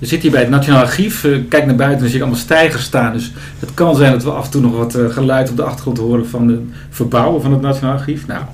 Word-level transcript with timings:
We 0.00 0.06
zitten 0.06 0.20
hier 0.20 0.30
bij 0.30 0.40
het 0.40 0.50
Nationaal 0.50 0.80
Archief. 0.80 1.24
Uh, 1.24 1.48
kijk 1.48 1.66
naar 1.66 1.74
buiten 1.74 2.00
en 2.00 2.06
zie 2.06 2.16
ik 2.16 2.22
allemaal 2.22 2.40
stijgers 2.40 2.84
staan. 2.84 3.12
Dus 3.12 3.32
het 3.58 3.74
kan 3.74 3.96
zijn 3.96 4.12
dat 4.12 4.22
we 4.22 4.30
af 4.30 4.44
en 4.44 4.50
toe 4.50 4.60
nog 4.60 4.76
wat 4.76 4.96
uh, 4.96 5.10
geluid 5.10 5.50
op 5.50 5.56
de 5.56 5.62
achtergrond 5.62 5.98
horen 5.98 6.28
van 6.28 6.46
de 6.46 6.62
verbouwen 6.90 7.42
van 7.42 7.52
het 7.52 7.60
Nationaal 7.60 7.92
Archief. 7.92 8.26
Nou, 8.26 8.44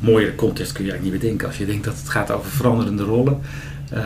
mooiere 0.00 0.34
context 0.34 0.72
kun 0.72 0.84
je 0.84 0.90
eigenlijk 0.90 1.12
niet 1.12 1.22
bedenken 1.22 1.48
als 1.48 1.58
je 1.58 1.66
denkt 1.66 1.84
dat 1.84 1.96
het 1.96 2.08
gaat 2.08 2.30
over 2.30 2.50
veranderende 2.50 3.02
rollen. 3.02 3.38
Uh, 3.94 4.00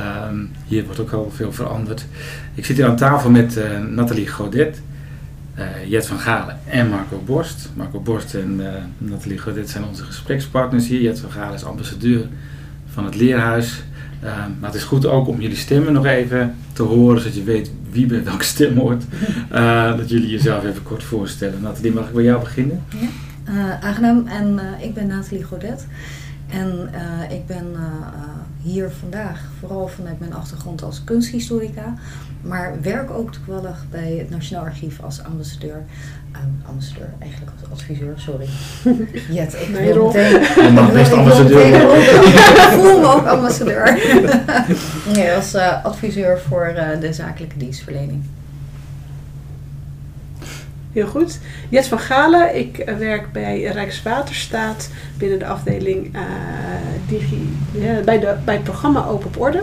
hier 0.66 0.84
wordt 0.84 1.00
ook 1.00 1.12
al 1.12 1.32
veel 1.34 1.52
veranderd. 1.52 2.06
Ik 2.54 2.64
zit 2.64 2.76
hier 2.76 2.86
aan 2.86 2.96
tafel 2.96 3.30
met 3.30 3.56
uh, 3.56 3.64
Nathalie 3.90 4.28
Godet, 4.28 4.80
Jet 5.86 6.06
van 6.06 6.18
Galen 6.18 6.58
en 6.68 6.88
Marco 6.88 7.22
Borst. 7.26 7.70
Marco 7.74 8.00
Borst 8.00 8.34
en 8.34 8.60
Nathalie 8.98 9.38
Godet 9.38 9.70
zijn 9.70 9.84
onze 9.84 10.04
gesprekspartners 10.04 10.88
hier. 10.88 11.00
Jet 11.00 11.20
van 11.20 11.30
Galen 11.30 11.54
is 11.54 11.64
ambassadeur 11.64 12.26
van 12.92 13.04
het 13.04 13.14
Leerhuis. 13.14 13.82
Uh, 14.24 14.30
maar 14.60 14.70
het 14.70 14.74
is 14.74 14.84
goed 14.84 15.06
ook 15.06 15.28
om 15.28 15.40
jullie 15.40 15.56
stemmen 15.56 15.92
nog 15.92 16.06
even 16.06 16.54
te 16.72 16.82
horen, 16.82 17.20
zodat 17.20 17.36
je 17.36 17.44
weet 17.44 17.70
wie 17.90 18.06
bij 18.06 18.24
welke 18.24 18.44
stem 18.44 18.76
hoort. 18.76 19.04
Uh, 19.52 19.96
dat 19.98 20.08
jullie 20.08 20.30
jezelf 20.30 20.64
even 20.64 20.82
kort 20.82 21.02
voorstellen. 21.02 21.60
Nathalie, 21.60 21.92
mag 21.92 22.08
ik 22.08 22.14
bij 22.14 22.22
jou 22.22 22.40
beginnen? 22.40 22.82
Ja, 22.88 23.08
uh, 23.52 23.84
aangenaam. 23.84 24.26
En 24.26 24.60
ik 24.80 24.94
ben 24.94 25.06
Nathalie 25.06 25.44
Godet. 25.44 25.86
En 26.48 26.90
ik 27.30 27.46
ben 27.46 27.76
hier 28.62 28.90
vandaag 28.90 29.40
vooral 29.58 29.88
vanuit 29.88 30.18
mijn 30.18 30.34
achtergrond 30.34 30.82
als 30.82 31.04
kunsthistorica. 31.04 31.94
Maar 32.40 32.80
werk 32.82 33.10
ook 33.10 33.32
toevallig 33.32 33.84
bij 33.90 34.12
het 34.12 34.30
Nationaal 34.30 34.64
Archief 34.64 35.00
als 35.00 35.22
ambassadeur. 35.22 35.84
Um, 36.36 36.62
ambassadeur, 36.66 37.08
eigenlijk 37.18 37.52
als 37.52 37.70
adviseur, 37.70 38.12
sorry. 38.16 38.48
Jet, 39.36 39.54
ik 39.54 39.68
nee, 39.68 39.92
wil 39.92 40.06
meteen... 40.06 40.64
Je 40.64 40.70
mag 40.74 40.92
best 40.92 41.12
ambassadeur 41.12 41.66
Ik 41.74 42.68
voel 42.70 43.00
me 43.00 43.06
ook 43.06 43.26
ambassadeur. 43.26 43.98
nee, 45.14 45.32
als 45.32 45.54
uh, 45.54 45.84
adviseur 45.84 46.40
voor 46.48 46.72
uh, 46.76 47.00
de 47.00 47.12
zakelijke 47.12 47.56
dienstverlening. 47.56 48.22
Heel 50.92 51.06
goed. 51.06 51.38
Jet 51.68 51.86
van 51.86 51.98
Galen, 51.98 52.56
ik 52.56 52.92
werk 52.98 53.32
bij 53.32 53.62
Rijkswaterstaat 53.62 54.90
binnen 55.18 55.38
de 55.38 55.46
afdeling 55.46 56.16
Digi, 57.08 57.56
ja, 57.72 58.00
bij, 58.00 58.18
de, 58.18 58.36
bij 58.44 58.54
het 58.54 58.64
programma 58.64 59.06
Open 59.06 59.26
op 59.26 59.40
Orde 59.40 59.62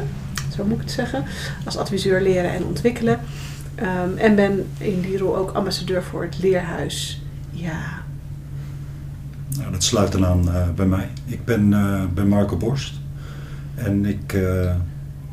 zo 0.55 0.63
moet 0.63 0.75
ik 0.75 0.81
het 0.81 0.91
zeggen, 0.91 1.25
als 1.65 1.77
adviseur 1.77 2.21
leren 2.21 2.51
en 2.51 2.65
ontwikkelen. 2.65 3.19
Um, 3.79 4.17
en 4.17 4.35
ben 4.35 4.65
in 4.77 5.01
die 5.01 5.17
rol 5.17 5.37
ook 5.37 5.51
ambassadeur 5.51 6.03
voor 6.03 6.23
het 6.23 6.39
leerhuis. 6.39 7.21
Ja. 7.51 8.03
Nou, 9.57 9.71
dat 9.71 9.83
sluit 9.83 10.11
dan 10.11 10.25
aan 10.25 10.47
uh, 10.47 10.69
bij 10.75 10.85
mij. 10.85 11.09
Ik 11.25 11.45
ben, 11.45 11.71
uh, 11.71 12.23
Marco 12.25 12.57
Borst 12.57 12.93
en 13.75 14.05
ik 14.05 14.33
uh, 14.33 14.75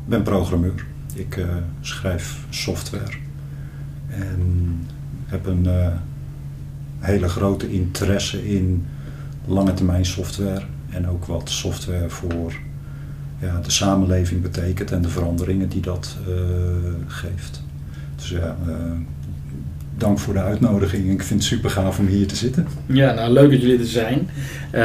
ben 0.05 0.23
programmeur. 0.23 0.85
Ik 1.13 1.45
schrijf 1.81 2.45
software 2.49 3.17
en 4.07 4.79
heb 5.25 5.45
een 5.45 5.67
hele 6.99 7.29
grote 7.29 7.71
interesse 7.71 8.55
in 8.55 8.85
lange 9.45 9.73
termijn 9.73 10.05
software 10.05 10.63
en 10.89 11.09
ook 11.09 11.25
wat 11.25 11.49
software 11.49 12.09
voor 12.09 12.53
ja, 13.39 13.59
de 13.59 13.71
samenleving 13.71 14.41
betekent 14.41 14.91
en 14.91 15.01
de 15.01 15.09
veranderingen 15.09 15.69
die 15.69 15.81
dat 15.81 16.17
geeft. 17.07 17.63
Dus 18.23 18.31
ja, 18.31 18.55
uh, 18.67 18.73
dank 19.97 20.19
voor 20.19 20.33
de 20.33 20.41
uitnodiging. 20.41 21.11
Ik 21.11 21.23
vind 21.23 21.39
het 21.39 21.49
super 21.49 21.69
gaaf 21.69 21.99
om 21.99 22.07
hier 22.07 22.27
te 22.27 22.35
zitten. 22.35 22.67
Ja, 22.85 23.13
nou 23.13 23.31
leuk 23.31 23.51
dat 23.51 23.61
jullie 23.61 23.79
er 23.79 23.85
zijn. 23.85 24.29
Uh, 24.75 24.81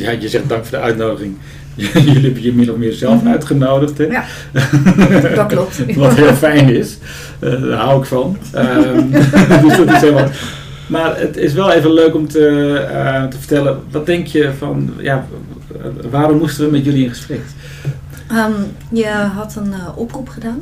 ja, 0.00 0.10
je 0.10 0.28
zegt 0.28 0.48
dank 0.48 0.64
voor 0.64 0.78
de 0.78 0.84
uitnodiging. 0.84 1.36
jullie 1.74 2.22
hebben 2.22 2.42
je 2.42 2.52
min 2.52 2.70
of 2.70 2.76
meer 2.76 2.92
zelf 2.92 3.26
uitgenodigd. 3.26 3.98
Hè? 3.98 4.04
Ja, 4.04 4.24
dat 5.34 5.46
klopt. 5.46 5.94
Wat 5.94 6.14
heel 6.14 6.34
fijn 6.34 6.68
is. 6.68 6.98
daar 7.38 7.72
hou 7.72 8.00
ik 8.00 8.06
van. 8.06 8.36
Um, 8.54 9.10
dus 9.62 9.76
dat 9.76 9.90
is 9.90 10.00
helemaal... 10.00 10.28
Maar 10.86 11.18
het 11.18 11.36
is 11.36 11.52
wel 11.52 11.70
even 11.70 11.92
leuk 11.92 12.14
om 12.14 12.28
te, 12.28 12.86
uh, 12.92 13.24
te 13.24 13.38
vertellen. 13.38 13.80
Wat 13.90 14.06
denk 14.06 14.26
je 14.26 14.50
van, 14.58 14.94
ja, 14.98 15.26
waarom 16.10 16.38
moesten 16.38 16.64
we 16.64 16.70
met 16.70 16.84
jullie 16.84 17.04
in 17.04 17.08
gesprek? 17.08 17.40
Um, 18.32 18.54
je 18.92 19.06
had 19.06 19.56
een 19.56 19.68
uh, 19.68 19.98
oproep 19.98 20.28
gedaan 20.28 20.60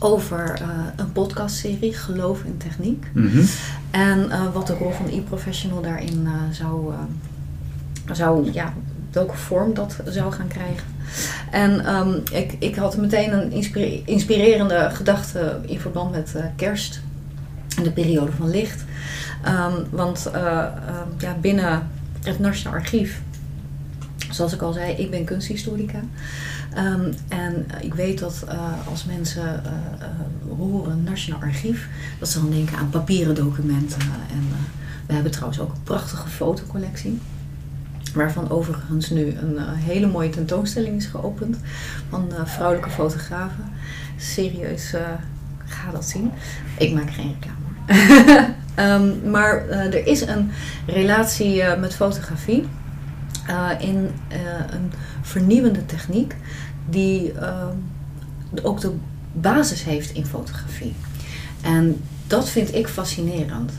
over 0.00 0.58
uh, 0.60 0.68
een 0.96 1.12
podcastserie 1.12 1.94
Geloof 1.94 2.42
in 2.42 2.56
Techniek. 2.56 3.06
Mhm. 3.12 3.24
Mm 3.24 3.32
-hmm. 3.32 3.46
En 3.90 4.52
wat 4.52 4.66
de 4.66 4.74
rol 4.74 4.90
van 4.90 5.08
e-professional 5.08 5.82
daarin 5.82 6.28
zou, 6.50 6.92
zou, 8.12 8.52
ja, 8.52 8.72
welke 9.12 9.36
vorm 9.36 9.74
dat 9.74 9.96
zou 10.06 10.32
gaan 10.32 10.48
krijgen. 10.48 10.86
En 11.50 11.94
um, 11.94 12.22
ik, 12.32 12.56
ik 12.58 12.76
had 12.76 12.96
meteen 12.96 13.32
een 13.32 13.52
inspire 13.52 14.02
inspirerende 14.04 14.90
gedachte 14.92 15.60
in 15.66 15.80
verband 15.80 16.10
met 16.10 16.34
kerst 16.56 17.00
en 17.76 17.82
de 17.82 17.90
periode 17.90 18.32
van 18.32 18.50
licht. 18.50 18.84
Um, 19.46 19.86
want 19.90 20.30
uh, 20.34 20.64
ja, 21.18 21.36
binnen 21.40 21.88
het 22.22 22.38
Nationaal 22.38 22.74
Archief, 22.74 23.20
zoals 24.30 24.52
ik 24.52 24.62
al 24.62 24.72
zei, 24.72 24.92
ik 24.92 25.10
ben 25.10 25.24
kunsthistorica. 25.24 26.00
Um, 26.78 27.14
en 27.28 27.66
ik 27.80 27.94
weet 27.94 28.18
dat 28.18 28.44
uh, 28.48 28.88
als 28.88 29.04
mensen 29.04 29.62
horen 30.58 31.02
Nationaal 31.04 31.40
Archief, 31.40 31.88
dat 32.18 32.28
ze 32.28 32.40
dan 32.40 32.50
denken 32.50 32.76
aan 32.76 32.90
papieren 32.90 33.34
documenten. 33.34 34.00
en 34.30 34.48
we 35.06 35.12
hebben 35.12 35.32
trouwens 35.32 35.60
ook 35.60 35.72
een 35.72 35.82
prachtige 35.82 36.28
fotocollectie. 36.28 37.18
Waarvan 38.14 38.50
overigens 38.50 39.10
nu 39.10 39.36
een 39.36 39.58
hele 39.58 40.06
mooie 40.06 40.30
tentoonstelling 40.30 40.96
is 40.96 41.06
geopend 41.06 41.56
van 42.08 42.28
vrouwelijke 42.44 42.90
fotografen. 42.90 43.64
Serieus, 44.16 44.94
ga 45.64 45.90
dat 45.90 46.04
zien. 46.04 46.30
Ik 46.78 46.94
maak 46.94 47.10
geen 47.10 47.34
reclame. 47.34 48.54
Um, 48.76 49.20
maar 49.34 49.66
uh, 49.66 49.94
er 49.94 50.06
is 50.06 50.20
een 50.20 50.50
relatie 50.86 51.56
uh, 51.56 51.78
met 51.78 51.94
fotografie 51.94 52.68
uh, 53.48 53.70
in 53.78 54.10
een 54.72 54.92
vernieuwende 55.22 55.86
techniek 55.86 56.34
die 56.90 57.32
ook 58.62 58.80
de 58.80 58.92
basis 59.32 59.84
heeft 59.84 60.10
in 60.10 60.26
fotografie. 60.26 60.94
En 61.60 62.00
dat 62.26 62.48
vind 62.48 62.74
ik 62.74 62.88
fascinerend 62.88 63.72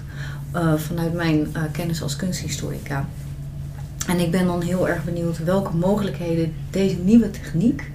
vanuit 0.75 1.13
mijn 1.13 1.48
kennis 1.72 2.02
als 2.02 2.16
kunsthistorica. 2.16 3.06
En 4.08 4.19
ik 4.19 4.31
ben 4.31 4.46
dan 4.46 4.62
heel 4.62 4.90
erg 4.90 5.04
benieuwd 5.04 5.44
welke 5.44 5.75
mogelijkheden 5.75 6.54
deze 6.69 6.98
nieuwe 6.98 7.30
techniek 7.30 7.92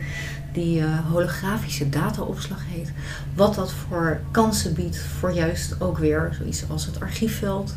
die 0.52 0.80
uh, 0.80 1.10
holografische 1.10 1.88
dataopslag 1.88 2.60
heet. 2.68 2.92
Wat 3.34 3.54
dat 3.54 3.72
voor 3.72 4.20
kansen 4.30 4.74
biedt 4.74 4.98
voor 4.98 5.32
juist 5.32 5.80
ook 5.80 5.98
weer 5.98 6.36
zoiets 6.38 6.64
als 6.68 6.86
het 6.86 7.00
archiefveld 7.00 7.74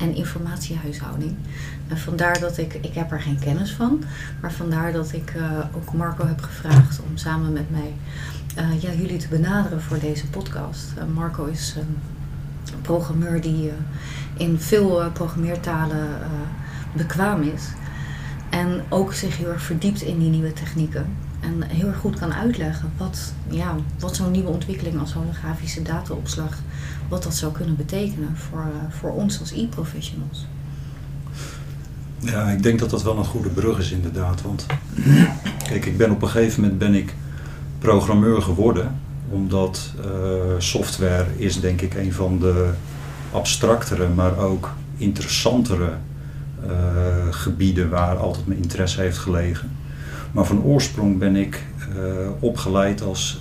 en 0.00 0.14
informatiehuishouding. 0.14 1.36
En 1.88 1.98
vandaar 1.98 2.40
dat 2.40 2.58
ik, 2.58 2.74
ik 2.74 2.94
heb 2.94 3.12
er 3.12 3.20
geen 3.20 3.38
kennis 3.38 3.72
van, 3.72 4.04
maar 4.40 4.52
vandaar 4.52 4.92
dat 4.92 5.12
ik 5.12 5.34
uh, 5.36 5.58
ook 5.76 5.92
Marco 5.92 6.26
heb 6.26 6.40
gevraagd 6.40 7.00
om 7.00 7.16
samen 7.16 7.52
met 7.52 7.70
mij 7.70 7.94
uh, 8.58 8.82
ja, 8.82 8.92
jullie 8.92 9.18
te 9.18 9.28
benaderen 9.28 9.82
voor 9.82 9.98
deze 9.98 10.26
podcast. 10.26 10.92
Marco 11.14 11.44
is 11.44 11.74
een 11.76 11.96
programmeur 12.82 13.40
die 13.40 13.72
in 14.36 14.58
veel 14.58 15.10
programmeertalen 15.12 16.08
bekwaam 16.92 17.42
is. 17.42 17.62
En 18.50 18.82
ook 18.88 19.12
zich 19.12 19.36
heel 19.36 19.48
erg 19.48 19.62
verdiept 19.62 20.02
in 20.02 20.18
die 20.18 20.30
nieuwe 20.30 20.52
technieken. 20.52 21.16
En 21.40 21.62
heel 21.62 21.86
erg 21.86 21.96
goed 21.96 22.18
kan 22.18 22.32
uitleggen 22.32 22.92
wat, 22.96 23.32
ja, 23.48 23.76
wat 23.98 24.16
zo'n 24.16 24.30
nieuwe 24.30 24.48
ontwikkeling 24.48 25.00
als 25.00 25.12
holografische 25.12 25.82
dataopslag, 25.82 26.58
wat 27.08 27.22
dat 27.22 27.34
zou 27.34 27.52
kunnen 27.52 27.76
betekenen 27.76 28.36
voor, 28.36 28.60
eh, 28.60 28.94
voor 28.98 29.10
ons 29.10 29.40
als 29.40 29.52
e-professionals. 29.52 30.46
Ja, 32.18 32.50
ik 32.50 32.62
denk 32.62 32.78
dat 32.78 32.90
dat 32.90 33.02
wel 33.02 33.18
een 33.18 33.24
goede 33.24 33.48
brug 33.48 33.78
is 33.78 33.90
inderdaad. 33.90 34.42
Want 34.42 34.66
kijk, 35.68 35.86
ik 35.86 35.96
ben 35.96 36.10
op 36.10 36.22
een 36.22 36.28
gegeven 36.28 36.60
moment 36.60 36.78
ben 36.78 36.94
ik 36.94 37.14
programmeur 37.78 38.42
geworden. 38.42 38.94
Omdat 39.28 39.92
eh, 40.04 40.10
software 40.58 41.26
is 41.36 41.60
denk 41.60 41.80
ik 41.80 41.94
een 41.94 42.12
van 42.12 42.38
de 42.38 42.70
abstractere, 43.32 44.08
maar 44.08 44.38
ook 44.38 44.70
interessantere 44.96 45.92
uh, 46.66 46.70
gebieden 47.30 47.88
waar 47.88 48.16
altijd 48.16 48.46
mijn 48.46 48.62
interesse 48.62 49.00
heeft 49.00 49.18
gelegen. 49.18 49.70
Maar 50.32 50.44
van 50.44 50.62
oorsprong 50.62 51.18
ben 51.18 51.36
ik 51.36 51.62
uh, 51.96 52.28
opgeleid 52.40 53.02
als 53.02 53.40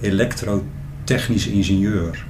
elektrotechnisch 0.00 1.46
ingenieur. 1.46 2.26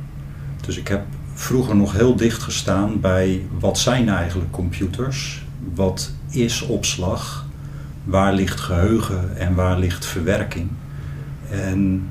Dus 0.61 0.77
ik 0.79 0.89
heb 0.89 1.05
vroeger 1.35 1.77
nog 1.77 1.93
heel 1.93 2.17
dicht 2.17 2.43
gestaan 2.43 3.01
bij 3.01 3.43
wat 3.59 3.79
zijn 3.79 4.09
eigenlijk 4.09 4.51
computers, 4.51 5.45
wat 5.75 6.13
is 6.31 6.63
opslag, 6.63 7.47
waar 8.05 8.35
ligt 8.35 8.61
geheugen 8.61 9.37
en 9.37 9.55
waar 9.55 9.79
ligt 9.79 10.07
verwerking. 10.07 10.69
En 11.51 12.09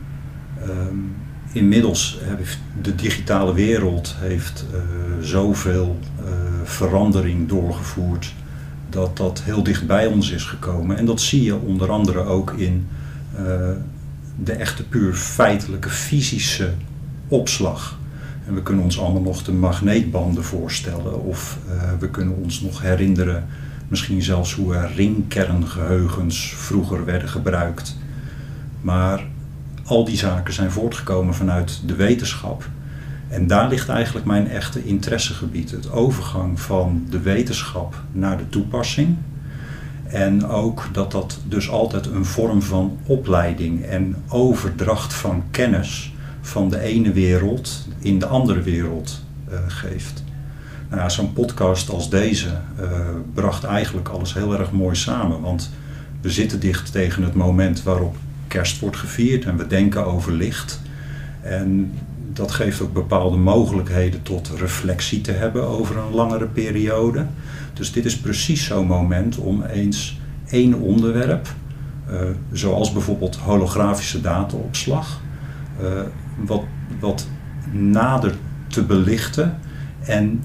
um, 0.68 1.16
inmiddels 1.52 2.18
heeft 2.22 2.60
de 2.82 2.96
digitale 2.96 3.54
wereld 3.54 4.16
heeft 4.20 4.66
uh, 4.74 4.80
zoveel 5.22 6.00
verandering 6.64 7.48
doorgevoerd 7.48 8.34
dat 8.96 9.18
dat 9.18 9.42
heel 9.44 9.64
dicht 9.64 9.88
bij 9.88 10.06
ons 10.08 10.32
is 10.32 10.44
gekomen. 10.44 10.98
En 10.98 11.06
dat 11.06 11.22
zie 11.22 11.44
je 11.44 11.56
onder 11.56 11.92
andere 11.92 12.24
ook 12.24 12.52
in 12.52 12.88
uh, 13.34 13.40
de 14.44 14.52
echte 14.52 14.84
puur 14.84 15.14
feitelijke 15.14 15.90
fysische 15.90 16.70
opslag. 17.28 17.98
En 18.48 18.54
we 18.54 18.62
kunnen 18.62 18.84
ons 18.84 19.00
allemaal 19.00 19.22
nog 19.22 19.44
de 19.44 19.52
magneetbanden 19.52 20.44
voorstellen. 20.44 21.24
Of 21.24 21.58
uh, 21.70 21.82
we 22.00 22.10
kunnen 22.10 22.36
ons 22.36 22.62
nog 22.62 22.82
herinneren, 22.82 23.48
misschien 23.88 24.22
zelfs 24.22 24.54
hoe 24.54 24.76
er 24.76 24.92
ringkerngeheugens 24.96 26.54
vroeger 26.56 27.06
werden 27.06 27.30
gebruikt. 27.30 27.98
Maar 28.82 29.26
al 29.84 30.06
die 30.06 30.18
zaken 30.18 30.54
zijn 30.54 30.72
voortgekomen 30.72 31.34
vanuit 31.34 31.82
de 31.86 31.96
wetenschap. 31.96 32.70
En 33.30 33.48
daar 33.48 33.70
ligt 33.70 33.90
eigenlijk 33.90 34.26
mijn 34.26 34.50
echte 34.50 34.86
interessegebied. 34.86 35.72
Het 35.72 35.92
overgang 35.92 36.60
van 36.60 37.06
de 37.10 37.20
wetenschap 37.20 38.02
naar 38.12 38.38
de 38.38 38.50
toepassing. 38.50 39.16
En 40.08 40.48
ook 40.48 40.90
dat 40.92 41.12
dat 41.12 41.40
dus 41.48 41.70
altijd 41.70 42.06
een 42.06 42.26
vorm 42.26 42.62
van 42.62 42.98
opleiding 43.06 43.84
en 43.84 44.16
overdracht 44.28 45.14
van 45.14 45.44
kennis 45.52 46.14
van 46.42 46.70
de 46.70 46.80
ene 46.80 47.12
wereld 47.12 47.88
in 48.00 48.20
de 48.20 48.26
andere 48.26 48.62
wereld 48.62 49.22
uh, 49.50 49.58
geeft. 49.68 50.24
Nou 50.90 51.10
Zo'n 51.10 51.34
podcast 51.34 51.90
als 51.90 52.10
deze 52.10 52.50
uh, 52.82 52.90
bracht 53.34 53.64
eigenlijk 53.64 54.08
alles 54.08 54.34
heel 54.34 54.60
erg 54.60 54.72
mooi 54.72 54.96
samen. 54.96 55.42
Want 55.42 55.70
we 56.22 56.32
zitten 56.32 56.60
dicht 56.60 56.92
tegen 56.92 57.24
het 57.24 57.34
moment 57.34 57.84
waarop 57.84 58.16
kerst 58.48 58.80
wordt 58.80 58.98
gevierd 58.98 59.46
en 59.46 59.58
we 59.58 59.68
denken 59.68 60.06
over 60.06 60.32
licht. 60.32 60.82
En 61.42 61.92
dat 62.36 62.52
geeft 62.52 62.82
ook 62.82 62.94
bepaalde 62.94 63.38
mogelijkheden 63.38 64.22
tot 64.22 64.52
reflectie 64.58 65.22
te 65.22 65.32
hebben 65.32 65.64
over 65.68 65.98
een 65.98 66.14
langere 66.14 66.46
periode. 66.46 67.26
Dus 67.74 67.92
dit 67.92 68.06
is 68.06 68.20
precies 68.20 68.66
zo'n 68.66 68.88
moment 68.88 69.38
om 69.38 69.64
eens 69.64 70.20
één 70.48 70.74
onderwerp, 70.74 71.48
uh, 72.10 72.20
zoals 72.52 72.92
bijvoorbeeld 72.92 73.36
holografische 73.36 74.22
dataopslag, 74.22 75.22
uh, 75.82 75.88
wat, 76.46 76.64
wat 77.00 77.28
nader 77.72 78.36
te 78.68 78.84
belichten 78.84 79.60
en 80.00 80.44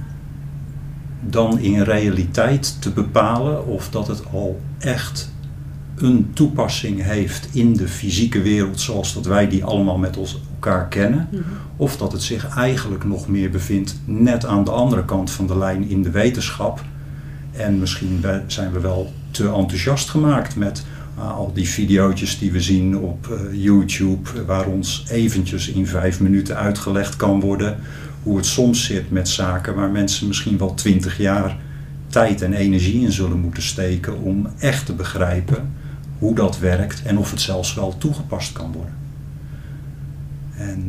dan 1.20 1.58
in 1.58 1.82
realiteit 1.82 2.82
te 2.82 2.90
bepalen 2.90 3.66
of 3.66 3.90
dat 3.90 4.06
het 4.06 4.22
al 4.32 4.60
echt 4.78 5.32
een 6.02 6.30
toepassing 6.32 7.02
heeft 7.02 7.48
in 7.52 7.72
de 7.72 7.88
fysieke 7.88 8.42
wereld 8.42 8.80
zoals 8.80 9.14
dat 9.14 9.26
wij 9.26 9.48
die 9.48 9.64
allemaal 9.64 9.98
met 9.98 10.16
ons 10.16 10.40
elkaar 10.54 10.88
kennen. 10.88 11.28
Mm 11.30 11.38
-hmm. 11.38 11.56
Of 11.76 11.96
dat 11.96 12.12
het 12.12 12.22
zich 12.22 12.56
eigenlijk 12.56 13.04
nog 13.04 13.28
meer 13.28 13.50
bevindt 13.50 14.00
net 14.04 14.46
aan 14.46 14.64
de 14.64 14.70
andere 14.70 15.04
kant 15.04 15.30
van 15.30 15.46
de 15.46 15.58
lijn 15.58 15.88
in 15.88 16.02
de 16.02 16.10
wetenschap. 16.10 16.84
En 17.52 17.78
misschien 17.78 18.24
zijn 18.46 18.72
we 18.72 18.80
wel 18.80 19.12
te 19.30 19.48
enthousiast 19.48 20.08
gemaakt 20.08 20.56
met 20.56 20.84
uh, 21.18 21.36
al 21.36 21.52
die 21.54 21.68
video's 21.68 22.38
die 22.38 22.52
we 22.52 22.60
zien 22.60 22.98
op 22.98 23.28
uh, 23.30 23.64
YouTube, 23.64 24.44
waar 24.44 24.66
ons 24.66 25.04
eventjes 25.08 25.68
in 25.68 25.86
vijf 25.86 26.20
minuten 26.20 26.56
uitgelegd 26.56 27.16
kan 27.16 27.40
worden 27.40 27.76
hoe 28.22 28.36
het 28.36 28.46
soms 28.46 28.84
zit 28.84 29.10
met 29.10 29.28
zaken 29.28 29.74
waar 29.74 29.90
mensen 29.90 30.26
misschien 30.26 30.58
wel 30.58 30.74
twintig 30.74 31.18
jaar 31.18 31.56
tijd 32.08 32.42
en 32.42 32.52
energie 32.52 33.00
in 33.00 33.12
zullen 33.12 33.38
moeten 33.38 33.62
steken 33.62 34.22
om 34.22 34.46
echt 34.58 34.86
te 34.86 34.94
begrijpen 34.94 35.72
hoe 36.20 36.34
dat 36.34 36.58
werkt 36.58 37.02
en 37.02 37.18
of 37.18 37.30
het 37.30 37.40
zelfs 37.40 37.74
wel 37.74 37.94
toegepast 37.98 38.52
kan 38.52 38.72
worden. 38.72 38.94
En 40.56 40.84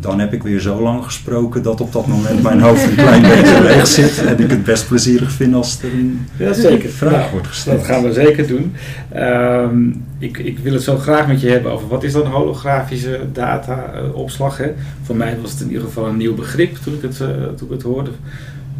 dan 0.00 0.18
heb 0.18 0.32
ik 0.32 0.42
weer 0.42 0.60
zo 0.60 0.82
lang 0.82 1.04
gesproken 1.04 1.62
dat 1.62 1.80
op 1.80 1.92
dat 1.92 2.06
moment 2.06 2.42
mijn 2.42 2.60
hoofd 2.60 2.84
een 2.84 2.94
klein 2.94 3.22
beetje 3.34 3.62
leeg 3.62 3.86
zit. 3.86 4.24
En 4.26 4.38
ik 4.38 4.50
het 4.50 4.64
best 4.64 4.88
plezierig 4.88 5.32
vind 5.32 5.54
als 5.54 5.82
er 5.82 5.92
een 5.92 6.26
ja, 6.36 6.52
zeker. 6.52 6.90
vraag 6.90 7.30
wordt 7.30 7.46
gesteld. 7.46 7.76
Dat 7.76 7.86
gaan 7.86 8.02
we 8.02 8.12
zeker 8.12 8.46
doen. 8.46 8.74
Um, 9.16 10.04
ik, 10.18 10.38
ik, 10.38 10.58
wil 10.58 10.72
het 10.72 10.82
zo 10.82 10.96
graag 10.96 11.26
met 11.26 11.40
je 11.40 11.48
hebben 11.48 11.72
over 11.72 11.88
wat 11.88 12.04
is 12.04 12.12
dan 12.12 12.26
holografische 12.26 13.20
dataopslag. 13.32 14.60
Uh, 14.60 14.66
Voor 15.02 15.16
mij 15.16 15.36
was 15.42 15.50
het 15.50 15.60
in 15.60 15.68
ieder 15.68 15.84
geval 15.84 16.06
een 16.06 16.16
nieuw 16.16 16.34
begrip 16.34 16.76
toen 16.76 16.94
ik 16.94 17.02
het, 17.02 17.20
uh, 17.20 17.28
toen 17.28 17.68
ik 17.68 17.74
het 17.74 17.82
hoorde 17.82 18.10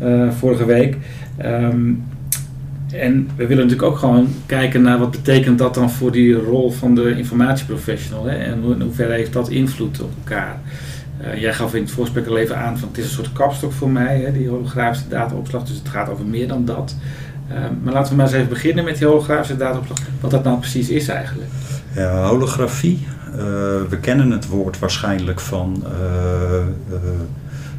uh, 0.03 0.31
vorige 0.31 0.65
week. 0.65 0.97
Um, 1.45 2.05
en 2.93 3.29
we 3.37 3.47
willen 3.47 3.65
natuurlijk 3.67 3.93
ook 3.93 3.99
gewoon 3.99 4.29
kijken 4.47 4.83
naar 4.83 4.99
wat 4.99 5.11
betekent 5.11 5.59
dat 5.59 5.75
dan 5.75 5.91
voor 5.91 6.13
die 6.13 6.35
rol 6.35 6.71
van 6.71 6.95
de 6.95 7.17
informatieprofessional. 7.17 8.25
Hè? 8.25 8.37
En 8.37 8.63
in 8.63 8.81
hoeverre 8.81 9.13
heeft 9.13 9.33
dat 9.33 9.49
invloed 9.49 10.01
op 10.01 10.11
elkaar. 10.19 10.61
Uh, 11.23 11.41
jij 11.41 11.55
gaf 11.55 11.75
in 11.75 11.83
het 11.83 11.91
voorgesprek 11.91 12.27
al 12.27 12.39
even 12.39 12.57
aan 12.57 12.79
van 12.79 12.89
het 12.89 12.99
is 12.99 13.05
een 13.05 13.11
soort 13.11 13.33
kapstok 13.33 13.73
voor 13.73 13.91
mij, 13.91 14.21
hè, 14.21 14.33
die 14.33 14.49
holografische 14.49 15.09
dataopslag. 15.09 15.65
Dus 15.65 15.79
het 15.79 15.89
gaat 15.89 16.09
over 16.09 16.25
meer 16.25 16.49
dan 16.49 16.65
dat. 16.65 16.97
Uh, 17.51 17.55
maar 17.83 17.93
laten 17.93 18.11
we 18.11 18.17
maar 18.17 18.27
eens 18.27 18.35
even 18.35 18.49
beginnen 18.49 18.85
met 18.85 18.99
die 18.99 19.07
holografische 19.07 19.57
dataopslag. 19.57 19.99
Wat 20.21 20.31
dat 20.31 20.45
nou 20.45 20.59
precies 20.59 20.89
is 20.89 21.09
eigenlijk. 21.09 21.49
Ja, 21.95 22.29
holografie. 22.29 23.07
Uh, 23.31 23.37
we 23.89 23.99
kennen 24.01 24.31
het 24.31 24.47
woord 24.47 24.79
waarschijnlijk 24.79 25.41
van 25.41 25.85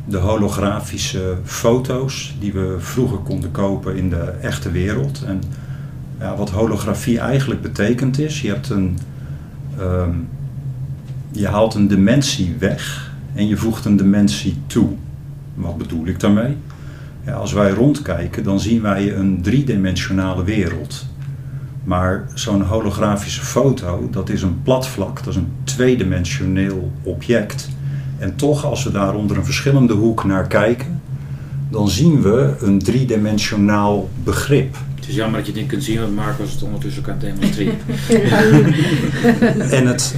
de 0.09 0.17
holografische 0.17 1.37
foto's 1.43 2.35
die 2.39 2.53
we 2.53 2.75
vroeger 2.79 3.17
konden 3.17 3.51
kopen 3.51 3.95
in 3.95 4.09
de 4.09 4.33
echte 4.41 4.71
wereld. 4.71 5.23
En 5.23 5.41
ja, 6.19 6.35
wat 6.35 6.49
holografie 6.49 7.19
eigenlijk 7.19 7.61
betekent 7.61 8.19
is, 8.19 8.41
je 8.41 8.47
hebt 8.47 8.69
een, 8.69 8.97
um, 9.79 10.27
je 11.31 11.47
haalt 11.47 11.73
een 11.73 11.87
dimensie 11.87 12.55
weg 12.59 13.11
en 13.33 13.47
je 13.47 13.57
voegt 13.57 13.85
een 13.85 13.97
dimensie 13.97 14.57
toe. 14.67 14.89
Wat 15.53 15.77
bedoel 15.77 16.05
ik 16.05 16.19
daarmee? 16.19 16.57
Ja, 17.25 17.33
als 17.33 17.53
wij 17.53 17.69
rondkijken, 17.69 18.43
dan 18.43 18.59
zien 18.59 18.81
wij 18.81 19.15
een 19.15 19.41
driedimensionale 19.41 20.43
wereld. 20.43 21.05
Maar 21.83 22.27
zo'n 22.33 22.61
holografische 22.61 23.41
foto, 23.41 24.07
dat 24.11 24.29
is 24.29 24.41
een 24.41 24.61
platvlak, 24.63 25.17
dat 25.17 25.27
is 25.27 25.35
een 25.35 25.51
tweedimensioneel 25.63 26.91
object. 27.03 27.69
En 28.19 28.35
toch, 28.35 28.65
als 28.65 28.83
we 28.83 28.91
daar 28.91 29.15
onder 29.15 29.37
een 29.37 29.45
verschillende 29.45 29.93
hoek 29.93 30.23
naar 30.23 30.47
kijken, 30.47 31.01
dan 31.69 31.89
zien 31.89 32.21
we 32.21 32.55
een 32.61 32.79
driedimensionaal 32.79 34.09
begrip. 34.23 34.75
Het 34.95 35.07
is 35.07 35.15
jammer 35.15 35.37
dat 35.37 35.45
je 35.45 35.51
het 35.51 35.61
niet 35.61 35.69
kunt 35.69 35.83
zien, 35.83 35.99
want 35.99 36.15
Marcus 36.15 36.51
het 36.51 36.63
ondertussen 36.63 37.03
kan 37.03 37.19
demonstreren. 37.19 37.77
en 39.77 39.87
het 39.87 40.15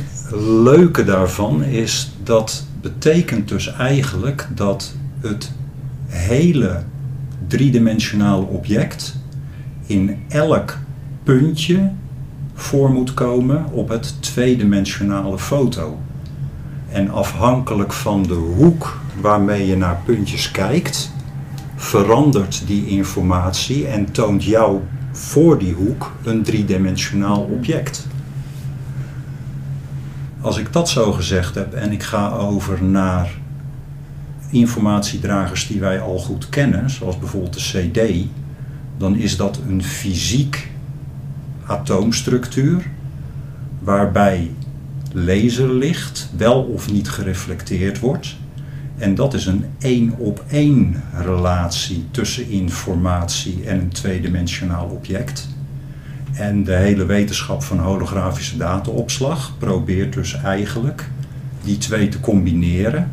leuke 0.64 1.04
daarvan 1.04 1.64
is 1.64 2.12
dat 2.24 2.66
betekent 2.82 3.48
dus 3.48 3.74
eigenlijk 3.74 4.48
dat 4.56 4.94
het 5.20 5.52
hele 6.08 6.84
driedimensionale 7.48 8.46
object 8.46 9.16
in 9.86 10.18
elk 10.28 10.78
puntje 11.24 11.92
voor 12.54 12.90
moet 12.92 13.14
komen 13.14 13.66
op 13.72 13.90
het 13.90 14.22
tweedimensionale 14.22 15.40
foto. 15.40 16.00
En 16.92 17.10
afhankelijk 17.10 17.94
van 17.94 18.24
de 18.24 18.34
hoek 18.34 19.00
waarmee 19.22 19.68
je 19.68 19.78
naar 19.78 20.02
puntjes 20.06 20.52
kijkt, 20.52 21.12
verandert 21.76 22.68
die 22.68 22.88
informatie 22.88 23.88
en 23.88 24.12
toont 24.12 24.44
jou 24.44 24.80
voor 25.12 25.58
die 25.58 25.74
hoek 25.74 26.12
een 26.24 26.44
driedimensionaal 26.44 27.42
object. 27.42 28.08
Als 30.42 30.58
ik 30.58 30.74
dat 30.74 30.90
zo 30.90 31.12
gezegd 31.12 31.56
heb 31.56 31.74
en 31.74 31.92
ik 31.92 32.04
ga 32.04 32.30
over 32.30 32.84
naar 32.84 33.32
informatiedragers 34.50 35.68
die 35.68 35.80
wij 35.80 36.02
al 36.02 36.18
goed 36.18 36.50
kennen, 36.50 36.90
zoals 36.90 37.20
bijvoorbeeld 37.20 37.54
de 37.54 37.90
CD, 37.90 38.28
dan 38.98 39.16
is 39.16 39.38
dat 39.38 39.60
een 39.68 39.84
fysiek 39.84 40.70
atoomstructuur, 41.66 42.86
waarbij 43.80 44.52
laserlicht 45.14 46.30
wel 46.38 46.62
of 46.62 46.92
niet 46.92 47.10
gereflecteerd 47.10 48.00
wordt. 48.00 48.36
En 48.98 49.16
dat 49.16 49.34
is 49.34 49.46
een 49.46 49.66
één 49.80 50.14
op 50.18 50.44
één 50.50 51.04
relatie 51.14 52.06
tussen 52.12 52.50
informatie 52.50 53.64
en 53.66 53.80
een 53.80 53.90
tweedimensionaal 53.90 54.88
object. 54.88 55.50
En 56.34 56.64
de 56.64 56.76
hele 56.76 57.06
wetenschap 57.06 57.64
van 57.64 57.80
holografische 57.80 58.58
dataopslag 58.58 59.54
probeert 59.58 60.14
dus 60.14 60.34
eigenlijk 60.34 61.10
die 61.64 61.78
twee 61.78 62.10
te 62.10 62.20
combineren. 62.20 63.12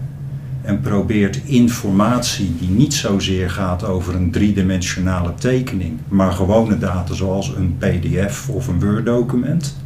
En 0.62 0.80
probeert 0.80 1.40
informatie 1.44 2.56
die 2.58 2.68
niet 2.68 2.94
zozeer 2.94 3.50
gaat 3.50 3.84
over 3.84 4.14
een 4.14 4.30
driedimensionale 4.30 5.34
tekening, 5.34 5.98
maar 6.08 6.32
gewone 6.32 6.78
data 6.78 7.14
zoals 7.14 7.54
een 7.56 7.76
PDF 7.78 8.48
of 8.48 8.68
een 8.68 8.80
Word-document, 8.80 9.76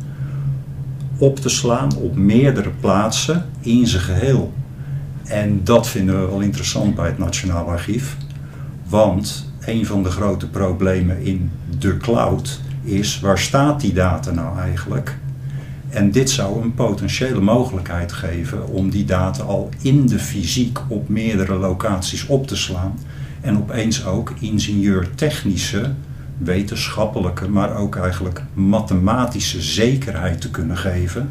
op 1.22 1.38
te 1.38 1.48
slaan 1.48 1.96
op 1.96 2.16
meerdere 2.16 2.70
plaatsen 2.80 3.44
in 3.60 3.86
zijn 3.86 4.02
geheel. 4.02 4.52
En 5.24 5.60
dat 5.64 5.88
vinden 5.88 6.20
we 6.20 6.26
wel 6.26 6.40
interessant 6.40 6.94
bij 6.94 7.06
het 7.06 7.18
Nationaal 7.18 7.68
Archief. 7.68 8.16
Want 8.88 9.52
een 9.60 9.86
van 9.86 10.02
de 10.02 10.10
grote 10.10 10.48
problemen 10.48 11.24
in 11.24 11.50
de 11.78 11.96
cloud 11.96 12.60
is 12.82 13.20
waar 13.20 13.38
staat 13.38 13.80
die 13.80 13.92
data 13.92 14.30
nou 14.30 14.58
eigenlijk? 14.58 15.18
En 15.88 16.10
dit 16.10 16.30
zou 16.30 16.62
een 16.62 16.74
potentiële 16.74 17.40
mogelijkheid 17.40 18.12
geven 18.12 18.68
om 18.68 18.90
die 18.90 19.04
data 19.04 19.42
al 19.42 19.68
in 19.80 20.06
de 20.06 20.18
fysiek 20.18 20.78
op 20.88 21.08
meerdere 21.08 21.54
locaties 21.54 22.26
op 22.26 22.46
te 22.46 22.56
slaan. 22.56 22.98
En 23.40 23.56
opeens 23.56 24.04
ook 24.06 24.32
ingenieurtechnische, 24.40 25.92
wetenschappelijke, 26.44 27.48
maar 27.48 27.76
ook 27.76 27.96
eigenlijk 27.96 28.42
mathematische 28.54 29.60
zekerheid 29.62 30.40
te 30.40 30.50
kunnen 30.50 30.76
geven 30.76 31.30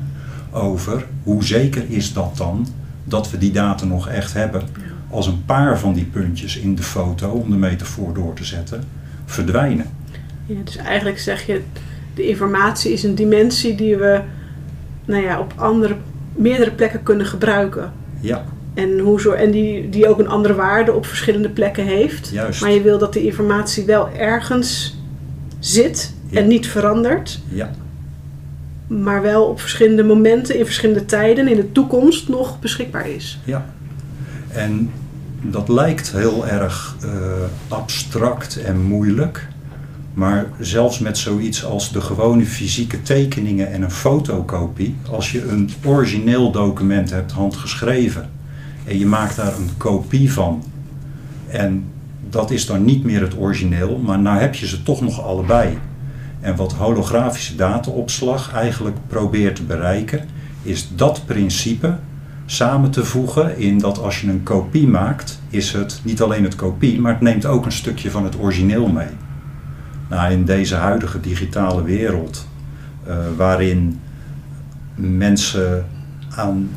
over 0.51 1.05
hoe 1.23 1.43
zeker 1.43 1.83
is 1.87 2.13
dat 2.13 2.37
dan 2.37 2.67
dat 3.03 3.31
we 3.31 3.37
die 3.37 3.51
data 3.51 3.85
nog 3.85 4.07
echt 4.07 4.33
hebben. 4.33 4.61
Als 5.09 5.27
een 5.27 5.45
paar 5.45 5.79
van 5.79 5.93
die 5.93 6.05
puntjes 6.05 6.57
in 6.57 6.75
de 6.75 6.83
foto, 6.83 7.29
om 7.29 7.49
de 7.49 7.57
metafoor 7.57 8.13
door 8.13 8.33
te 8.33 8.43
zetten, 8.45 8.83
verdwijnen. 9.25 9.85
Ja, 10.45 10.59
dus 10.63 10.75
eigenlijk 10.75 11.19
zeg 11.19 11.45
je, 11.45 11.61
de 12.13 12.27
informatie 12.27 12.91
is 12.93 13.03
een 13.03 13.15
dimensie 13.15 13.75
die 13.75 13.95
we 13.95 14.21
nou 15.05 15.23
ja, 15.23 15.39
op 15.39 15.53
andere, 15.55 15.95
meerdere 16.35 16.71
plekken 16.71 17.03
kunnen 17.03 17.25
gebruiken. 17.25 17.91
Ja, 18.19 18.45
En, 18.73 18.99
hoe 18.99 19.21
zo, 19.21 19.31
en 19.31 19.51
die, 19.51 19.89
die 19.89 20.07
ook 20.07 20.19
een 20.19 20.27
andere 20.27 20.55
waarde 20.55 20.93
op 20.93 21.05
verschillende 21.05 21.49
plekken 21.49 21.85
heeft. 21.85 22.29
juist. 22.29 22.61
Maar 22.61 22.71
je 22.71 22.81
wil 22.81 22.97
dat 22.97 23.13
de 23.13 23.23
informatie 23.25 23.85
wel 23.85 24.09
ergens 24.17 24.99
zit 25.61 26.13
Ja. 26.29 26.39
en 26.39 26.47
niet 26.47 26.67
verandert. 26.67 27.39
Ja, 27.49 27.71
Maar 28.87 29.21
wel 29.21 29.43
op 29.43 29.59
verschillende 29.59 30.03
momenten, 30.03 30.57
in 30.57 30.65
verschillende 30.65 31.05
tijden, 31.05 31.47
in 31.47 31.55
de 31.55 31.71
toekomst 31.71 32.29
nog 32.29 32.59
beschikbaar 32.59 33.09
is. 33.09 33.39
ja. 33.43 33.65
En 34.47 34.89
dat 35.41 35.69
lijkt 35.69 36.11
heel 36.11 36.47
erg 36.47 36.95
eh, 37.03 37.09
abstract 37.67 38.61
en 38.63 38.81
moeilijk. 38.81 39.47
Maar 40.13 40.45
zelfs 40.59 40.99
met 40.99 41.17
zoiets 41.17 41.65
als 41.65 41.91
de 41.91 42.01
gewone 42.01 42.45
fysieke 42.45 43.01
tekeningen 43.01 43.71
en 43.71 43.81
een 43.81 43.91
fotocopie, 43.91 44.95
als 45.09 45.31
je 45.31 45.47
een 45.47 45.69
origineel 45.85 46.51
document 46.51 47.09
hebt 47.09 47.31
handgeschreven 47.31 48.29
en 48.85 48.99
je 48.99 49.05
maakt 49.05 49.35
daar 49.35 49.55
een 49.57 49.69
kopie 49.77 50.31
van, 50.33 50.63
en 51.47 51.83
dat 52.31 52.51
is 52.51 52.65
dan 52.65 52.85
niet 52.85 53.03
meer 53.03 53.21
het 53.21 53.37
origineel, 53.37 53.97
maar 53.97 54.19
nou 54.19 54.39
heb 54.39 54.55
je 54.55 54.67
ze 54.67 54.83
toch 54.83 55.01
nog 55.01 55.23
allebei. 55.23 55.77
En 56.39 56.55
wat 56.55 56.73
holografische 56.73 57.55
dataopslag 57.55 58.53
eigenlijk 58.53 58.97
probeert 59.07 59.55
te 59.55 59.63
bereiken, 59.63 60.27
is 60.61 60.89
dat 60.95 61.25
principe 61.25 61.95
samen 62.45 62.91
te 62.91 63.05
voegen 63.05 63.57
in 63.57 63.77
dat 63.77 63.99
als 63.99 64.21
je 64.21 64.27
een 64.27 64.43
kopie 64.43 64.87
maakt, 64.87 65.41
is 65.49 65.71
het 65.71 66.01
niet 66.03 66.21
alleen 66.21 66.43
het 66.43 66.55
kopie, 66.55 66.99
maar 66.99 67.11
het 67.11 67.21
neemt 67.21 67.45
ook 67.45 67.65
een 67.65 67.71
stukje 67.71 68.11
van 68.11 68.23
het 68.23 68.39
origineel 68.39 68.87
mee. 68.87 69.07
Nou, 70.09 70.31
in 70.31 70.45
deze 70.45 70.75
huidige 70.75 71.19
digitale 71.19 71.83
wereld, 71.83 72.47
eh, 73.03 73.15
waarin 73.37 73.99
mensen 74.95 75.85
aan 76.35 76.69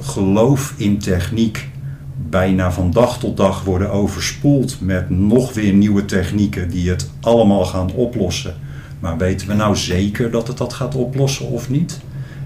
geloof 0.00 0.74
in 0.76 0.98
techniek 0.98 1.68
bijna 2.16 2.72
van 2.72 2.90
dag 2.90 3.18
tot 3.18 3.36
dag 3.36 3.64
worden 3.64 3.90
overspoeld 3.90 4.80
met 4.80 5.10
nog 5.10 5.54
weer 5.54 5.72
nieuwe 5.72 6.04
technieken 6.04 6.70
die 6.70 6.90
het 6.90 7.10
allemaal 7.20 7.64
gaan 7.64 7.92
oplossen. 7.92 8.54
Maar 9.00 9.16
weten 9.16 9.48
we 9.48 9.54
nou 9.54 9.76
zeker 9.76 10.30
dat 10.30 10.48
het 10.48 10.56
dat 10.56 10.72
gaat 10.72 10.94
oplossen 10.94 11.46
of 11.46 11.70
niet? 11.70 12.00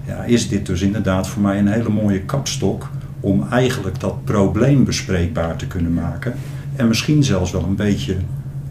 Ja, 0.07 0.23
is 0.23 0.49
dit 0.49 0.65
dus 0.65 0.81
inderdaad 0.81 1.27
voor 1.27 1.41
mij 1.41 1.59
een 1.59 1.67
hele 1.67 1.89
mooie 1.89 2.21
kapstok 2.21 2.89
om 3.19 3.47
eigenlijk 3.49 3.99
dat 3.99 4.23
probleem 4.23 4.83
bespreekbaar 4.83 5.55
te 5.55 5.67
kunnen 5.67 5.93
maken. 5.93 6.33
En 6.75 6.87
misschien 6.87 7.23
zelfs 7.23 7.51
wel 7.51 7.63
een 7.63 7.75
beetje 7.75 8.15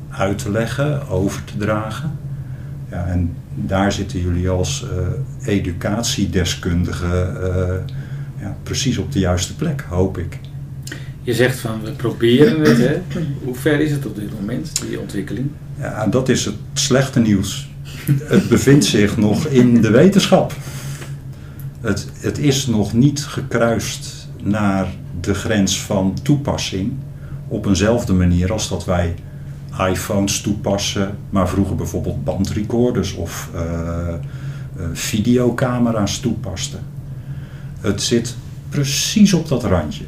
uit 0.09 0.39
te 0.39 0.51
leggen, 0.51 1.09
over 1.09 1.45
te 1.45 1.57
dragen. 1.57 2.19
Ja, 2.91 3.07
en 3.07 3.35
daar 3.55 3.93
zitten 3.93 4.21
jullie 4.21 4.49
als 4.49 4.87
eh 4.91 4.99
educatiedeskundigen 5.55 7.43
eh, 7.43 7.75
ja, 8.41 8.57
precies 8.63 8.99
op 8.99 9.13
de 9.13 9.19
juiste 9.19 9.57
plek, 9.57 9.85
hoop 9.89 10.19
ik. 10.19 10.39
Je 11.23 11.35
zegt 11.35 11.59
van 11.59 11.83
we 11.83 11.91
proberen 11.91 12.61
het, 12.61 12.79
hè? 12.79 13.03
Hoe 13.45 13.55
ver 13.55 13.81
is 13.81 13.91
het 13.91 14.07
op 14.07 14.17
dit 14.17 14.41
moment, 14.41 14.81
die 14.89 15.01
ontwikkeling? 15.01 15.51
Ja, 15.79 16.07
dat 16.07 16.29
is 16.29 16.45
het 16.45 16.55
slechte 16.73 17.21
nieuws. 17.21 17.69
Het 18.23 18.49
bevindt 18.49 18.85
zich 18.85 19.17
nog 19.17 19.47
in 19.47 19.81
de 19.81 19.91
wetenschap. 19.91 20.55
Het, 21.81 22.07
het 22.19 22.39
is 22.39 22.67
nog 22.67 22.93
niet 22.93 23.25
gekruist 23.25 24.29
naar 24.43 24.87
de 25.21 25.35
grens 25.35 25.83
van 25.83 26.17
toepassing 26.23 26.93
op 27.49 27.67
eenzelfde 27.67 28.13
manier 28.13 28.53
als 28.53 28.69
dat 28.69 28.85
wij 28.85 29.15
iPhones 29.89 30.41
toepassen, 30.41 31.17
maar 31.31 31.49
vroeger 31.49 31.77
bijvoorbeeld 31.77 32.25
bandrecorders 32.25 33.15
of 33.15 33.51
eh, 33.55 33.61
eh, 34.09 34.19
videocamera's 34.93 36.21
toepasten. 36.21 36.81
Het 37.81 38.03
zit 38.03 38.37
precies 38.69 39.33
op 39.33 39.49
dat 39.49 39.65
randje. 39.65 40.05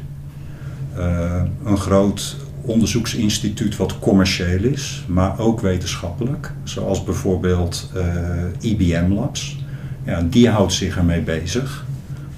Eh, 0.97 1.41
een 1.65 1.77
groot 1.77 2.35
onderzoeksinstituut 2.61 3.77
wat 3.77 3.99
commercieel 3.99 4.63
is, 4.63 5.05
maar 5.07 5.39
ook 5.39 5.61
wetenschappelijk, 5.61 6.53
zoals 6.63 7.03
bijvoorbeeld 7.03 7.91
eh, 7.95 8.71
IBM 8.71 9.13
Labs. 9.13 9.57
Ja, 10.05 10.21
die 10.29 10.49
houdt 10.49 10.73
zich 10.73 10.97
ermee 10.97 11.21
bezig. 11.21 11.85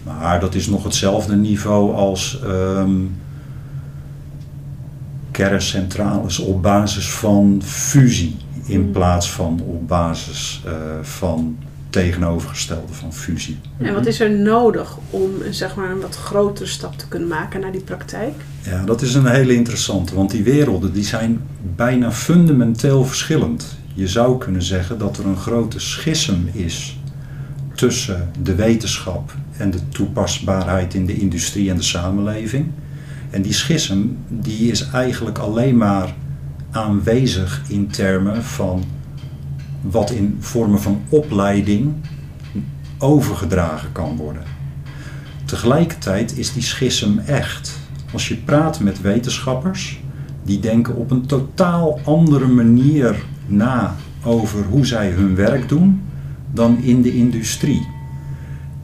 Maar 0.04 0.40
dat 0.40 0.56
is 0.56 0.68
nog 0.68 0.84
hetzelfde 0.84 1.36
niveau 1.36 1.94
als 1.94 2.42
ehm, 2.44 2.92
kerncentrales 5.32 6.40
op 6.40 6.62
basis 6.62 7.10
van 7.10 7.62
fusie 7.64 8.36
in 8.66 8.82
Mm. 8.82 8.92
plaats 8.92 9.32
van 9.32 9.62
op 9.66 9.88
basis 9.88 10.62
eh, 10.66 10.72
van 11.02 11.58
tegenovergestelde 11.96 12.94
van 12.94 13.14
fusie. 13.14 13.58
En 13.78 13.94
wat 13.94 14.06
is 14.06 14.20
er 14.20 14.32
nodig 14.32 14.98
om 15.10 15.32
zeg 15.50 15.76
maar, 15.76 15.92
een 15.92 16.00
wat 16.00 16.16
grotere 16.16 16.68
stap 16.68 16.98
te 16.98 17.08
kunnen 17.08 17.28
maken 17.28 17.62
naar 17.62 17.72
die 17.72 17.82
praktijk? 17.82 18.34
Ja, 18.62 18.84
dat 18.84 19.02
is 19.02 19.14
een 19.14 19.26
hele 19.26 19.54
interessante, 19.54 20.16
want 20.16 20.32
die 20.32 20.44
werelden 20.44 20.94
die 20.94 21.04
zijn 21.04 21.42
bijna 21.76 22.12
fundamenteel 22.12 23.06
verschillend. 23.06 23.78
Je 23.94 24.08
zou 24.08 24.38
kunnen 24.38 24.62
zeggen 24.62 24.98
dat 24.98 25.18
er 25.18 25.26
een 25.26 25.38
grote 25.38 25.80
schism 25.80 26.36
is 26.52 27.00
tussen 27.76 28.32
de 28.42 28.56
wetenschap 28.56 29.34
en 29.58 29.72
de 29.72 29.90
toepasbaarheid 29.90 30.94
in 30.94 31.06
de 31.06 31.16
industrie 31.18 31.70
en 31.70 31.76
de 31.76 31.84
samenleving. 31.84 32.68
En 33.30 33.42
die 33.42 33.54
schism 33.54 34.02
die 34.28 34.72
is 34.72 34.90
eigenlijk 34.90 35.38
alleen 35.38 35.78
maar 35.78 36.14
aanwezig 36.72 37.62
in 37.68 37.88
termen 37.88 38.44
van 38.44 38.84
wat 39.92 40.12
in 40.12 40.38
vormen 40.40 40.82
van 40.82 41.02
opleiding 41.10 41.94
overgedragen 42.98 43.92
kan 43.92 44.16
worden. 44.16 44.44
Tegelijkertijd 45.46 46.38
is 46.38 46.54
die 46.54 46.64
schism 46.64 47.18
echt. 47.26 47.80
Als 48.14 48.28
je 48.28 48.36
praat 48.36 48.80
met 48.80 49.02
wetenschappers, 49.02 50.00
die 50.44 50.60
denken 50.60 50.96
op 50.96 51.12
een 51.12 51.26
totaal 51.26 52.00
andere 52.04 52.48
manier 52.48 53.24
na 53.46 53.96
over 54.24 54.64
hoe 54.64 54.86
zij 54.86 55.10
hun 55.10 55.36
werk 55.36 55.70
doen 55.70 56.02
dan 56.52 56.78
in 56.78 57.02
de 57.02 57.16
industrie. 57.16 57.88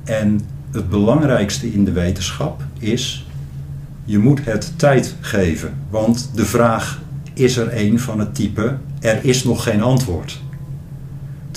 En 0.03 0.39
het 0.71 0.89
belangrijkste 0.89 1.73
in 1.73 1.85
de 1.85 1.91
wetenschap 1.91 2.63
is, 2.79 3.27
je 4.05 4.19
moet 4.19 4.45
het 4.45 4.73
tijd 4.75 5.15
geven. 5.19 5.73
Want 5.89 6.31
de 6.35 6.45
vraag 6.45 7.01
is 7.33 7.57
er 7.57 7.77
een 7.77 7.99
van 7.99 8.19
het 8.19 8.35
type, 8.35 8.77
er 8.99 9.25
is 9.25 9.43
nog 9.43 9.63
geen 9.63 9.81
antwoord. 9.81 10.41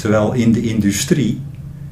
Terwijl 0.04 0.32
in 0.32 0.52
de 0.52 0.62
industrie 0.62 1.40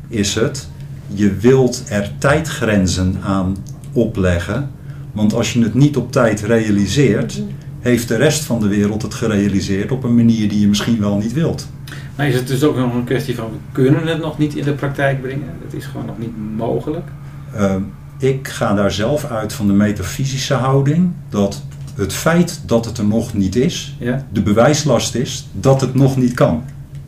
is 0.08 0.34
het, 0.34 0.68
je 1.06 1.34
wilt 1.34 1.84
er 1.88 2.12
tijdgrenzen 2.18 3.16
aan 3.22 3.56
opleggen. 3.92 4.70
Want 5.12 5.34
als 5.34 5.52
je 5.52 5.62
het 5.62 5.74
niet 5.74 5.96
op 5.96 6.12
tijd 6.12 6.40
realiseert, 6.40 7.42
heeft 7.80 8.08
de 8.08 8.16
rest 8.16 8.44
van 8.44 8.60
de 8.60 8.68
wereld 8.68 9.02
het 9.02 9.14
gerealiseerd 9.14 9.92
op 9.92 10.04
een 10.04 10.14
manier 10.14 10.48
die 10.48 10.60
je 10.60 10.68
misschien 10.68 11.00
wel 11.00 11.16
niet 11.16 11.32
wilt. 11.32 11.68
Maar 12.16 12.28
is 12.28 12.34
het 12.34 12.46
dus 12.46 12.62
ook 12.62 12.76
nog 12.76 12.94
een 12.94 13.04
kwestie 13.04 13.34
van 13.34 13.50
we 13.50 13.56
kunnen 13.72 14.06
het 14.06 14.20
nog 14.20 14.38
niet 14.38 14.54
in 14.54 14.64
de 14.64 14.72
praktijk 14.72 15.20
brengen? 15.20 15.48
Het 15.64 15.74
is 15.74 15.84
gewoon 15.84 16.06
nog 16.06 16.18
niet 16.18 16.56
mogelijk. 16.56 17.08
Uh, 17.56 17.74
ik 18.18 18.48
ga 18.48 18.74
daar 18.74 18.92
zelf 18.92 19.24
uit 19.24 19.52
van 19.52 19.66
de 19.66 19.72
metafysische 19.72 20.54
houding 20.54 21.10
dat 21.28 21.62
het 21.94 22.12
feit 22.12 22.60
dat 22.66 22.84
het 22.84 22.98
er 22.98 23.06
nog 23.06 23.34
niet 23.34 23.56
is, 23.56 23.96
Ja? 23.98 24.26
de 24.32 24.42
bewijslast 24.42 25.14
is 25.14 25.48
dat 25.52 25.80
het 25.80 25.94
nog 25.94 26.16
niet 26.16 26.34
kan. 26.34 26.62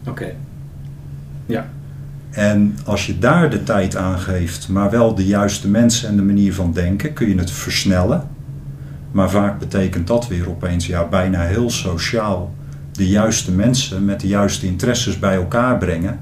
Oké. 0.06 0.34
Ja. 1.46 1.68
En 2.30 2.78
als 2.84 3.06
je 3.06 3.18
daar 3.18 3.50
de 3.50 3.62
tijd 3.62 3.96
aan 3.96 4.18
geeft, 4.18 4.68
maar 4.68 4.90
wel 4.90 5.14
de 5.14 5.26
juiste 5.26 5.68
mensen 5.68 6.08
en 6.08 6.16
de 6.16 6.22
manier 6.22 6.54
van 6.54 6.72
denken, 6.72 7.12
kun 7.12 7.28
je 7.28 7.38
het 7.38 7.50
versnellen. 7.50 8.28
Maar 9.10 9.30
vaak 9.30 9.58
betekent 9.58 10.06
dat 10.06 10.28
weer 10.28 10.48
opeens 10.48 10.86
ja, 10.86 11.08
bijna 11.08 11.40
heel 11.40 11.70
sociaal 11.70 12.54
de 12.92 13.08
juiste 13.08 13.52
mensen 13.52 14.04
met 14.04 14.20
de 14.20 14.26
juiste 14.26 14.66
interesses 14.66 15.18
bij 15.18 15.34
elkaar 15.34 15.78
brengen. 15.78 16.20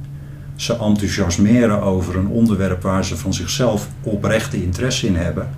Ze 0.56 0.78
enthousiasmeren 0.78 1.82
over 1.82 2.16
een 2.16 2.26
onderwerp 2.26 2.82
waar 2.82 3.04
ze 3.04 3.16
van 3.16 3.34
zichzelf 3.34 3.88
oprechte 4.02 4.62
interesse 4.62 5.06
in 5.06 5.16
hebben. 5.16 5.48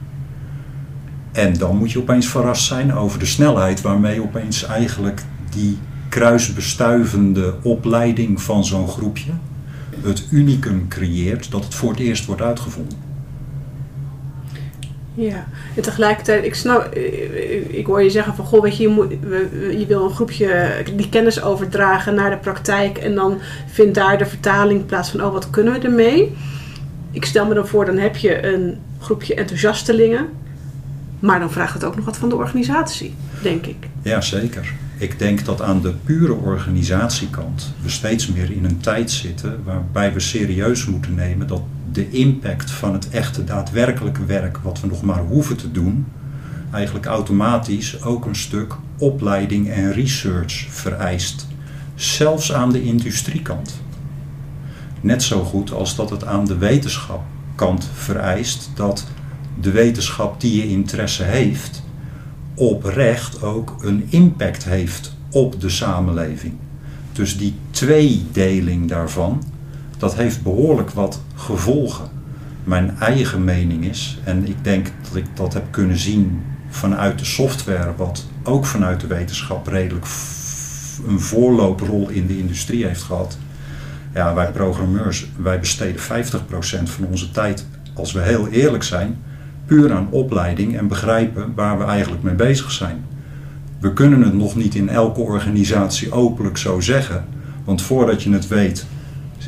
En 1.32 1.58
dan 1.58 1.76
moet 1.76 1.92
je 1.92 1.98
opeens 1.98 2.28
verrast 2.28 2.64
zijn 2.64 2.92
over 2.92 3.18
de 3.18 3.26
snelheid 3.26 3.80
waarmee 3.80 4.22
opeens 4.22 4.66
eigenlijk 4.66 5.22
die 5.50 5.78
kruisbestuivende 6.08 7.54
opleiding 7.62 8.42
van 8.42 8.64
zo'n 8.64 8.88
groepje 8.88 9.30
het 10.02 10.26
unicum 10.30 10.88
creëert 10.88 11.50
dat 11.50 11.64
het 11.64 11.74
voor 11.74 11.90
het 11.90 12.00
eerst 12.00 12.26
wordt 12.26 12.42
uitgevonden. 12.42 12.98
Ja, 15.14 15.46
en 15.76 15.82
tegelijkertijd, 15.82 16.44
ik 16.44 16.54
snap, 16.54 16.84
eh, 16.84 17.76
ik 17.78 17.86
hoor 17.86 18.02
je 18.02 18.10
zeggen 18.10 18.34
van, 18.34 18.44
goh, 18.44 18.62
weet 18.62 18.76
je, 18.76 18.82
je, 18.82 18.88
moet, 18.88 19.10
je 19.78 19.84
wil 19.88 20.04
een 20.04 20.14
groepje 20.14 20.82
die 20.96 21.08
kennis 21.08 21.42
overdragen 21.42 22.14
naar 22.14 22.30
de 22.30 22.36
praktijk 22.36 22.98
en 22.98 23.14
dan 23.14 23.40
vindt 23.66 23.94
daar 23.94 24.18
de 24.18 24.26
vertaling 24.26 24.86
plaats 24.86 25.10
van, 25.10 25.24
oh, 25.24 25.32
wat 25.32 25.50
kunnen 25.50 25.72
we 25.72 25.78
ermee? 25.78 26.36
Ik 27.10 27.24
stel 27.24 27.46
me 27.46 27.54
dan 27.54 27.66
voor, 27.66 27.84
dan 27.84 27.98
heb 27.98 28.16
je 28.16 28.46
een 28.46 28.78
groepje 28.98 29.34
enthousiastelingen, 29.34 30.28
maar 31.18 31.38
dan 31.38 31.52
vraagt 31.52 31.74
het 31.74 31.84
ook 31.84 31.96
nog 31.96 32.04
wat 32.04 32.16
van 32.16 32.28
de 32.28 32.36
organisatie, 32.36 33.14
denk 33.42 33.66
ik. 33.66 33.88
Ja, 34.02 34.20
zeker. 34.20 34.72
Ik 35.04 35.18
denk 35.18 35.44
dat 35.44 35.62
aan 35.62 35.80
de 35.80 35.94
pure 36.04 36.32
organisatiekant 36.32 37.72
we 37.82 37.88
steeds 37.88 38.26
meer 38.28 38.50
in 38.50 38.64
een 38.64 38.80
tijd 38.80 39.10
zitten 39.10 39.60
waarbij 39.64 40.12
we 40.12 40.20
serieus 40.20 40.86
moeten 40.86 41.14
nemen 41.14 41.46
dat 41.46 41.62
de 41.92 42.10
impact 42.10 42.70
van 42.70 42.92
het 42.92 43.10
echte 43.10 43.44
daadwerkelijke 43.44 44.24
werk 44.24 44.58
wat 44.58 44.80
we 44.80 44.86
nog 44.86 45.02
maar 45.02 45.22
hoeven 45.22 45.56
te 45.56 45.70
doen, 45.70 46.06
eigenlijk 46.72 47.06
automatisch 47.06 48.02
ook 48.02 48.26
een 48.26 48.36
stuk 48.36 48.74
opleiding 48.98 49.68
en 49.70 49.92
research 49.92 50.66
vereist. 50.68 51.46
Zelfs 51.94 52.52
aan 52.52 52.72
de 52.72 52.82
industriekant. 52.82 53.80
Net 55.00 55.22
zo 55.22 55.42
goed 55.42 55.72
als 55.72 55.96
dat 55.96 56.10
het 56.10 56.24
aan 56.24 56.44
de 56.44 56.58
wetenschapkant 56.58 57.90
vereist 57.94 58.70
dat 58.74 59.06
de 59.60 59.70
wetenschap 59.70 60.40
die 60.40 60.56
je 60.56 60.68
interesse 60.68 61.22
heeft, 61.22 61.83
oprecht 62.54 63.42
ook 63.42 63.76
een 63.82 64.06
impact 64.08 64.64
heeft 64.64 65.16
op 65.30 65.60
de 65.60 65.68
samenleving. 65.68 66.54
Dus 67.12 67.38
die 67.38 67.54
tweedeling 67.70 68.88
daarvan, 68.88 69.42
dat 69.98 70.14
heeft 70.14 70.42
behoorlijk 70.42 70.90
wat 70.90 71.20
gevolgen. 71.34 72.08
Mijn 72.64 72.96
eigen 72.98 73.44
mening 73.44 73.84
is, 73.84 74.18
en 74.24 74.48
ik 74.48 74.64
denk 74.64 74.90
dat 75.02 75.16
ik 75.16 75.26
dat 75.34 75.52
heb 75.52 75.64
kunnen 75.70 75.98
zien 75.98 76.42
vanuit 76.68 77.18
de 77.18 77.24
software, 77.24 77.92
wat 77.96 78.24
ook 78.42 78.66
vanuit 78.66 79.00
de 79.00 79.06
wetenschap 79.06 79.66
redelijk 79.66 80.06
een 81.06 81.20
voorlooprol 81.20 82.08
in 82.08 82.26
de 82.26 82.38
industrie 82.38 82.86
heeft 82.86 83.02
gehad. 83.02 83.38
Ja, 84.14 84.34
wij 84.34 84.50
programmeurs, 84.50 85.26
wij 85.36 85.60
besteden 85.60 86.00
50% 86.00 86.02
van 86.84 87.06
onze 87.10 87.30
tijd, 87.30 87.66
als 87.94 88.12
we 88.12 88.20
heel 88.20 88.48
eerlijk 88.48 88.82
zijn, 88.82 89.18
puur 89.66 89.92
aan 89.92 90.08
opleiding 90.10 90.76
en 90.78 90.88
begrijpen 90.88 91.52
waar 91.54 91.78
we 91.78 91.84
eigenlijk 91.84 92.22
mee 92.22 92.34
bezig 92.34 92.70
zijn. 92.70 93.04
We 93.80 93.92
kunnen 93.92 94.22
het 94.22 94.34
nog 94.34 94.56
niet 94.56 94.74
in 94.74 94.88
elke 94.88 95.20
organisatie 95.20 96.12
openlijk 96.12 96.56
zo 96.56 96.80
zeggen, 96.80 97.24
want 97.64 97.82
voordat 97.82 98.22
je 98.22 98.32
het 98.32 98.48
weet, 98.48 98.86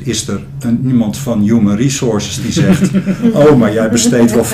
is 0.03 0.29
er 0.29 0.41
een, 0.61 0.81
iemand 0.87 1.19
van 1.19 1.41
Human 1.41 1.77
Resources 1.77 2.43
die 2.43 2.53
zegt: 2.53 2.91
Oh, 3.33 3.57
maar 3.57 3.73
jij 3.73 3.91
besteedt 3.91 4.33
wel 4.33 4.45
50% 4.45 4.49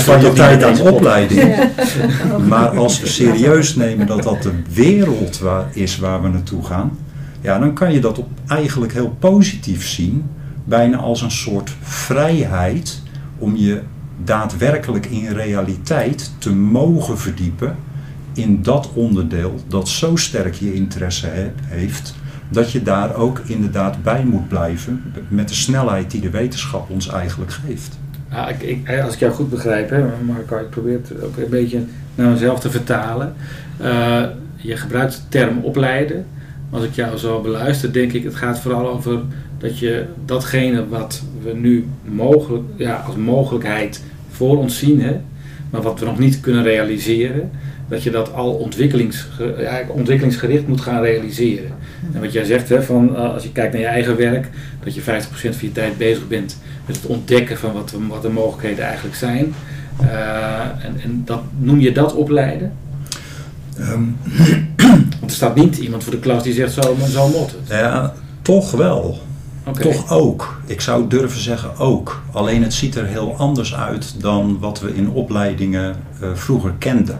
van 0.00 0.20
je 0.20 0.32
tijd 0.34 0.62
aan 0.62 0.80
opleiding. 0.80 1.54
Maar 2.48 2.68
als 2.68 3.00
we 3.00 3.06
serieus 3.06 3.74
nemen 3.74 4.06
dat 4.06 4.22
dat 4.22 4.42
de 4.42 4.52
wereld 4.72 5.38
waar, 5.38 5.66
is 5.72 5.98
waar 5.98 6.22
we 6.22 6.28
naartoe 6.28 6.64
gaan, 6.64 6.98
ja, 7.40 7.58
dan 7.58 7.72
kan 7.74 7.92
je 7.92 8.00
dat 8.00 8.18
op 8.18 8.28
eigenlijk 8.46 8.92
heel 8.92 9.16
positief 9.18 9.86
zien, 9.86 10.24
bijna 10.64 10.96
als 10.96 11.22
een 11.22 11.30
soort 11.30 11.74
vrijheid 11.82 13.02
om 13.38 13.56
je 13.56 13.80
daadwerkelijk 14.24 15.06
in 15.06 15.28
realiteit 15.28 16.30
te 16.38 16.54
mogen 16.54 17.18
verdiepen 17.18 17.76
in 18.34 18.62
dat 18.62 18.90
onderdeel 18.94 19.54
dat 19.68 19.88
zo 19.88 20.16
sterk 20.16 20.54
je 20.54 20.74
interesse 20.74 21.26
he- 21.26 21.52
heeft, 21.62 22.14
dat 22.48 22.72
je 22.72 22.82
daar 22.82 23.14
ook 23.14 23.40
inderdaad 23.46 24.02
bij 24.02 24.24
moet 24.24 24.48
blijven 24.48 25.02
met 25.28 25.48
de 25.48 25.54
snelheid 25.54 26.10
die 26.10 26.20
de 26.20 26.30
wetenschap 26.30 26.90
ons 26.90 27.08
eigenlijk 27.08 27.52
geeft. 27.52 27.98
Ik, 28.48 28.62
ik, 28.62 29.00
als 29.00 29.14
ik 29.14 29.20
jou 29.20 29.32
goed 29.32 29.50
begrijp, 29.50 29.90
hè, 29.90 30.04
Marco, 30.26 30.56
ik 30.56 30.70
probeer 30.70 31.00
het 31.08 31.22
ook 31.22 31.36
een 31.36 31.50
beetje 31.50 31.82
naar 32.14 32.30
mezelf 32.30 32.60
te 32.60 32.70
vertalen. 32.70 33.34
Eh, 33.76 34.22
je 34.56 34.76
gebruikt 34.76 35.12
de 35.14 35.20
term 35.28 35.58
opleiden. 35.58 36.26
Als 36.70 36.84
ik 36.84 36.92
jou 36.94 37.16
zo 37.16 37.40
beluister, 37.40 37.92
denk 37.92 38.12
ik, 38.12 38.24
het 38.24 38.34
gaat 38.34 38.60
vooral 38.60 38.88
over 38.88 39.20
dat 39.66 39.78
je 39.78 40.04
datgene 40.24 40.88
wat 40.88 41.22
we 41.42 41.52
nu 41.54 41.86
mogelijk, 42.04 42.64
ja, 42.76 43.04
als 43.06 43.16
mogelijkheid 43.16 44.02
voor 44.30 44.58
ons 44.58 44.78
zien, 44.78 45.00
hè, 45.00 45.16
maar 45.70 45.82
wat 45.82 46.00
we 46.00 46.06
nog 46.06 46.18
niet 46.18 46.40
kunnen 46.40 46.62
realiseren, 46.62 47.50
dat 47.88 48.02
je 48.02 48.10
dat 48.10 48.32
al 48.32 48.52
ontwikkelingsge, 48.52 49.54
ja, 49.58 49.80
ontwikkelingsgericht 49.88 50.68
moet 50.68 50.80
gaan 50.80 51.02
realiseren. 51.02 51.70
En 52.12 52.20
wat 52.20 52.32
jij 52.32 52.44
zegt, 52.44 52.68
hè, 52.68 52.82
van, 52.82 53.16
eh, 53.16 53.32
als 53.32 53.42
je 53.42 53.52
kijkt 53.52 53.72
naar 53.72 53.82
je 53.82 53.88
eigen 53.88 54.16
werk, 54.16 54.48
dat 54.84 54.94
je 54.94 55.00
50% 55.00 55.56
van 55.56 55.68
je 55.68 55.74
tijd 55.74 55.98
bezig 55.98 56.28
bent 56.28 56.58
met 56.86 56.96
het 56.96 57.06
ontdekken 57.06 57.58
van 57.58 57.72
wat, 57.72 57.94
wat 58.08 58.22
de 58.22 58.28
mogelijkheden 58.28 58.84
eigenlijk 58.84 59.16
zijn. 59.16 59.54
Eh, 60.00 60.60
en, 60.60 61.00
en 61.02 61.22
dat, 61.24 61.40
noem 61.58 61.80
je 61.80 61.92
dat 61.92 62.14
opleiden? 62.14 62.72
Ehm, 63.78 64.04
Want 65.20 65.30
er 65.30 65.36
staat 65.36 65.54
niet 65.54 65.76
iemand 65.76 66.04
voor 66.04 66.12
de 66.12 66.18
klas 66.18 66.42
die 66.42 66.52
zegt 66.52 66.72
zo, 66.72 66.96
zo 67.08 67.28
moet 67.28 67.50
het. 67.50 67.68
ja, 67.68 68.14
toch 68.42 68.70
wel. 68.70 69.25
Toch 69.72 70.10
ook. 70.10 70.60
Ik 70.66 70.80
zou 70.80 71.08
durven 71.08 71.40
zeggen 71.40 71.78
ook. 71.78 72.22
Alleen 72.32 72.62
het 72.62 72.74
ziet 72.74 72.94
er 72.94 73.06
heel 73.06 73.36
anders 73.36 73.74
uit 73.74 74.20
dan 74.20 74.58
wat 74.60 74.80
we 74.80 74.94
in 74.94 75.10
opleidingen 75.10 75.96
eh, 76.20 76.28
vroeger 76.34 76.72
kenden. 76.78 77.18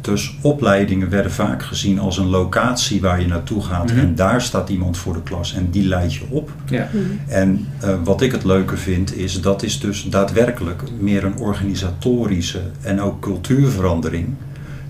Dus 0.00 0.36
opleidingen 0.40 1.08
werden 1.08 1.32
vaak 1.32 1.62
gezien 1.62 1.98
als 1.98 2.18
een 2.18 2.26
locatie 2.26 3.00
waar 3.00 3.20
je 3.20 3.26
naartoe 3.26 3.62
gaat. 3.62 3.90
Mhm. 3.90 3.98
En 3.98 4.14
daar 4.14 4.42
staat 4.42 4.68
iemand 4.68 4.96
voor 4.96 5.12
de 5.12 5.22
klas 5.22 5.54
en 5.54 5.70
die 5.70 5.86
leidt 5.86 6.14
je 6.14 6.24
op. 6.28 6.50
Ja. 6.66 6.88
En 7.28 7.66
eh, 7.80 7.94
wat 8.04 8.20
ik 8.20 8.32
het 8.32 8.44
leuke 8.44 8.76
vind 8.76 9.16
is, 9.16 9.40
dat 9.40 9.62
is 9.62 9.80
dus 9.80 10.04
daadwerkelijk 10.04 10.82
meer 10.98 11.24
een 11.24 11.38
organisatorische 11.38 12.60
en 12.80 13.00
ook 13.00 13.20
cultuurverandering. 13.20 14.28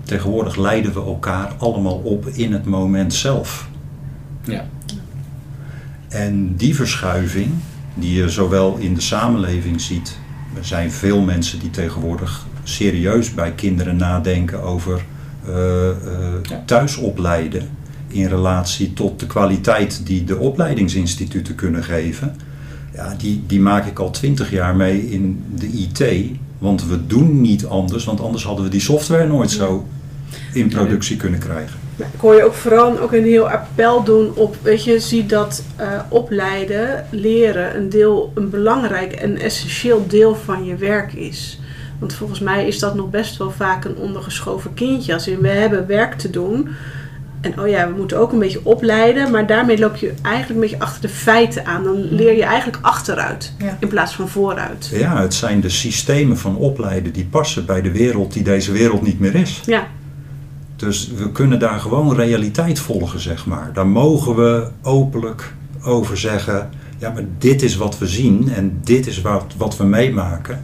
Tegenwoordig 0.03 0.55
leiden 0.55 0.93
we 0.93 0.99
elkaar 0.99 1.53
allemaal 1.57 1.97
op 1.97 2.27
in 2.27 2.53
het 2.53 2.65
moment 2.65 3.13
zelf. 3.13 3.67
Ja. 4.43 4.65
En 6.15 6.55
die 6.55 6.75
verschuiving, 6.75 7.47
die 7.93 8.13
je 8.13 8.29
zowel 8.29 8.77
in 8.77 8.93
de 8.93 9.01
samenleving 9.01 9.81
ziet, 9.81 10.17
er 10.57 10.65
zijn 10.65 10.91
veel 10.91 11.21
mensen 11.21 11.59
die 11.59 11.69
tegenwoordig 11.69 12.45
serieus 12.63 13.33
bij 13.33 13.51
kinderen 13.51 13.95
nadenken 13.95 14.61
over 14.61 15.01
eh, 15.47 15.89
eh, 15.89 15.95
Ja. 16.43 16.63
thuis 16.65 16.97
opleiden 16.97 17.69
in 18.07 18.27
relatie 18.27 18.93
tot 18.93 19.19
de 19.19 19.27
kwaliteit 19.27 20.01
die 20.05 20.23
de 20.23 20.37
opleidingsinstituten 20.37 21.55
kunnen 21.55 21.83
geven. 21.83 22.35
Ja, 22.93 23.15
die, 23.17 23.43
die 23.47 23.59
maak 23.59 23.85
ik 23.85 23.99
al 23.99 24.11
twintig 24.11 24.51
jaar 24.51 24.75
mee 24.75 25.09
in 25.09 25.43
de 25.55 25.67
IT. 25.67 26.29
Want 26.57 26.85
we 26.87 27.07
doen 27.07 27.41
niet 27.41 27.65
anders, 27.65 28.05
want 28.05 28.21
anders 28.21 28.43
hadden 28.43 28.65
we 28.65 28.71
die 28.71 28.79
software 28.81 29.27
nooit 29.27 29.51
zo 29.51 29.87
in 30.53 30.67
productie 30.69 31.17
kunnen 31.17 31.39
krijgen. 31.39 31.79
Ik 31.97 32.19
hoor 32.19 32.35
je 32.35 32.43
ook 32.43 32.53
vooral 32.53 32.99
ook 32.99 33.13
een 33.13 33.23
heel 33.23 33.49
appel 33.49 34.03
doen 34.03 34.31
op, 34.35 34.55
weet 34.61 34.83
je, 34.83 34.99
zie 34.99 35.25
dat 35.25 35.63
eh, 35.75 35.87
opleiden, 36.09 37.05
leren 37.11 37.75
een 37.77 37.89
deel, 37.89 38.31
een 38.35 38.49
belangrijk 38.49 39.11
en 39.13 39.37
essentieel 39.37 40.05
deel 40.07 40.35
van 40.35 40.65
je 40.65 40.75
werk 40.75 41.13
is. 41.13 41.59
Want 41.99 42.13
volgens 42.13 42.39
mij 42.39 42.67
is 42.67 42.79
dat 42.79 42.95
nog 42.95 43.09
best 43.09 43.37
wel 43.37 43.51
vaak 43.51 43.85
een 43.85 43.97
ondergeschoven 43.97 44.73
kindje. 44.73 45.13
Als 45.13 45.27
in, 45.27 45.41
we 45.41 45.47
hebben 45.47 45.87
werk 45.87 46.13
te 46.13 46.29
doen. 46.29 46.69
En 47.41 47.59
oh 47.59 47.67
ja, 47.67 47.87
we 47.87 47.93
moeten 47.97 48.17
ook 48.17 48.31
een 48.31 48.39
beetje 48.39 48.59
opleiden. 48.63 49.31
Maar 49.31 49.47
daarmee 49.47 49.79
loop 49.79 49.95
je 49.95 50.13
eigenlijk 50.21 50.55
een 50.55 50.59
beetje 50.69 50.79
achter 50.85 51.01
de 51.01 51.09
feiten 51.09 51.65
aan. 51.65 51.83
Dan 51.83 52.01
leer 52.15 52.35
je 52.35 52.43
eigenlijk 52.43 52.77
achteruit 52.81 53.53
Ja. 53.59 53.77
in 53.79 53.87
plaats 53.87 54.15
van 54.15 54.29
vooruit. 54.29 54.89
Ja, 54.93 55.21
het 55.21 55.33
zijn 55.33 55.61
de 55.61 55.69
systemen 55.69 56.37
van 56.37 56.55
opleiden 56.57 57.13
die 57.13 57.25
passen 57.25 57.65
bij 57.65 57.81
de 57.81 57.91
wereld 57.91 58.33
die 58.33 58.43
deze 58.43 58.71
wereld 58.71 59.01
niet 59.01 59.19
meer 59.19 59.35
is. 59.35 59.61
Ja, 59.65 59.87
Dus 60.75 61.11
we 61.17 61.31
kunnen 61.31 61.59
daar 61.59 61.79
gewoon 61.79 62.15
realiteit 62.15 62.79
volgen, 62.79 63.19
zeg 63.19 63.45
maar. 63.45 63.73
Daar 63.73 63.87
mogen 63.87 64.35
we 64.35 64.67
openlijk 64.81 65.53
over 65.83 66.17
zeggen: 66.17 66.69
ja, 66.97 67.09
maar 67.09 67.25
dit 67.37 67.61
is 67.61 67.75
wat 67.75 67.97
we 67.97 68.07
zien 68.07 68.49
en 68.49 68.79
dit 68.83 69.07
is 69.07 69.21
wat, 69.21 69.53
wat 69.57 69.77
we 69.77 69.83
meemaken. 69.83 70.63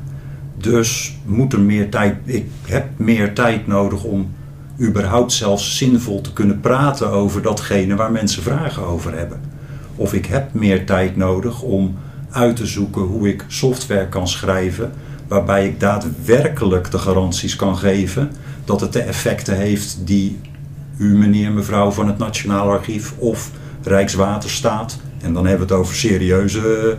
Dus 0.57 1.17
moet 1.25 1.53
er 1.53 1.59
meer 1.59 1.89
tijd, 1.89 2.15
ik 2.25 2.45
heb 2.65 2.85
meer 2.95 3.33
tijd 3.33 3.67
nodig 3.67 4.03
om 4.03 4.31
überhaupt 4.79 5.31
zelfs 5.31 5.77
zinvol 5.77 6.21
te 6.21 6.33
kunnen 6.33 6.59
praten 6.59 7.09
over 7.09 7.41
datgene 7.41 7.95
waar 7.95 8.11
mensen 8.11 8.43
vragen 8.43 8.85
over 8.85 9.17
hebben. 9.17 9.41
Of 9.95 10.13
ik 10.13 10.25
heb 10.25 10.53
meer 10.53 10.85
tijd 10.85 11.15
nodig 11.15 11.61
om 11.61 11.95
uit 12.29 12.55
te 12.55 12.65
zoeken 12.65 13.01
hoe 13.01 13.29
ik 13.29 13.45
software 13.47 14.07
kan 14.07 14.27
schrijven 14.27 14.91
waarbij 15.27 15.67
ik 15.67 15.79
daadwerkelijk 15.79 16.91
de 16.91 16.97
garanties 16.97 17.55
kan 17.55 17.77
geven 17.77 18.31
dat 18.71 18.81
het 18.81 18.93
de 18.93 18.99
effecten 19.01 19.57
heeft 19.57 19.97
die 20.05 20.39
u, 20.97 21.17
meneer, 21.17 21.51
mevrouw 21.51 21.91
van 21.91 22.07
het 22.07 22.17
Nationaal 22.17 22.69
Archief 22.69 23.13
of 23.17 23.51
Rijkswaterstaat, 23.83 24.97
en 25.21 25.33
dan 25.33 25.45
hebben 25.47 25.67
we 25.67 25.73
het 25.73 25.81
over 25.83 25.95
serieuze 25.95 26.95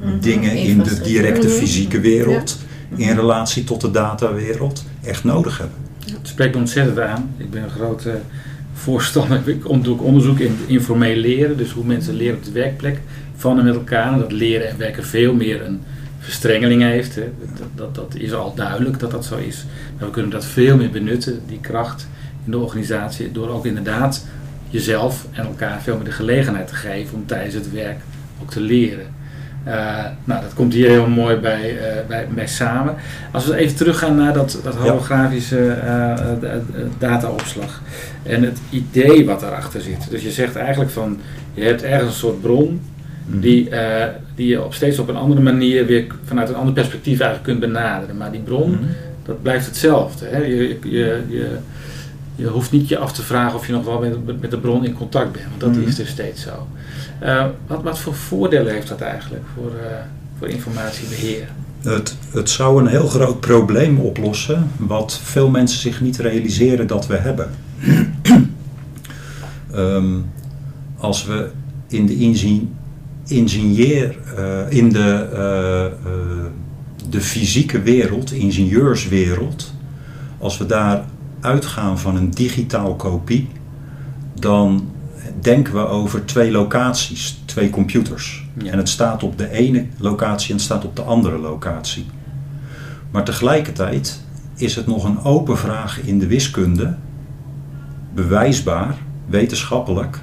Mhm. 0.00 0.18
dingen 0.20 0.56
in 0.56 0.82
de 0.82 1.00
directe 1.00 1.46
Mhm. 1.46 1.56
fysieke 1.56 2.00
wereld, 2.00 2.58
in 2.96 3.14
relatie 3.14 3.64
tot 3.64 3.80
de 3.80 3.90
datawereld, 3.90 4.84
echt 5.04 5.24
nodig 5.24 5.58
hebben. 5.58 5.76
Het 6.18 6.28
spreekt 6.28 6.54
me 6.54 6.60
ontzettend 6.60 6.98
aan. 7.00 7.30
Ik 7.36 7.50
ben 7.50 7.62
een 7.62 7.70
grote 7.70 8.20
voorstander. 8.74 9.40
Ik 9.48 9.62
doe 9.62 9.88
ook 9.88 10.02
onderzoek 10.02 10.38
in 10.38 10.56
informeel 10.66 11.16
leren. 11.16 11.56
Dus 11.56 11.70
hoe 11.70 11.84
mensen 11.84 12.14
leren 12.14 12.36
op 12.36 12.44
de 12.44 12.52
werkplek 12.52 13.00
van 13.36 13.58
en 13.58 13.64
met 13.64 13.74
elkaar. 13.74 14.12
En 14.12 14.18
dat 14.18 14.32
leren 14.32 14.68
en 14.68 14.78
werken 14.78 15.04
veel 15.04 15.34
meer 15.34 15.64
een 15.64 15.80
verstrengeling 16.18 16.82
heeft. 16.82 17.14
Hè. 17.14 17.32
Dat, 17.56 17.68
dat, 17.74 17.94
dat 17.94 18.14
is 18.14 18.32
al 18.32 18.54
duidelijk 18.54 18.98
dat 18.98 19.10
dat 19.10 19.24
zo 19.24 19.36
is. 19.36 19.64
Maar 19.98 20.06
we 20.06 20.12
kunnen 20.12 20.30
dat 20.30 20.44
veel 20.44 20.76
meer 20.76 20.90
benutten, 20.90 21.40
die 21.46 21.60
kracht 21.60 22.08
in 22.44 22.50
de 22.50 22.58
organisatie. 22.58 23.32
Door 23.32 23.48
ook 23.48 23.66
inderdaad 23.66 24.26
jezelf 24.70 25.26
en 25.32 25.44
elkaar 25.44 25.82
veel 25.82 25.96
meer 25.96 26.04
de 26.04 26.10
gelegenheid 26.10 26.68
te 26.68 26.74
geven 26.74 27.14
om 27.14 27.26
tijdens 27.26 27.54
het 27.54 27.72
werk 27.72 28.00
ook 28.42 28.50
te 28.50 28.60
leren. 28.60 29.14
Eh, 29.64 30.04
nou, 30.24 30.42
dat 30.42 30.54
komt 30.54 30.72
hier 30.72 30.88
heel 30.88 31.08
mooi 31.08 31.36
bij, 31.36 31.78
eh, 31.78 32.06
bij, 32.06 32.28
bij 32.34 32.46
samen. 32.46 32.94
Als 33.32 33.46
we 33.46 33.56
even 33.56 33.76
teruggaan 33.76 34.16
naar 34.16 34.32
dat, 34.32 34.60
dat 34.62 34.74
holografische 34.74 35.68
eh, 35.68 36.14
dataopslag 36.98 37.82
en 38.22 38.42
het 38.42 38.58
idee 38.70 39.26
wat 39.26 39.40
daarachter 39.40 39.80
zit. 39.80 40.10
Dus 40.10 40.22
je 40.22 40.30
zegt 40.30 40.56
eigenlijk 40.56 40.90
van, 40.90 41.20
je 41.54 41.62
hebt 41.64 41.82
ergens 41.82 42.10
een 42.10 42.18
soort 42.18 42.40
bron 42.40 42.80
die, 43.26 43.68
eh, 43.70 44.08
die 44.34 44.46
je 44.46 44.64
op 44.64 44.74
steeds 44.74 44.98
op 44.98 45.08
een 45.08 45.16
andere 45.16 45.40
manier 45.40 45.86
weer 45.86 46.06
vanuit 46.24 46.48
een 46.48 46.54
ander 46.54 46.74
perspectief 46.74 47.20
eigenlijk 47.20 47.42
kunt 47.58 47.72
benaderen. 47.72 48.16
Maar 48.16 48.30
die 48.32 48.40
bron, 48.40 48.70
Mhm. 48.70 48.82
dat 49.24 49.42
blijft 49.42 49.66
hetzelfde. 49.66 50.26
Hè? 50.26 50.38
Je, 50.38 50.78
je, 50.82 51.22
je, 51.28 51.56
je 52.36 52.46
hoeft 52.46 52.72
niet 52.72 52.88
je 52.88 52.98
af 52.98 53.12
te 53.12 53.22
vragen 53.22 53.58
of 53.58 53.66
je 53.66 53.72
nog 53.72 53.84
wel 53.84 53.98
met, 54.00 54.40
met 54.40 54.50
de 54.50 54.58
bron 54.58 54.84
in 54.84 54.92
contact 54.94 55.32
bent, 55.32 55.44
want 55.48 55.60
dat 55.60 55.70
Mhm. 55.76 55.88
is 55.88 55.94
dus 55.96 56.08
steeds 56.08 56.42
zo. 56.42 56.66
Eh, 57.18 57.46
wat, 57.66 57.82
wat 57.82 57.98
voor 57.98 58.14
voordelen 58.14 58.72
heeft 58.72 58.88
dat 58.88 59.00
eigenlijk 59.00 59.44
voor, 59.54 59.70
eh, 59.70 59.96
voor 60.38 60.48
informatiebeheer? 60.48 61.48
Het, 61.82 62.16
het 62.32 62.50
zou 62.50 62.80
een 62.80 62.86
heel 62.86 63.06
groot 63.06 63.40
probleem 63.40 63.98
oplossen, 63.98 64.70
wat 64.76 65.20
veel 65.22 65.48
mensen 65.50 65.78
zich 65.80 66.00
niet 66.00 66.16
realiseren 66.16 66.86
dat 66.86 67.06
we 67.06 67.16
hebben. 67.16 67.50
Ehm, 69.72 70.14
als 70.98 71.24
we 71.26 71.48
in 71.88 72.06
de 72.06 72.16
inzi- 72.16 72.68
ingenieur, 73.26 74.16
eh, 74.36 74.70
in 74.70 74.88
de, 74.88 75.28
eh, 75.32 75.86
eh, 75.86 75.92
de 77.10 77.20
fysieke 77.20 77.82
wereld, 77.82 78.32
ingenieurswereld, 78.32 79.72
als 80.38 80.58
we 80.58 80.66
daar 80.66 81.04
uitgaan 81.40 81.98
van 81.98 82.16
een 82.16 82.30
digitaal 82.30 82.94
kopie, 82.94 83.48
dan 84.34 84.90
denken 85.40 85.74
we 85.74 85.86
over 85.86 86.24
twee 86.24 86.50
locaties, 86.50 87.42
twee 87.44 87.70
computers. 87.70 88.48
Ja. 88.62 88.70
En 88.70 88.78
het 88.78 88.88
staat 88.88 89.22
op 89.22 89.38
de 89.38 89.50
ene 89.50 89.86
locatie 89.98 90.50
en 90.50 90.54
het 90.54 90.64
staat 90.64 90.84
op 90.84 90.96
de 90.96 91.02
andere 91.02 91.38
locatie. 91.38 92.06
Maar 93.10 93.24
tegelijkertijd 93.24 94.20
is 94.54 94.76
het 94.76 94.86
nog 94.86 95.04
een 95.04 95.22
open 95.22 95.58
vraag 95.58 96.00
in 96.00 96.18
de 96.18 96.26
wiskunde, 96.26 96.94
bewijsbaar, 98.14 98.96
wetenschappelijk, 99.26 100.20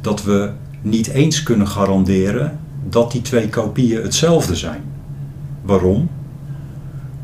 dat 0.00 0.22
we 0.22 0.50
niet 0.82 1.06
eens 1.08 1.42
kunnen 1.42 1.68
garanderen 1.68 2.58
dat 2.88 3.12
die 3.12 3.22
twee 3.22 3.48
kopieën 3.48 4.02
hetzelfde 4.02 4.56
zijn. 4.56 4.82
Waarom? 5.62 6.10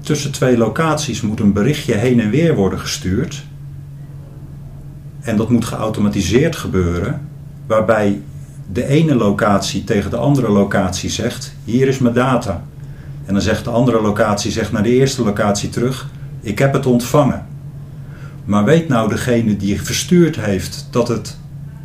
Tussen 0.00 0.32
twee 0.32 0.56
locaties 0.56 1.20
moet 1.20 1.40
een 1.40 1.52
berichtje 1.52 1.94
heen 1.94 2.20
en 2.20 2.30
weer 2.30 2.54
worden 2.54 2.78
gestuurd. 2.78 3.44
En 5.20 5.36
dat 5.36 5.50
moet 5.50 5.64
geautomatiseerd 5.64 6.56
gebeuren, 6.56 7.28
waarbij 7.66 8.20
de 8.72 8.86
ene 8.86 9.14
locatie 9.14 9.84
tegen 9.84 10.10
de 10.10 10.16
andere 10.16 10.50
locatie 10.50 11.10
zegt: 11.10 11.54
Hier 11.64 11.88
is 11.88 11.98
mijn 11.98 12.14
data. 12.14 12.64
En 13.24 13.32
dan 13.32 13.42
zegt 13.42 13.64
de 13.64 13.70
andere 13.70 14.02
locatie 14.02 14.50
zegt 14.50 14.72
naar 14.72 14.82
de 14.82 14.94
eerste 14.94 15.24
locatie 15.24 15.68
terug: 15.68 16.08
Ik 16.40 16.58
heb 16.58 16.72
het 16.72 16.86
ontvangen. 16.86 17.46
Maar 18.44 18.64
weet 18.64 18.88
nou 18.88 19.08
degene 19.08 19.56
die 19.56 19.82
verstuurd 19.82 20.36
heeft 20.36 20.88
dat, 20.90 21.08
het, 21.08 21.36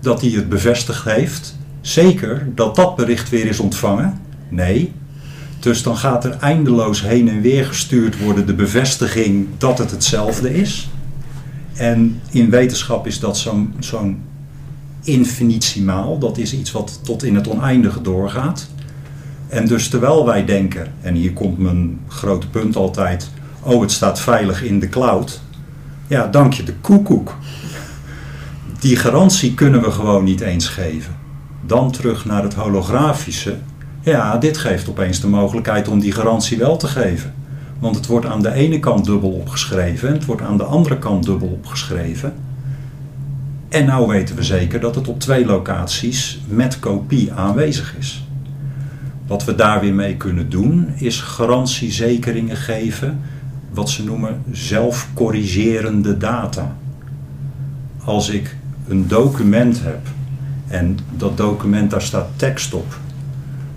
dat 0.01 0.21
hij 0.21 0.29
het 0.29 0.49
bevestigd 0.49 1.05
heeft, 1.05 1.58
zeker 1.89 2.47
dat 2.56 2.75
dat 2.75 2.95
bericht 2.95 3.30
weer 3.30 3.45
is 3.45 3.60
ontvangen? 3.60 4.21
Nee. 4.49 4.91
Dus 5.60 5.84
dan 5.84 5.97
gaat 5.97 6.25
er 6.25 6.38
eindeloos 6.39 7.02
heen 7.02 7.30
en 7.30 7.41
weer 7.41 7.65
gestuurd 7.65 8.19
worden 8.19 8.45
de 8.45 8.54
bevestiging 8.54 9.47
dat 9.58 9.78
het 9.78 9.91
hetzelfde 9.91 10.54
is. 10.54 10.89
En 11.75 12.21
in 12.32 12.49
wetenschap 12.49 13.08
is 13.08 13.19
dat 13.19 13.38
zo'n 13.80 14.21
infinitimaal. 15.04 16.19
Dat 16.19 16.38
is 16.38 16.54
iets 16.54 16.71
wat 16.71 16.99
tot 17.04 17.23
in 17.23 17.36
het 17.36 17.47
oneindige 17.47 18.02
doorgaat. 18.02 18.67
En 19.47 19.67
dus 19.67 19.88
terwijl 19.88 20.25
wij 20.25 20.45
denken, 20.45 20.93
en 21.02 21.13
hier 21.13 21.34
komt 21.34 21.58
mijn 21.58 21.99
grote 22.08 22.49
punt 22.49 22.75
altijd, 22.75 23.30
oh 23.62 23.82
het 23.82 23.91
staat 23.91 24.19
veilig 24.19 24.63
in 24.63 24.80
de 24.80 24.89
cloud. 24.89 25.41
Ja, 26.08 26.28
dank 26.28 26.54
je 26.54 26.63
de 26.63 26.73
koekoek. 26.82 27.36
Die 28.80 28.95
garantie 28.95 29.54
kunnen 29.54 29.82
we 29.82 29.91
gewoon 29.91 30.23
niet 30.23 30.41
eens 30.41 30.67
geven. 30.67 31.18
Dan 31.65 31.91
terug 31.91 32.26
naar 32.26 32.43
het 32.43 32.54
holografische. 32.54 33.56
Ja, 34.02 34.38
dit 34.38 34.58
geeft 34.58 34.89
opeens 34.89 35.19
de 35.19 35.28
mogelijkheid 35.28 35.88
om 35.88 36.00
die 36.00 36.12
garantie 36.12 36.58
wel 36.58 36.78
te 36.78 36.88
geven. 36.88 37.34
Want 37.80 37.95
het 37.95 38.06
wordt 38.06 38.26
aan 38.26 38.41
de 38.41 38.54
ene 38.54 38.80
kant 38.80 39.06
dubbel 39.06 39.32
opgeschreven 39.32 40.08
en 40.08 40.13
het 40.13 40.26
wordt 40.26 40.41
aan 40.41 40.58
de 40.58 40.63
andere 40.63 40.98
kant 40.98 41.26
dubbel 41.26 41.48
opgeschreven. 41.48 42.34
En 43.69 43.86
nou 43.86 44.08
weten 44.08 44.36
we 44.36 44.43
zeker 44.43 44.80
dat 44.80 44.95
het 44.95 45.08
op 45.08 45.19
twee 45.19 45.45
locaties 45.45 46.41
met 46.48 46.80
kopie 46.80 47.34
aanwezig 47.34 47.95
is. 47.98 48.24
Wat 49.28 49.45
we 49.45 49.56
daar 49.56 49.82
weer 49.82 49.93
mee 49.93 50.15
kunnen 50.15 50.50
doen 50.50 50.88
is 50.95 51.22
garantiezekeringen 51.22 52.58
geven, 52.58 53.19
wat 53.74 53.89
ze 53.89 54.04
noemen 54.04 54.41
zelfcorrigerende 54.52 56.17
data. 56.17 56.78
Als 58.04 58.30
ik 58.30 58.56
een 58.88 59.08
document 59.08 59.82
heb 59.84 60.00
en 60.69 60.97
dat 61.17 61.38
document 61.38 61.91
daar 61.91 62.01
staat 62.01 62.27
tekst 62.36 62.73
op, 62.73 62.99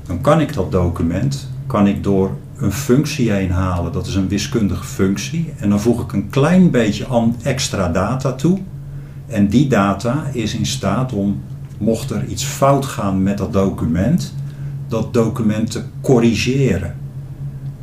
dan 0.06 0.20
kan 0.20 0.40
ik 0.40 0.54
dat 0.54 0.72
document 0.72 1.50
kan 1.66 1.86
ik 1.86 2.02
door 2.02 2.30
een 2.56 2.72
functie 2.72 3.30
heen 3.30 3.50
halen. 3.50 3.92
Dat 3.92 4.06
is 4.06 4.14
een 4.14 4.28
wiskundige 4.28 4.84
functie. 4.84 5.52
En 5.58 5.68
dan 5.68 5.80
voeg 5.80 6.02
ik 6.02 6.12
een 6.12 6.30
klein 6.30 6.70
beetje 6.70 7.06
extra 7.42 7.88
data 7.88 8.32
toe. 8.32 8.58
En 9.26 9.48
die 9.48 9.66
data 9.66 10.24
is 10.32 10.54
in 10.54 10.66
staat 10.66 11.12
om, 11.12 11.42
mocht 11.78 12.10
er 12.10 12.24
iets 12.24 12.44
fout 12.44 12.84
gaan 12.84 13.22
met 13.22 13.38
dat 13.38 13.52
document, 13.52 14.34
dat 14.88 15.14
document 15.14 15.70
te 15.70 15.82
corrigeren. 16.00 16.94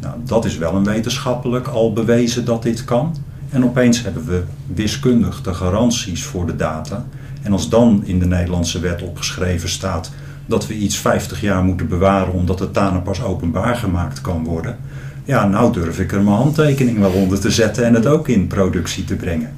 Nou, 0.01 0.15
dat 0.23 0.45
is 0.45 0.57
wel 0.57 0.75
een 0.75 0.83
wetenschappelijk 0.83 1.67
al 1.67 1.93
bewezen 1.93 2.45
dat 2.45 2.63
dit 2.63 2.85
kan. 2.85 3.15
En 3.49 3.63
opeens 3.63 4.03
hebben 4.03 4.25
we 4.25 4.43
wiskundig 4.73 5.41
de 5.41 5.53
garanties 5.53 6.23
voor 6.23 6.45
de 6.45 6.55
data. 6.55 7.05
En 7.41 7.51
als 7.51 7.69
dan 7.69 8.01
in 8.05 8.19
de 8.19 8.25
Nederlandse 8.25 8.79
wet 8.79 9.01
opgeschreven 9.01 9.69
staat 9.69 10.11
dat 10.45 10.67
we 10.67 10.73
iets 10.73 10.97
50 10.97 11.41
jaar 11.41 11.63
moeten 11.63 11.87
bewaren 11.87 12.33
omdat 12.33 12.59
het 12.59 12.73
daarna 12.73 12.99
pas 12.99 13.21
openbaar 13.21 13.75
gemaakt 13.75 14.21
kan 14.21 14.43
worden. 14.43 14.77
Ja, 15.23 15.47
nou 15.47 15.73
durf 15.73 15.99
ik 15.99 16.11
er 16.11 16.21
mijn 16.21 16.35
handtekening 16.35 16.99
wel 16.99 17.11
onder 17.11 17.39
te 17.39 17.51
zetten 17.51 17.85
en 17.85 17.93
het 17.93 18.05
ook 18.05 18.27
in 18.27 18.47
productie 18.47 19.03
te 19.03 19.15
brengen. 19.15 19.53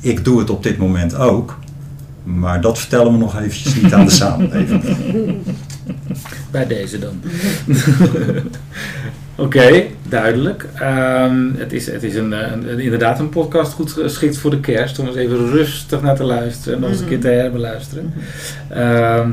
Ik 0.00 0.24
doe 0.24 0.38
het 0.38 0.50
op 0.50 0.62
dit 0.62 0.78
moment 0.78 1.14
ook, 1.14 1.58
maar 2.24 2.60
dat 2.60 2.78
vertellen 2.78 3.12
we 3.12 3.18
nog 3.18 3.38
eventjes 3.40 3.74
niet 3.74 3.94
aan 3.94 4.04
de 4.04 4.10
samenleving. 4.22 4.82
Bij 6.50 6.66
deze 6.66 6.98
dan. 6.98 7.20
Oké, 9.38 9.82
duidelijk. 10.08 10.66
Ehm, 10.74 11.54
het 11.56 11.72
is, 11.72 11.86
het 11.86 12.02
is 12.02 12.14
een, 12.14 12.32
een- 12.52 12.68
een- 12.72 12.78
inderdaad 12.80 13.18
een 13.18 13.28
podcast 13.28 13.72
goed 13.72 13.92
geschikt 13.92 14.38
voor 14.38 14.50
de 14.50 14.60
kerst. 14.60 14.98
Om 14.98 15.06
eens 15.06 15.16
even 15.16 15.50
rustig 15.50 16.02
naar 16.02 16.16
te 16.16 16.24
luisteren 16.24 16.74
en 16.74 16.80
nog 16.80 16.90
eens 16.90 17.00
een 17.00 17.06
keer 17.06 17.20
te 17.20 17.28
herbeluisteren. 17.28 18.12
Ehm, 18.68 19.30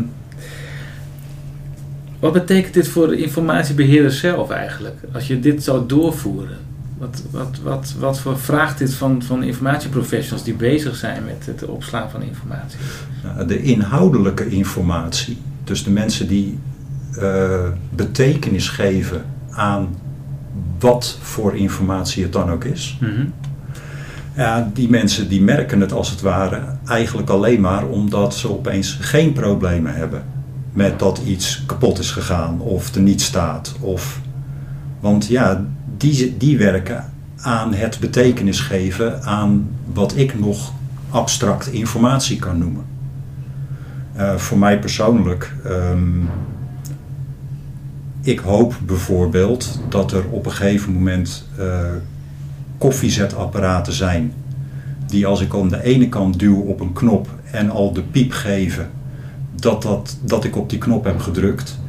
wat 2.19 2.33
betekent 2.33 2.73
dit 2.73 2.87
voor 2.87 3.07
de 3.07 3.17
informatiebeheerder 3.17 4.11
zelf 4.11 4.49
eigenlijk? 4.49 4.95
Als 5.13 5.27
je 5.27 5.39
dit 5.39 5.63
zou 5.63 5.83
doorvoeren. 5.87 6.57
Wat, 6.97 7.21
wat, 7.31 7.59
wat, 7.63 7.93
wat 7.99 8.19
voor 8.19 8.39
vraagt 8.39 8.77
dit 8.77 8.93
van, 8.93 9.21
van 9.23 9.43
informatieprofessionals 9.43 10.43
die 10.43 10.53
bezig 10.53 10.95
zijn 10.95 11.23
met 11.25 11.45
het 11.45 11.65
opslaan 11.69 12.09
van 12.09 12.21
informatie? 12.21 12.79
Nou, 13.23 13.47
De 13.47 13.61
inhoudelijke 13.61 14.47
informatie 14.49 15.37
Dus 15.63 15.83
de 15.83 15.89
mensen 15.91 16.27
die 16.27 16.59
uh, 17.19 17.67
betekenis 17.95 18.69
geven 18.69 19.25
aan 19.55 19.95
wat 20.79 21.17
voor 21.21 21.55
informatie 21.55 22.23
het 22.23 22.33
dan 22.33 22.49
ook 22.49 22.63
is. 22.63 22.97
Mhm. 23.01 23.25
Ja, 24.35 24.69
die 24.73 24.89
mensen 24.89 25.29
die 25.29 25.41
merken 25.41 25.81
het 25.81 25.91
als 25.91 26.09
het 26.09 26.21
ware 26.21 26.61
eigenlijk 26.85 27.29
alleen 27.29 27.61
maar 27.61 27.85
omdat 27.85 28.35
ze 28.35 28.51
opeens 28.51 28.97
geen 29.01 29.33
problemen 29.33 29.95
hebben 29.95 30.23
met 30.73 30.99
dat 30.99 31.21
iets 31.25 31.63
kapot 31.65 31.99
is 31.99 32.11
gegaan 32.11 32.59
of 32.59 32.95
er 32.95 33.01
niet 33.01 33.21
staat. 33.21 33.75
Of, 33.79 34.21
want 34.99 35.27
ja, 35.27 35.65
die, 35.97 36.37
die 36.37 36.57
werken 36.57 37.13
aan 37.41 37.73
het 37.73 37.99
betekenis 37.99 38.59
geven 38.59 39.23
aan 39.23 39.69
wat 39.93 40.15
ik 40.15 40.39
nog 40.39 40.73
abstract 41.09 41.67
informatie 41.67 42.39
kan 42.39 42.57
noemen. 42.57 42.85
Uh, 44.17 44.35
voor 44.35 44.57
mij 44.57 44.79
persoonlijk, 44.79 45.55
um, 45.65 46.29
ik 48.25 48.39
hoop 48.39 48.75
bijvoorbeeld 48.85 49.79
dat 49.89 50.11
er 50.11 50.23
op 50.29 50.45
een 50.45 50.51
gegeven 50.51 50.93
moment 50.93 51.47
uh, 51.59 51.79
koffiezetapparaten 52.77 53.93
zijn 53.93 54.33
die 55.07 55.25
als 55.25 55.41
ik 55.41 55.53
aan 55.53 55.69
de 55.69 55.83
ene 55.83 56.09
kant 56.09 56.39
duw 56.39 56.61
op 56.61 56.79
een 56.79 56.93
knop 56.93 57.27
en 57.51 57.69
al 57.69 57.93
de 57.93 58.01
piep 58.01 58.31
geven 58.31 58.89
dat, 59.55 59.81
dat, 59.81 60.17
dat 60.21 60.43
ik 60.43 60.55
op 60.55 60.69
die 60.69 60.79
knop 60.79 61.03
heb 61.03 61.19
gedrukt, 61.19 61.79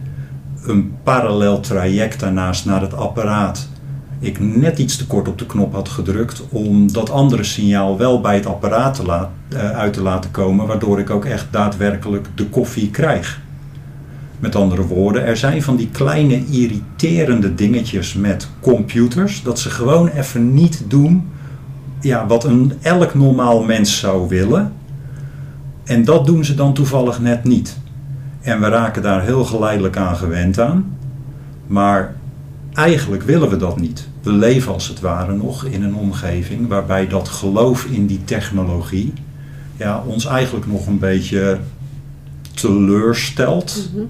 een 0.63 0.95
parallel 1.03 1.61
traject 1.61 2.21
daarnaast 2.21 2.65
naar 2.65 2.81
het 2.81 2.95
apparaat 2.95 3.69
ik 4.19 4.41
net 4.41 4.79
iets 4.79 4.97
te 4.97 5.07
kort 5.07 5.29
op 5.29 5.39
de 5.39 5.47
knop 5.47 5.73
had 5.73 5.89
gedrukt 5.89 6.43
om 6.51 6.93
dat 6.93 7.11
andere 7.11 7.45
signaal 7.45 7.99
wel 7.99 8.21
bij 8.21 8.35
het 8.35 8.47
apparaat 8.47 8.95
te 8.95 9.05
laat, 9.05 9.31
uh, 9.53 9.71
uit 9.71 9.93
te 9.93 10.03
laten 10.03 10.31
komen, 10.31 10.67
waardoor 10.67 11.01
ik 11.01 11.11
ook 11.11 11.25
echt 11.25 11.47
daadwerkelijk 11.51 12.27
de 12.35 12.47
koffie 12.47 12.91
krijg. 12.91 13.41
Met 14.39 14.55
andere 14.55 14.87
woorden, 14.87 15.25
er 15.25 15.37
zijn 15.37 15.63
van 15.63 15.77
die 15.77 15.89
kleine 15.93 16.47
irriterende 16.47 17.55
dingetjes 17.55 18.15
met 18.15 18.49
computers, 18.61 19.43
dat 19.43 19.59
ze 19.59 19.71
gewoon 19.71 20.09
even 20.09 20.55
niet 20.55 20.85
doen 20.89 21.29
ja, 22.01 22.27
wat 22.27 22.45
een 22.45 22.73
elk 22.81 23.15
normaal 23.15 23.63
mens 23.63 23.99
zou 23.99 24.29
willen. 24.29 24.73
En 25.85 26.05
dat 26.05 26.27
doen 26.27 26.45
ze 26.45 26.55
dan 26.55 26.75
toevallig 26.75 27.21
net 27.21 27.45
niet. 27.45 27.79
En 28.41 28.61
we 28.61 28.69
raken 28.69 29.03
daar 29.03 29.23
heel 29.23 29.45
geleidelijk 29.45 29.97
aan 29.97 30.17
gewend 30.17 30.61
aan. 30.61 30.97
Maar 31.67 32.15
eigenlijk 32.75 33.23
willen 33.23 33.49
we 33.49 33.57
dat 33.57 33.81
niet. 33.81 34.09
We 34.23 34.33
leven 34.33 34.73
als 34.73 34.89
het 34.89 35.01
ware 35.01 35.35
nog 35.35 35.65
in 35.65 35.83
een 35.83 35.95
omgeving 35.95 36.69
waarbij 36.69 37.09
dat 37.09 37.29
geloof 37.29 37.85
in 37.85 38.07
die 38.07 38.25
technologie 38.25 39.13
ja, 39.77 40.03
ons 40.07 40.27
eigenlijk 40.27 40.67
nog 40.67 40.87
een 40.87 40.99
beetje 40.99 41.59
teleurstelt. 42.55 43.91
Mhm. 43.93 44.05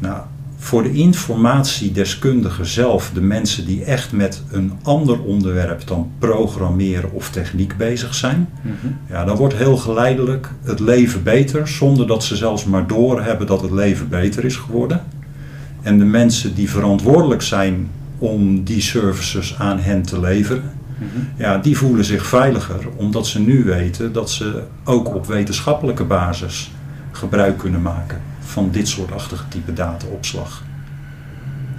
Nou, 0.00 0.20
voor 0.58 0.82
de 0.82 0.92
informatiedeskundigen 0.92 2.66
zelf, 2.66 3.10
de 3.14 3.20
mensen 3.20 3.66
die 3.66 3.84
echt 3.84 4.12
met 4.12 4.42
een 4.50 4.72
ander 4.82 5.22
onderwerp 5.22 5.86
dan 5.86 6.10
programmeren 6.18 7.12
of 7.12 7.30
techniek 7.30 7.76
bezig 7.76 8.14
zijn, 8.14 8.48
Mhm. 8.62 8.74
ja, 9.08 9.24
dan 9.24 9.36
wordt 9.36 9.54
heel 9.54 9.76
geleidelijk 9.76 10.50
het 10.62 10.80
leven 10.80 11.22
beter, 11.22 11.68
zonder 11.68 12.06
dat 12.06 12.24
ze 12.24 12.36
zelfs 12.36 12.64
maar 12.64 12.86
doorhebben 12.86 13.46
dat 13.46 13.62
het 13.62 13.70
leven 13.70 14.08
beter 14.08 14.44
is 14.44 14.56
geworden. 14.56 15.02
En 15.82 15.98
de 15.98 16.04
mensen 16.04 16.54
die 16.54 16.70
verantwoordelijk 16.70 17.42
zijn 17.42 17.88
om 18.18 18.64
die 18.64 18.80
services 18.80 19.54
aan 19.58 19.78
hen 19.78 20.02
te 20.02 20.20
leveren, 20.20 20.62
Mhm. 20.98 21.42
ja, 21.42 21.58
die 21.58 21.76
voelen 21.76 22.04
zich 22.04 22.26
veiliger, 22.26 22.88
omdat 22.96 23.26
ze 23.26 23.40
nu 23.40 23.64
weten 23.64 24.12
dat 24.12 24.30
ze 24.30 24.62
ook 24.84 25.14
op 25.14 25.26
wetenschappelijke 25.26 26.04
basis 26.04 26.70
gebruik 27.10 27.58
kunnen 27.58 27.82
maken 27.82 28.20
van 28.50 28.70
dit 28.70 28.88
soortachtige 28.88 29.48
type 29.48 29.72
dataopslag. 29.72 30.62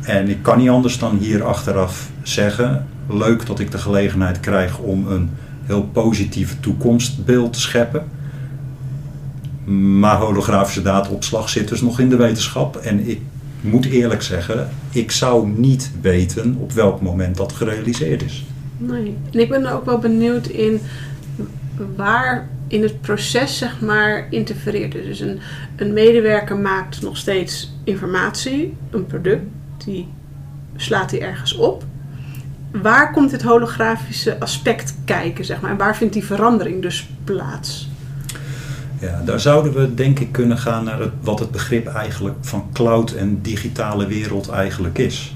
En 0.02 0.30
ik 0.30 0.44
kan 0.44 0.58
niet 0.58 0.70
anders 0.70 1.00
dan 1.00 1.18
hier 1.18 1.44
achteraf 1.44 2.10
zeggen, 2.24 2.88
leuk 3.10 3.46
dat 3.46 3.60
ik 3.60 3.72
de 3.72 3.78
gelegenheid 3.78 4.40
krijg 4.40 4.78
om 4.78 5.08
een 5.08 5.30
heel 5.66 5.84
positieve 5.84 6.60
toekomstbeeld 6.60 7.54
te 7.54 7.60
scheppen. 7.60 8.04
Maar 10.00 10.18
holografische 10.18 10.82
dataopslag 10.82 11.50
zit 11.50 11.68
dus 11.68 11.82
nog 11.82 12.00
in 12.00 12.10
de 12.10 12.16
wetenschap. 12.16 12.76
En 12.76 13.10
ik 13.10 13.22
moet 13.62 13.86
eerlijk 13.86 14.22
zeggen, 14.22 14.70
ik 14.92 15.12
zou 15.12 15.50
niet 15.50 15.92
weten 16.02 16.56
op 16.60 16.72
welk 16.72 17.02
moment 17.02 17.38
dat 17.38 17.54
gerealiseerd 17.54 18.24
is. 18.24 18.46
Nee. 18.78 19.18
En 19.32 19.40
ik 19.40 19.50
ben 19.50 19.66
ook 19.66 19.86
wel 19.86 20.00
benieuwd 20.00 20.48
in 20.48 20.82
waar 21.96 22.50
in 22.72 22.84
het 22.84 23.02
proces 23.02 23.58
zeg 23.58 23.82
maar 23.82 24.28
interfereert. 24.30 24.92
Dus 24.92 25.20
een, 25.20 25.40
een 25.76 25.94
medewerker 25.94 26.58
maakt 26.58 27.02
nog 27.02 27.18
steeds 27.18 27.74
informatie, 27.84 28.78
een 28.90 29.06
product, 29.06 29.44
die 29.86 30.08
slaat 30.76 31.12
hij 31.12 31.22
ergens 31.22 31.56
op. 31.56 31.84
Waar 32.72 33.12
komt 33.12 33.30
dit 33.30 33.42
holografische 33.42 34.40
aspect 34.40 34.96
kijken, 35.06 35.46
zeg 35.46 35.62
maar? 35.62 35.72
En 35.72 35.78
waar 35.78 35.96
vindt 35.96 36.14
die 36.14 36.26
verandering 36.26 36.82
dus 36.82 37.10
plaats? 37.24 37.90
Ja, 39.00 39.22
daar 39.26 39.40
zouden 39.40 39.74
we 39.74 39.94
denk 39.94 40.20
ik 40.20 40.32
kunnen 40.32 40.58
gaan 40.58 40.84
naar 40.84 41.00
het, 41.00 41.12
wat 41.22 41.40
het 41.40 41.52
begrip 41.52 41.88
eigenlijk 41.88 42.38
van 42.42 42.70
cloud 42.74 43.12
en 43.12 43.42
digitale 43.42 44.08
wereld 44.08 44.50
eigenlijk 44.50 44.98
is. 44.98 45.36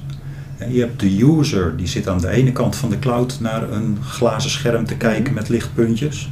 Je 0.70 0.80
hebt 0.80 1.00
de 1.00 1.24
user, 1.24 1.78
die 1.78 1.88
zit 1.88 2.08
aan 2.08 2.20
de 2.20 2.30
ene 2.30 2.52
kant 2.52 2.76
van 2.76 2.90
de 2.90 3.00
cloud 3.00 3.38
naar 3.40 3.72
een 3.72 3.98
glazen 4.04 4.50
scherm 4.50 4.86
te 4.86 4.96
kijken 4.96 5.34
met 5.34 5.50
lichtpuntjes. 5.50 6.30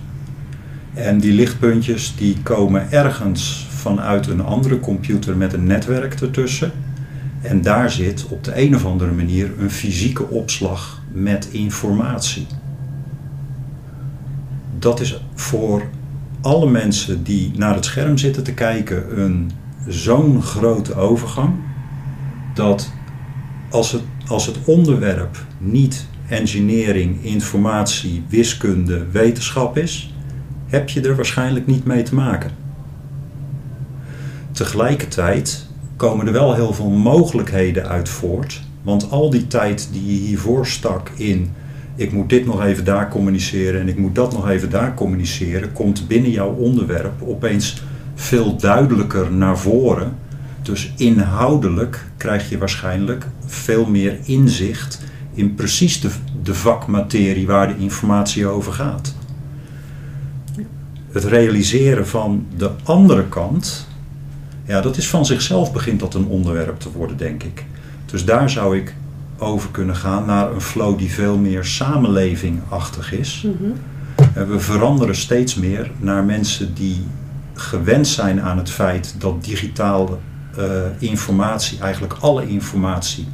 En 0.93 1.17
die 1.17 1.33
lichtpuntjes 1.33 2.15
die 2.15 2.37
komen 2.43 2.91
ergens 2.91 3.67
vanuit 3.69 4.27
een 4.27 4.41
andere 4.41 4.79
computer 4.79 5.37
met 5.37 5.53
een 5.53 5.63
netwerk 5.63 6.21
ertussen. 6.21 6.71
En 7.41 7.61
daar 7.61 7.91
zit 7.91 8.25
op 8.27 8.43
de 8.43 8.61
een 8.61 8.75
of 8.75 8.85
andere 8.85 9.11
manier 9.11 9.51
een 9.59 9.71
fysieke 9.71 10.29
opslag 10.29 11.01
met 11.11 11.47
informatie. 11.51 12.47
Dat 14.79 14.99
is 14.99 15.21
voor 15.33 15.83
alle 16.41 16.69
mensen 16.69 17.23
die 17.23 17.51
naar 17.55 17.75
het 17.75 17.85
scherm 17.85 18.17
zitten 18.17 18.43
te 18.43 18.53
kijken 18.53 19.19
een 19.19 19.51
zo'n 19.87 20.41
grote 20.41 20.95
overgang 20.95 21.53
dat 22.53 22.91
als 23.69 23.91
het, 23.91 24.01
als 24.27 24.45
het 24.45 24.57
onderwerp 24.65 25.45
niet 25.57 26.05
engineering, 26.27 27.23
informatie, 27.23 28.23
wiskunde, 28.27 29.05
wetenschap 29.11 29.77
is, 29.77 30.12
heb 30.73 30.89
je 30.89 31.01
er 31.01 31.15
waarschijnlijk 31.15 31.67
niet 31.67 31.85
mee 31.85 32.03
te 32.03 32.15
maken. 32.15 32.51
Tegelijkertijd 34.51 35.67
komen 35.95 36.27
er 36.27 36.33
wel 36.33 36.53
heel 36.53 36.73
veel 36.73 36.89
mogelijkheden 36.89 37.87
uit 37.87 38.09
voort, 38.09 38.61
want 38.81 39.11
al 39.11 39.29
die 39.29 39.47
tijd 39.47 39.89
die 39.91 40.05
je 40.05 40.27
hiervoor 40.27 40.67
stak 40.67 41.09
in 41.15 41.51
ik 41.95 42.11
moet 42.11 42.29
dit 42.29 42.45
nog 42.45 42.63
even 42.63 42.85
daar 42.85 43.09
communiceren 43.09 43.81
en 43.81 43.87
ik 43.87 43.97
moet 43.97 44.15
dat 44.15 44.33
nog 44.33 44.49
even 44.49 44.69
daar 44.69 44.93
communiceren, 44.93 45.73
komt 45.73 46.07
binnen 46.07 46.31
jouw 46.31 46.53
onderwerp 46.53 47.21
opeens 47.21 47.83
veel 48.15 48.57
duidelijker 48.57 49.31
naar 49.31 49.57
voren. 49.57 50.15
Dus 50.61 50.93
inhoudelijk 50.97 52.05
krijg 52.17 52.49
je 52.49 52.57
waarschijnlijk 52.57 53.27
veel 53.45 53.85
meer 53.85 54.17
inzicht 54.23 55.01
in 55.33 55.55
precies 55.55 56.01
de, 56.01 56.09
de 56.43 56.53
vakmaterie 56.53 57.47
waar 57.47 57.67
de 57.67 57.83
informatie 57.83 58.47
over 58.47 58.73
gaat. 58.73 59.15
Het 61.13 61.23
realiseren 61.23 62.07
van 62.07 62.45
de 62.57 62.69
andere 62.83 63.27
kant, 63.27 63.87
ja, 64.65 64.81
dat 64.81 64.97
is 64.97 65.09
van 65.09 65.25
zichzelf 65.25 65.73
begint 65.73 65.99
dat 65.99 66.13
een 66.13 66.25
onderwerp 66.25 66.79
te 66.79 66.91
worden, 66.91 67.17
denk 67.17 67.43
ik. 67.43 67.65
Dus 68.05 68.25
daar 68.25 68.49
zou 68.49 68.77
ik 68.77 68.95
over 69.37 69.69
kunnen 69.69 69.95
gaan 69.95 70.25
naar 70.25 70.51
een 70.51 70.61
flow 70.61 70.97
die 70.97 71.11
veel 71.11 71.37
meer 71.37 71.65
samenlevingachtig 71.65 73.13
is. 73.13 73.47
En 74.33 74.49
we 74.49 74.59
veranderen 74.59 75.15
steeds 75.15 75.55
meer 75.55 75.91
naar 75.99 76.23
mensen 76.23 76.73
die 76.73 77.05
gewend 77.53 78.07
zijn 78.07 78.41
aan 78.41 78.57
het 78.57 78.69
feit 78.69 79.15
dat 79.17 79.43
digitale 79.43 80.17
eh, 80.57 80.65
informatie, 80.97 81.79
eigenlijk 81.79 82.13
alle 82.19 82.47
informatie, 82.47 83.27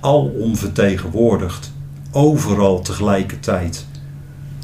al 0.00 0.24
onvertegenwoordigd, 0.24 1.72
overal 2.10 2.80
tegelijkertijd 2.80 3.86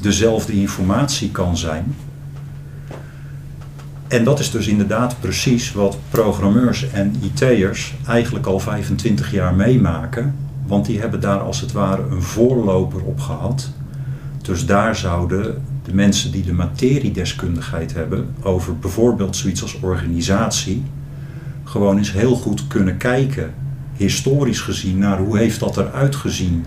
dezelfde 0.01 0.53
informatie 0.53 1.31
kan 1.31 1.57
zijn. 1.57 1.95
En 4.07 4.23
dat 4.23 4.39
is 4.39 4.51
dus 4.51 4.67
inderdaad 4.67 5.19
precies 5.19 5.71
wat 5.71 5.97
programmeurs 6.09 6.89
en 6.89 7.15
IT'ers 7.21 7.95
eigenlijk 8.05 8.45
al 8.45 8.59
25 8.59 9.31
jaar 9.31 9.55
meemaken. 9.55 10.35
Want 10.67 10.85
die 10.85 10.99
hebben 10.99 11.19
daar 11.19 11.39
als 11.39 11.61
het 11.61 11.71
ware 11.71 12.03
een 12.09 12.21
voorloper 12.21 13.01
op 13.01 13.19
gehad. 13.19 13.69
Dus 14.41 14.65
daar 14.65 14.95
zouden 14.95 15.61
de 15.83 15.93
mensen 15.93 16.31
die 16.31 16.43
de 16.43 16.53
materiedeskundigheid 16.53 17.93
hebben 17.93 18.35
over 18.41 18.77
bijvoorbeeld 18.77 19.35
zoiets 19.35 19.61
als 19.61 19.79
organisatie, 19.79 20.83
gewoon 21.63 21.97
eens 21.97 22.11
heel 22.11 22.35
goed 22.35 22.67
kunnen 22.67 22.97
kijken, 22.97 23.53
historisch 23.95 24.61
gezien, 24.61 24.97
naar 24.97 25.19
hoe 25.19 25.37
heeft 25.37 25.59
dat 25.59 25.77
eruit 25.77 26.15
gezien 26.15 26.65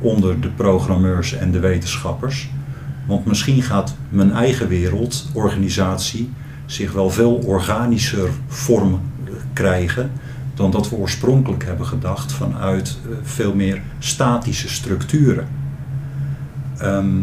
onder 0.00 0.40
de 0.40 0.48
programmeurs 0.48 1.34
en 1.34 1.50
de 1.50 1.60
wetenschappers. 1.60 2.50
Want 3.06 3.26
misschien 3.26 3.62
gaat 3.62 3.94
mijn 4.08 4.32
eigen 4.32 4.68
wereld, 4.68 5.28
organisatie, 5.32 6.30
zich 6.72 6.92
wel 6.92 7.10
veel 7.10 7.34
organischer 7.34 8.28
vorm 8.46 9.00
krijgen 9.52 10.10
dan 10.54 10.70
dat 10.70 10.90
we 10.90 10.96
oorspronkelijk 10.96 11.64
hebben 11.64 11.86
gedacht 11.86 12.32
vanuit 12.32 12.96
eh, 13.04 13.16
veel 13.22 13.54
meer 13.54 13.80
statische 13.98 14.68
structuren. 14.68 15.48
Ehm, 16.78 17.20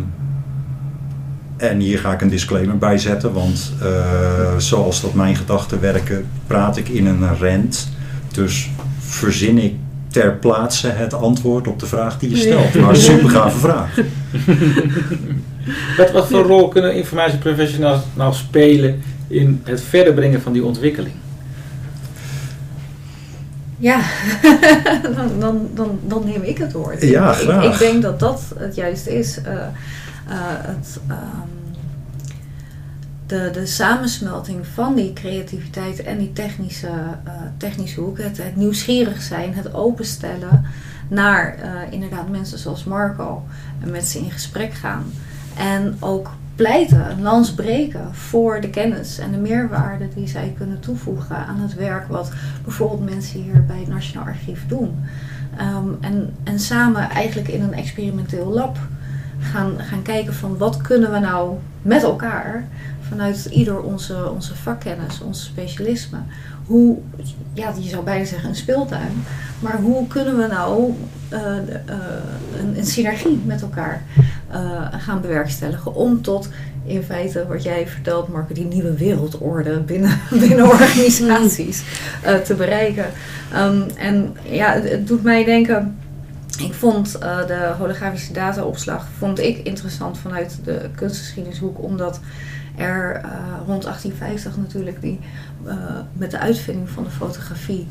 en 1.57 1.79
hier 1.79 1.99
ga 1.99 2.13
ik 2.13 2.21
een 2.21 2.29
disclaimer 2.29 2.77
bij 2.77 2.97
zetten, 2.97 3.33
want 3.33 3.73
uh, 3.83 4.57
zoals 4.57 5.01
dat 5.01 5.13
mijn 5.13 5.35
gedachten 5.35 5.81
werken, 5.81 6.25
praat 6.47 6.77
ik 6.77 6.89
in 6.89 7.05
een 7.05 7.37
rent. 7.37 7.89
Dus 8.31 8.69
verzin 8.99 9.57
ik 9.57 9.75
ter 10.07 10.33
plaatse 10.33 10.87
het 10.87 11.13
antwoord 11.13 11.67
op 11.67 11.79
de 11.79 11.85
vraag 11.85 12.19
die 12.19 12.29
je 12.29 12.37
stelt. 12.37 12.73
Maar 12.73 12.95
super 12.95 13.29
gave 13.29 13.59
vraag. 13.59 13.95
wat, 15.97 16.11
wat 16.11 16.27
voor 16.27 16.41
rol 16.43 16.67
kunnen 16.67 16.95
informatieprofessionals 16.95 18.01
nou 18.13 18.33
spelen 18.33 19.01
in 19.29 19.61
het 19.63 19.81
verder 19.81 20.13
brengen 20.13 20.41
van 20.41 20.53
die 20.53 20.63
ontwikkeling? 20.63 21.15
Ja, 23.77 24.01
dan, 25.15 25.39
dan, 25.39 25.69
dan, 25.73 25.99
dan 26.05 26.25
neem 26.25 26.41
ik 26.41 26.57
het 26.57 26.71
woord. 26.71 27.01
Ja, 27.01 27.33
graag. 27.33 27.63
Ik, 27.63 27.71
ik 27.71 27.79
denk 27.79 28.01
dat 28.01 28.19
dat 28.19 28.41
het 28.57 28.75
juist 28.75 29.07
is. 29.07 29.37
Uh, 29.37 29.45
uh, 29.45 29.63
het, 30.45 30.99
um, 31.09 31.17
de, 33.25 33.49
de 33.53 33.65
samensmelting 33.65 34.67
van 34.67 34.95
die 34.95 35.13
creativiteit 35.13 36.03
en 36.03 36.17
die 36.17 36.33
technische, 36.33 36.87
uh, 36.87 37.31
technische 37.57 37.99
hoek. 37.99 38.17
Het, 38.17 38.37
het, 38.37 38.55
nieuwsgierig 38.55 39.21
zijn, 39.21 39.53
het 39.53 39.73
openstellen 39.73 40.65
naar 41.07 41.55
inderdaad 41.89 42.29
mensen 42.29 42.59
zoals 42.59 42.83
Marco. 42.83 43.43
En 43.81 43.91
met 43.91 44.07
ze 44.07 44.19
in 44.19 44.31
gesprek 44.31 44.73
gaan. 44.73 45.03
En 45.57 45.97
ook 45.99 46.29
pleiten, 46.59 47.09
een 47.11 47.21
lans 47.21 47.53
breken 47.53 48.15
voor 48.15 48.61
de 48.61 48.69
kennis 48.69 49.17
en 49.17 49.31
de 49.31 49.37
meerwaarde 49.37 50.07
die 50.15 50.27
zij 50.27 50.53
kunnen 50.57 50.79
toevoegen 50.79 51.35
aan 51.35 51.59
het 51.59 51.73
werk 51.73 52.07
wat 52.07 52.31
bijvoorbeeld 52.63 53.09
mensen 53.09 53.41
hier 53.41 53.65
bij 53.65 53.79
het 53.79 53.87
Nationaal 53.87 54.25
Archief 54.25 54.67
doen. 54.67 55.03
Um, 55.61 55.97
en, 56.01 56.33
en 56.43 56.59
samen 56.59 57.09
eigenlijk 57.09 57.47
in 57.47 57.61
een 57.61 57.73
experimenteel 57.73 58.45
lab 58.45 58.77
gaan, 59.39 59.79
gaan 59.79 60.01
kijken 60.01 60.33
van 60.33 60.57
wat 60.57 60.81
kunnen 60.81 61.11
we 61.11 61.19
nou 61.19 61.57
met 61.81 62.03
elkaar 62.03 62.67
vanuit 63.09 63.45
ieder 63.45 63.81
onze, 63.81 64.29
onze 64.29 64.55
vakkennis, 64.55 65.21
onze 65.21 65.43
specialisme. 65.43 66.17
Hoe, 66.65 66.97
ja, 67.53 67.73
je 67.79 67.89
zou 67.89 68.03
bijna 68.03 68.25
zeggen 68.25 68.49
een 68.49 68.55
speeltuin, 68.55 69.23
maar 69.59 69.79
hoe 69.81 70.07
kunnen 70.07 70.37
we 70.37 70.47
nou 70.47 70.93
een, 71.29 72.77
een, 72.77 72.85
synergie 72.85 73.41
met 73.45 73.61
elkaar 73.61 74.03
uh, 74.51 74.87
gaan 74.91 75.21
bewerkstelligen 75.21 75.95
om 75.95 76.21
tot 76.21 76.49
in 76.85 77.03
feite 77.03 77.47
wat 77.47 77.63
jij 77.63 77.87
vertelt, 77.87 78.27
Marco, 78.27 78.53
die 78.53 78.65
nieuwe 78.65 78.93
wereldorde 78.93 79.79
binnen, 79.79 80.19
binnen 80.47 80.69
organisaties 80.69 81.83
te 82.43 82.53
bereiken. 82.53 83.05
Um, 83.55 83.85
en 83.95 84.37
ja, 84.43 84.73
het, 84.73 84.89
het 84.89 85.07
doet 85.07 85.23
mij 85.23 85.43
denken. 85.43 85.97
Ik 86.59 86.73
vond 86.73 87.15
uh, 87.15 87.47
de 87.47 87.73
holografische 87.77 88.33
dataopslag 88.33 89.07
vond 89.17 89.39
ik 89.39 89.57
interessant 89.57 90.17
vanuit 90.17 90.59
de 90.63 90.89
kunstgeschiedenishoek, 90.95 91.83
omdat 91.83 92.19
er 92.75 93.21
uh, 93.25 93.31
rond 93.65 93.83
1850 93.83 94.57
natuurlijk 94.57 95.01
die, 95.01 95.19
met 96.13 96.31
de 96.31 96.39
uitvinding 96.39 96.89
van 96.89 97.03
de 97.03 97.09
fotografie 97.09 97.87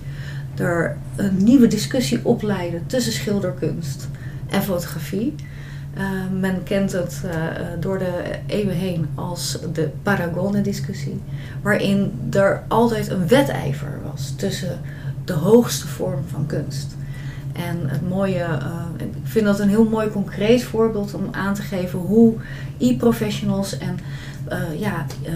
er 0.58 0.96
een 1.16 1.44
nieuwe 1.44 1.66
discussie 1.66 2.20
opleidde 2.22 2.86
tussen 2.86 3.12
schilderkunst 3.12 4.08
en 4.46 4.62
fotografie. 4.62 5.34
men 6.40 6.62
kent 6.62 6.92
het 6.92 7.22
door 7.80 7.98
de 7.98 8.22
eeuwen 8.46 8.74
heen 8.74 9.08
als 9.14 9.58
de 9.72 9.90
Paragone-discussie, 10.02 11.20
waarin 11.62 12.12
er 12.30 12.62
altijd 12.68 13.08
een 13.10 13.28
wedijver 13.28 14.00
was 14.12 14.34
tussen 14.36 14.80
de 15.24 15.32
hoogste 15.32 15.88
vorm 15.88 16.22
van 16.30 16.46
kunst. 16.46 16.96
En 17.52 17.88
het 17.88 18.08
mooie, 18.08 18.38
uh, 18.38 18.84
ik 18.96 19.12
vind 19.22 19.44
dat 19.44 19.60
een 19.60 19.68
heel 19.68 19.88
mooi 19.88 20.08
concreet 20.08 20.64
voorbeeld 20.64 21.14
om 21.14 21.28
aan 21.30 21.54
te 21.54 21.62
geven 21.62 21.98
hoe 21.98 22.34
e-professionals 22.78 23.78
en 23.78 23.98
uh, 24.52 24.80
ja, 24.80 25.06
uh, 25.26 25.30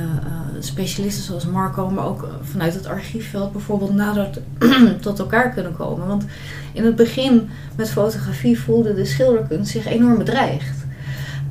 specialisten 0.58 1.24
zoals 1.24 1.46
Marco, 1.46 1.90
maar 1.90 2.06
ook 2.06 2.28
vanuit 2.42 2.74
het 2.74 2.86
archiefveld 2.86 3.52
bijvoorbeeld 3.52 3.94
nader 3.94 4.28
tot 5.00 5.18
elkaar 5.18 5.50
kunnen 5.50 5.76
komen. 5.76 6.06
Want 6.06 6.24
in 6.72 6.84
het 6.84 6.96
begin 6.96 7.48
met 7.76 7.90
fotografie 7.90 8.60
voelde 8.60 8.94
de 8.94 9.04
schilderkunst 9.04 9.70
zich 9.70 9.86
enorm 9.86 10.18
bedreigd. 10.18 10.80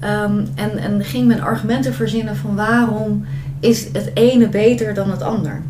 Um, 0.04 0.48
en, 0.56 0.78
en 0.78 1.04
ging 1.04 1.28
men 1.28 1.42
argumenten 1.42 1.94
verzinnen 1.94 2.36
van 2.36 2.56
waarom 2.56 3.26
is 3.60 3.88
het 3.94 4.12
ene 4.14 4.50
beter 4.50 4.94
dan 4.94 5.12
het 5.12 5.22
ander. 5.22 5.62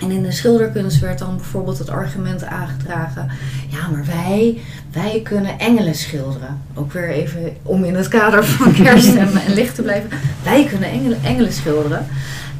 En 0.00 0.10
in 0.10 0.22
de 0.22 0.32
schilderkunst 0.32 1.00
werd 1.00 1.18
dan 1.18 1.36
bijvoorbeeld 1.36 1.78
het 1.78 1.90
argument 1.90 2.44
aangedragen: 2.44 3.30
ja, 3.68 3.88
maar 3.88 4.04
wij, 4.04 4.60
wij 4.92 5.20
kunnen 5.24 5.58
engelen 5.58 5.94
schilderen. 5.94 6.62
Ook 6.74 6.92
weer 6.92 7.08
even 7.08 7.56
om 7.62 7.84
in 7.84 7.94
het 7.94 8.08
kader 8.08 8.44
van 8.44 8.72
kerst 8.72 9.14
en, 9.14 9.36
en 9.46 9.52
licht 9.52 9.74
te 9.74 9.82
blijven. 9.82 10.10
Wij 10.42 10.64
kunnen 10.64 10.90
engelen, 10.90 11.22
engelen 11.22 11.52
schilderen. 11.52 12.06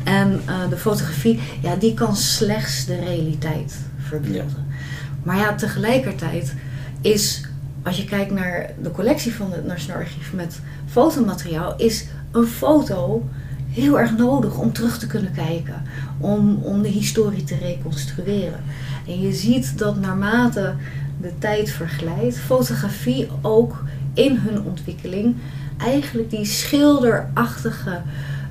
En 0.05 0.41
uh, 0.49 0.69
de 0.69 0.77
fotografie, 0.77 1.41
ja, 1.63 1.77
die 1.77 1.95
kan 1.95 2.17
slechts 2.17 2.87
de 2.87 2.99
realiteit 2.99 3.79
verbeelden. 3.99 4.67
Ja. 4.69 4.75
Maar 5.23 5.37
ja, 5.37 5.55
tegelijkertijd 5.55 6.55
is, 7.01 7.45
als 7.83 7.97
je 7.97 8.05
kijkt 8.05 8.31
naar 8.31 8.71
de 8.83 8.91
collectie 8.91 9.35
van 9.35 9.53
het 9.53 9.67
Nationaal 9.67 9.99
Archief 9.99 10.33
met 10.33 10.61
fotomateriaal, 10.87 11.77
is 11.77 12.07
een 12.31 12.47
foto 12.47 13.29
heel 13.71 13.99
erg 13.99 14.17
nodig 14.17 14.59
om 14.59 14.73
terug 14.73 14.99
te 14.99 15.07
kunnen 15.07 15.33
kijken, 15.33 15.83
om, 16.19 16.59
om 16.63 16.83
de 16.83 16.89
historie 16.89 17.45
te 17.45 17.57
reconstrueren. 17.57 18.61
En 19.07 19.21
je 19.21 19.33
ziet 19.33 19.79
dat 19.79 20.01
naarmate 20.01 20.75
de 21.21 21.33
tijd 21.39 21.71
verglijdt, 21.71 22.39
fotografie 22.39 23.29
ook 23.43 23.85
in 24.15 24.37
hun 24.37 24.63
ontwikkeling 24.63 25.37
eigenlijk 25.79 26.31
die 26.31 26.45
schilderachtige 26.45 28.01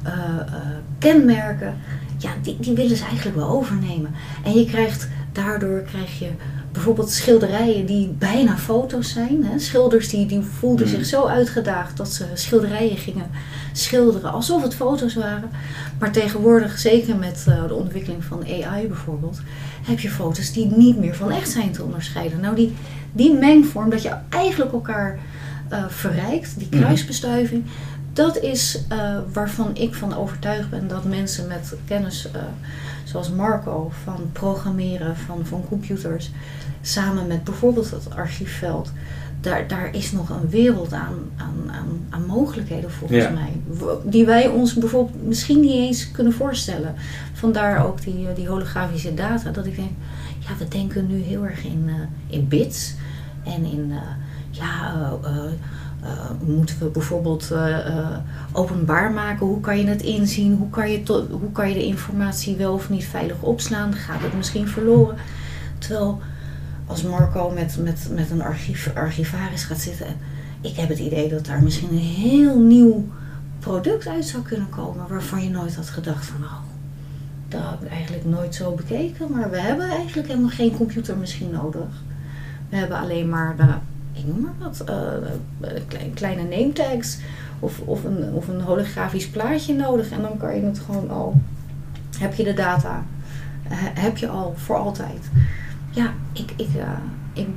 uh, 0.06 0.14
uh, 0.14 0.54
kenmerken, 0.98 1.78
ja, 2.18 2.30
die, 2.42 2.58
die 2.60 2.76
willen 2.76 2.98
ze 2.98 3.06
eigenlijk 3.06 3.38
wel 3.38 3.50
overnemen. 3.50 4.12
En 4.44 4.54
je 4.54 4.66
krijgt 4.66 5.10
daardoor 5.32 5.82
krijg 5.82 6.20
je 6.20 6.30
bijvoorbeeld 6.72 7.10
schilderijen 7.12 7.86
die 7.86 8.08
bijna 8.08 8.58
foto's 8.58 9.12
zijn. 9.12 9.46
Hè? 9.46 9.60
Schilders 9.60 10.10
die, 10.10 10.26
die 10.26 10.42
voelden 10.42 10.88
mm. 10.88 10.94
zich 10.94 11.06
zo 11.06 11.26
uitgedaagd 11.26 11.98
dat 11.98 12.14
ze 12.14 12.26
schilderijen 12.34 12.98
gingen 12.98 13.30
schilderen 13.74 14.32
alsof 14.32 14.64
het 14.64 14.76
foto's 14.76 15.14
waren. 15.14 15.50
Maar 16.00 16.12
tegenwoordig, 16.12 16.80
zeker 16.80 17.16
met 17.16 17.46
uh, 17.50 17.68
de 17.68 17.74
ontwikkeling 17.74 18.24
van 18.24 18.44
AI 18.44 18.88
bijvoorbeeld, 18.88 19.42
heb 19.84 20.00
je 20.00 20.10
foto's 20.10 20.52
die 20.52 20.66
niet 20.66 20.98
meer 20.98 21.16
van 21.16 21.32
echt 21.32 21.50
zijn 21.50 21.72
te 21.72 21.84
onderscheiden. 21.84 22.40
Nou, 22.40 22.56
die, 22.56 22.74
die 23.12 23.34
mengvorm, 23.34 23.90
dat 23.90 24.02
je 24.02 24.16
eigenlijk 24.30 24.72
elkaar 24.72 25.20
uh, 25.72 25.84
verrijkt, 25.88 26.60
die 26.60 26.70
kruisbestuiving, 26.70 27.64
dat 28.14 28.38
is 28.38 28.82
uh, 28.92 29.18
waarvan 29.34 29.76
ik 29.76 29.96
van 29.96 30.16
overtuigd 30.16 30.70
ben 30.70 30.88
dat 30.88 31.04
mensen 31.04 31.48
met 31.48 31.74
kennis 31.86 32.28
zoals 33.10 33.30
Marco 33.30 33.92
van 34.04 34.30
programmeren 34.32 35.18
van, 35.18 35.46
van 35.46 35.64
computers, 35.68 36.32
samen 36.82 37.28
met 37.28 37.44
bijvoorbeeld 37.44 37.92
het 37.92 38.16
archiefveld, 38.16 38.92
daar, 39.42 39.68
daar 39.68 39.96
is 39.96 40.12
nog 40.12 40.30
een 40.30 40.50
wereld 40.50 40.94
aan, 40.94 41.16
aan, 41.38 41.72
aan, 41.72 42.06
aan 42.10 42.26
mogelijkheden 42.26 42.92
volgens 42.92 43.24
ja. 43.24 43.30
mij. 43.30 43.52
Die 44.04 44.26
wij 44.26 44.48
ons 44.48 44.74
bijvoorbeeld 44.74 45.28
misschien 45.28 45.60
niet 45.60 45.72
eens 45.72 46.12
kunnen 46.12 46.34
voorstellen. 46.34 46.96
Vandaar 47.34 47.86
ook 47.86 48.02
die, 48.02 48.34
die 48.34 48.48
holografische 48.48 49.14
data. 49.14 49.52
Dat 49.52 49.66
ik 49.66 49.76
denk, 49.76 49.92
ja, 50.40 50.50
we 50.58 50.68
denken 50.68 51.08
nu 51.08 51.22
heel 51.22 51.46
erg 51.46 51.64
in, 51.64 51.84
uh, 51.86 51.94
in 52.28 52.48
bits. 52.48 52.94
En 53.44 53.64
in, 53.66 53.94
ja, 54.50 55.12
moeten 56.46 56.76
we 56.80 56.86
bijvoorbeeld 56.86 57.52
openbaar 58.52 59.12
maken? 59.12 59.46
Hoe 59.46 59.60
kan 59.60 59.78
je 59.78 59.88
het 59.88 60.02
inzien? 60.02 60.56
Hoe 60.56 60.70
kan 60.70 60.92
je, 60.92 61.02
hoe 61.30 61.52
kan 61.52 61.70
je 61.70 61.74
de 61.74 61.86
informatie 61.86 62.56
wel 62.56 62.74
of 62.74 62.90
niet 62.90 63.06
veilig 63.06 63.42
opslaan? 63.42 63.94
Gaat 63.94 64.22
het 64.22 64.34
misschien 64.34 64.68
verloren? 64.68 65.16
Terwijl 65.78 66.22
als 66.90 67.04
Marco 67.04 67.50
met, 67.50 67.78
met, 67.84 68.08
met 68.14 68.32
een 68.32 68.42
archief, 68.42 68.92
archivaris 68.96 69.64
gaat 69.64 69.80
zitten. 69.80 70.06
En 70.06 70.16
ik 70.62 70.76
heb 70.76 70.90
het 70.90 71.00
idee 71.00 71.30
dat 71.30 71.46
daar 71.46 71.64
misschien 71.64 71.92
een 71.92 71.98
heel 71.98 72.60
nieuw 72.60 73.08
product 73.60 74.08
uit 74.08 74.26
zou 74.26 74.44
kunnen 74.44 74.70
komen. 74.70 75.08
Waarvan 75.08 75.44
je 75.44 75.50
nooit 75.50 75.76
had 75.76 75.90
gedacht 75.90 76.26
van 76.26 76.40
nou, 76.40 76.62
dat 77.48 77.62
heb 77.70 77.82
ik 77.82 77.90
eigenlijk 77.90 78.26
nooit 78.26 78.56
zo 78.56 78.74
bekeken. 78.74 79.32
Maar 79.32 79.50
we 79.50 79.60
hebben 79.60 79.90
eigenlijk 79.90 80.28
helemaal 80.28 80.50
geen 80.50 80.78
computer 80.78 81.18
misschien 81.18 81.50
nodig. 81.50 82.04
We 82.70 82.76
hebben 82.76 82.98
alleen 82.98 83.30
maar 83.30 83.56
de, 83.56 83.74
ik 84.20 84.28
noem 84.28 84.42
maar 84.42 84.54
wat, 84.60 84.84
uh, 84.90 85.70
kleine 86.14 86.42
name 86.44 86.72
tags. 86.74 87.18
Of, 87.60 87.80
of, 87.80 88.04
een, 88.04 88.34
of 88.34 88.48
een 88.48 88.62
holografisch 88.62 89.30
plaatje 89.30 89.74
nodig. 89.76 90.12
En 90.12 90.22
dan 90.22 90.38
kan 90.38 90.56
je 90.56 90.62
het 90.66 90.80
gewoon 90.86 91.10
al, 91.10 91.42
heb 92.20 92.34
je 92.34 92.44
de 92.44 92.54
data. 92.54 93.04
heb 93.94 94.18
je 94.18 94.28
al 94.28 94.54
voor 94.58 94.76
altijd 94.78 95.30
ja, 95.92 96.14
ik, 96.34 96.52
ik, 96.56 96.68
uh, 96.76 96.84
ik 97.34 97.48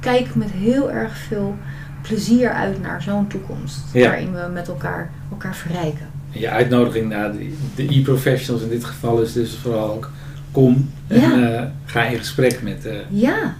kijk 0.00 0.34
met 0.34 0.50
heel 0.50 0.90
erg 0.90 1.16
veel 1.16 1.54
plezier 2.02 2.50
uit 2.50 2.82
naar 2.82 3.02
zo'n 3.02 3.26
toekomst. 3.26 3.78
Ja. 3.92 4.08
Waarin 4.08 4.32
we 4.32 4.48
met 4.52 4.68
elkaar, 4.68 5.10
elkaar 5.30 5.54
verrijken. 5.54 6.06
En 6.32 6.40
je 6.40 6.48
uitnodiging 6.50 7.08
naar 7.08 7.32
de- 7.74 7.86
e-professionals 7.98 8.62
in 8.62 8.68
dit 8.68 8.84
geval 8.84 9.22
is 9.22 9.32
dus 9.32 9.56
vooral 9.56 9.90
ook 9.94 10.10
kom 10.50 10.90
en 11.06 11.20
Ja. 11.20 11.52
eh, 11.58 11.66
ga 11.84 12.04
in 12.04 12.18
gesprek 12.18 12.62
met, 12.62 12.84
eh, 12.86 12.94
Ja, 13.08 13.54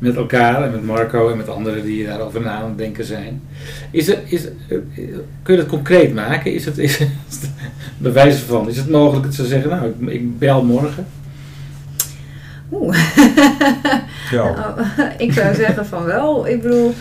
met 0.00 0.16
elkaar 0.16 0.62
en 0.62 0.70
met 0.70 0.84
Marco 0.84 1.30
en 1.30 1.36
met 1.36 1.48
anderen 1.48 1.84
die 1.84 2.06
daarover 2.06 2.40
na 2.40 2.50
aan 2.50 2.68
het 2.68 2.78
denken 2.78 3.04
zijn. 3.04 3.42
Is 3.90 4.06
het, 4.06 4.18
is, 4.24 4.48
kun 5.42 5.54
je 5.54 5.56
dat 5.56 5.66
concreet 5.66 6.14
maken? 6.14 6.54
Is 6.54 6.64
het, 6.64 6.78
is 6.78 6.98
het 6.98 7.50
bij 7.98 8.12
wijze 8.12 8.44
van, 8.44 8.68
is 8.68 8.76
het 8.76 8.90
mogelijk 8.90 9.24
dat 9.24 9.34
ze 9.34 9.46
zeggen, 9.46 9.70
nou 9.70 9.86
ik, 9.86 10.12
ik 10.12 10.38
bel 10.38 10.64
morgen? 10.64 11.06
oeh. 12.72 12.96
Ja, 14.30 14.50
Nou, 14.50 14.80
ik 15.26 15.32
zou 15.32 15.54
zeggen 15.54 15.86
van 15.86 16.04
wel. 16.04 16.46
Ik 16.46 16.62
bedoel, 16.62 16.94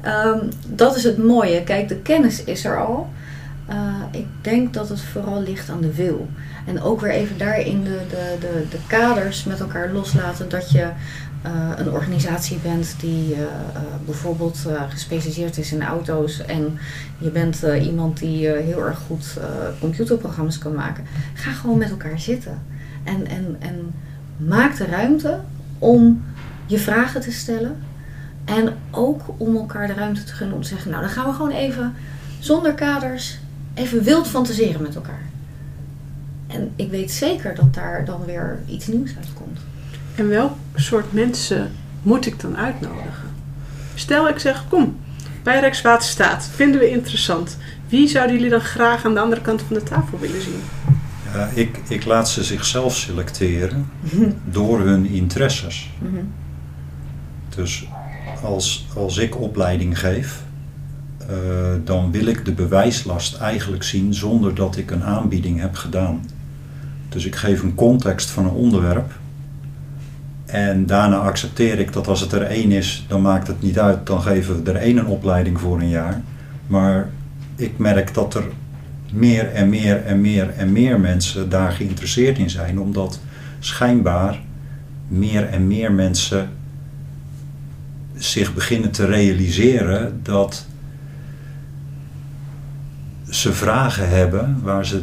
ehm, 0.00 0.38
dat 0.66 0.96
is 0.96 1.04
het 1.04 1.18
mooie. 1.18 1.62
Kijk, 1.62 1.88
de 1.88 1.96
kennis 1.96 2.44
is 2.44 2.64
er 2.64 2.86
al. 2.86 3.08
Eh, 3.66 3.76
ik 4.10 4.26
denk 4.40 4.74
dat 4.74 4.88
het 4.88 5.00
vooral 5.00 5.42
ligt 5.42 5.70
aan 5.70 5.80
de 5.80 5.94
wil. 5.94 6.28
En 6.66 6.82
ook 6.82 7.00
weer 7.00 7.10
even 7.10 7.38
daarin 7.38 7.84
de, 7.84 8.00
de, 8.08 8.36
de, 8.40 8.64
de 8.70 8.78
kaders 8.86 9.44
met 9.44 9.60
elkaar 9.60 9.92
loslaten. 9.92 10.48
Dat 10.48 10.70
je 10.70 10.88
een 11.76 11.90
organisatie 11.90 12.58
bent 12.58 12.94
die 13.00 13.34
eh, 13.34 13.42
eh, 13.42 13.48
bijvoorbeeld 14.04 14.58
eh, 14.68 14.82
gespecialiseerd 14.88 15.58
is 15.58 15.72
in 15.72 15.82
auto's. 15.82 16.44
En 16.44 16.78
je 17.18 17.30
bent 17.30 17.62
eh, 17.62 17.86
iemand 17.86 18.18
die 18.18 18.52
eh, 18.52 18.64
heel 18.64 18.86
erg 18.86 18.98
goed 18.98 19.36
eh, 19.40 19.46
computerprogramma's 19.80 20.58
kan 20.58 20.74
maken. 20.74 21.04
Ga 21.34 21.50
gewoon 21.50 21.78
met 21.78 21.90
elkaar 21.90 22.20
zitten. 22.20 22.62
En, 23.04 23.26
en, 23.26 23.56
en 23.58 23.94
maak 24.36 24.76
de 24.76 24.86
ruimte 24.86 25.40
om 25.78 26.24
je 26.66 26.78
vragen 26.78 27.20
te 27.20 27.32
stellen. 27.32 27.76
En 28.44 28.74
ook 28.90 29.22
om 29.36 29.56
elkaar 29.56 29.86
de 29.86 29.92
ruimte 29.92 30.24
te 30.24 30.32
gunnen 30.32 30.56
om 30.56 30.62
te 30.62 30.68
zeggen, 30.68 30.90
nou 30.90 31.02
dan 31.02 31.12
gaan 31.12 31.26
we 31.26 31.32
gewoon 31.32 31.50
even 31.50 31.94
zonder 32.38 32.74
kaders, 32.74 33.38
even 33.74 34.02
wild 34.02 34.28
fantaseren 34.28 34.82
met 34.82 34.94
elkaar. 34.94 35.26
En 36.46 36.72
ik 36.76 36.90
weet 36.90 37.10
zeker 37.10 37.54
dat 37.54 37.74
daar 37.74 38.04
dan 38.04 38.24
weer 38.24 38.58
iets 38.66 38.86
nieuws 38.86 39.16
uitkomt. 39.16 39.58
En 40.18 40.28
welk 40.28 40.52
soort 40.74 41.12
mensen 41.12 41.70
moet 42.02 42.26
ik 42.26 42.40
dan 42.40 42.56
uitnodigen? 42.56 43.34
Stel 43.94 44.28
ik 44.28 44.38
zeg, 44.38 44.64
kom, 44.68 44.96
bij 45.42 45.60
Rijkswaterstaat, 45.60 46.48
vinden 46.54 46.80
we 46.80 46.90
interessant. 46.90 47.56
Wie 47.88 48.08
zouden 48.08 48.36
jullie 48.36 48.50
dan 48.50 48.60
graag 48.60 49.04
aan 49.04 49.14
de 49.14 49.20
andere 49.20 49.40
kant 49.40 49.62
van 49.62 49.76
de 49.76 49.82
tafel 49.82 50.18
willen 50.18 50.42
zien? 50.42 50.60
ja 51.32 51.48
ik, 51.54 51.80
ik 51.88 52.04
laat 52.04 52.28
ze 52.28 52.44
zichzelf 52.44 52.96
selecteren 52.96 53.90
door 54.44 54.80
hun 54.80 55.06
interesses. 55.06 55.90
Dus 57.54 57.86
als, 58.42 58.86
als 58.96 59.16
ik 59.16 59.40
opleiding 59.40 59.98
geef, 59.98 60.42
eh, 61.18 61.36
dan 61.84 62.10
wil 62.10 62.26
ik 62.26 62.44
de 62.44 62.52
bewijslast 62.52 63.36
eigenlijk 63.36 63.82
zien 63.82 64.14
zonder 64.14 64.54
dat 64.54 64.76
ik 64.76 64.90
een 64.90 65.04
aanbieding 65.04 65.60
heb 65.60 65.76
gedaan. 65.76 66.28
Dus 67.08 67.26
ik 67.26 67.36
geef 67.36 67.62
een 67.62 67.74
context 67.74 68.30
van 68.30 68.44
een 68.44 68.50
onderwerp. 68.50 69.12
En 70.48 70.86
daarna 70.86 71.16
accepteer 71.16 71.78
ik 71.78 71.92
dat 71.92 72.06
als 72.06 72.20
het 72.20 72.32
er 72.32 72.42
één 72.42 72.70
is, 72.70 73.04
dan 73.08 73.22
maakt 73.22 73.46
het 73.46 73.62
niet 73.62 73.78
uit. 73.78 74.06
Dan 74.06 74.22
geven 74.22 74.64
we 74.64 74.70
er 74.70 74.76
één 74.76 74.96
een 74.96 75.06
opleiding 75.06 75.60
voor 75.60 75.80
een 75.80 75.88
jaar. 75.88 76.22
Maar 76.66 77.08
ik 77.56 77.78
merk 77.78 78.14
dat 78.14 78.34
er 78.34 78.44
meer 79.12 79.52
en 79.52 79.68
meer 79.68 80.04
en 80.04 80.20
meer 80.20 80.50
en 80.50 80.72
meer 80.72 81.00
mensen 81.00 81.48
daar 81.48 81.72
geïnteresseerd 81.72 82.38
in 82.38 82.50
zijn. 82.50 82.80
Omdat 82.80 83.20
schijnbaar 83.58 84.40
meer 85.08 85.46
en 85.46 85.66
meer 85.66 85.92
mensen 85.92 86.48
zich 88.14 88.54
beginnen 88.54 88.90
te 88.90 89.04
realiseren 89.04 90.20
dat 90.22 90.66
ze 93.28 93.52
vragen 93.52 94.08
hebben 94.08 94.60
waar 94.62 94.86
ze 94.86 95.02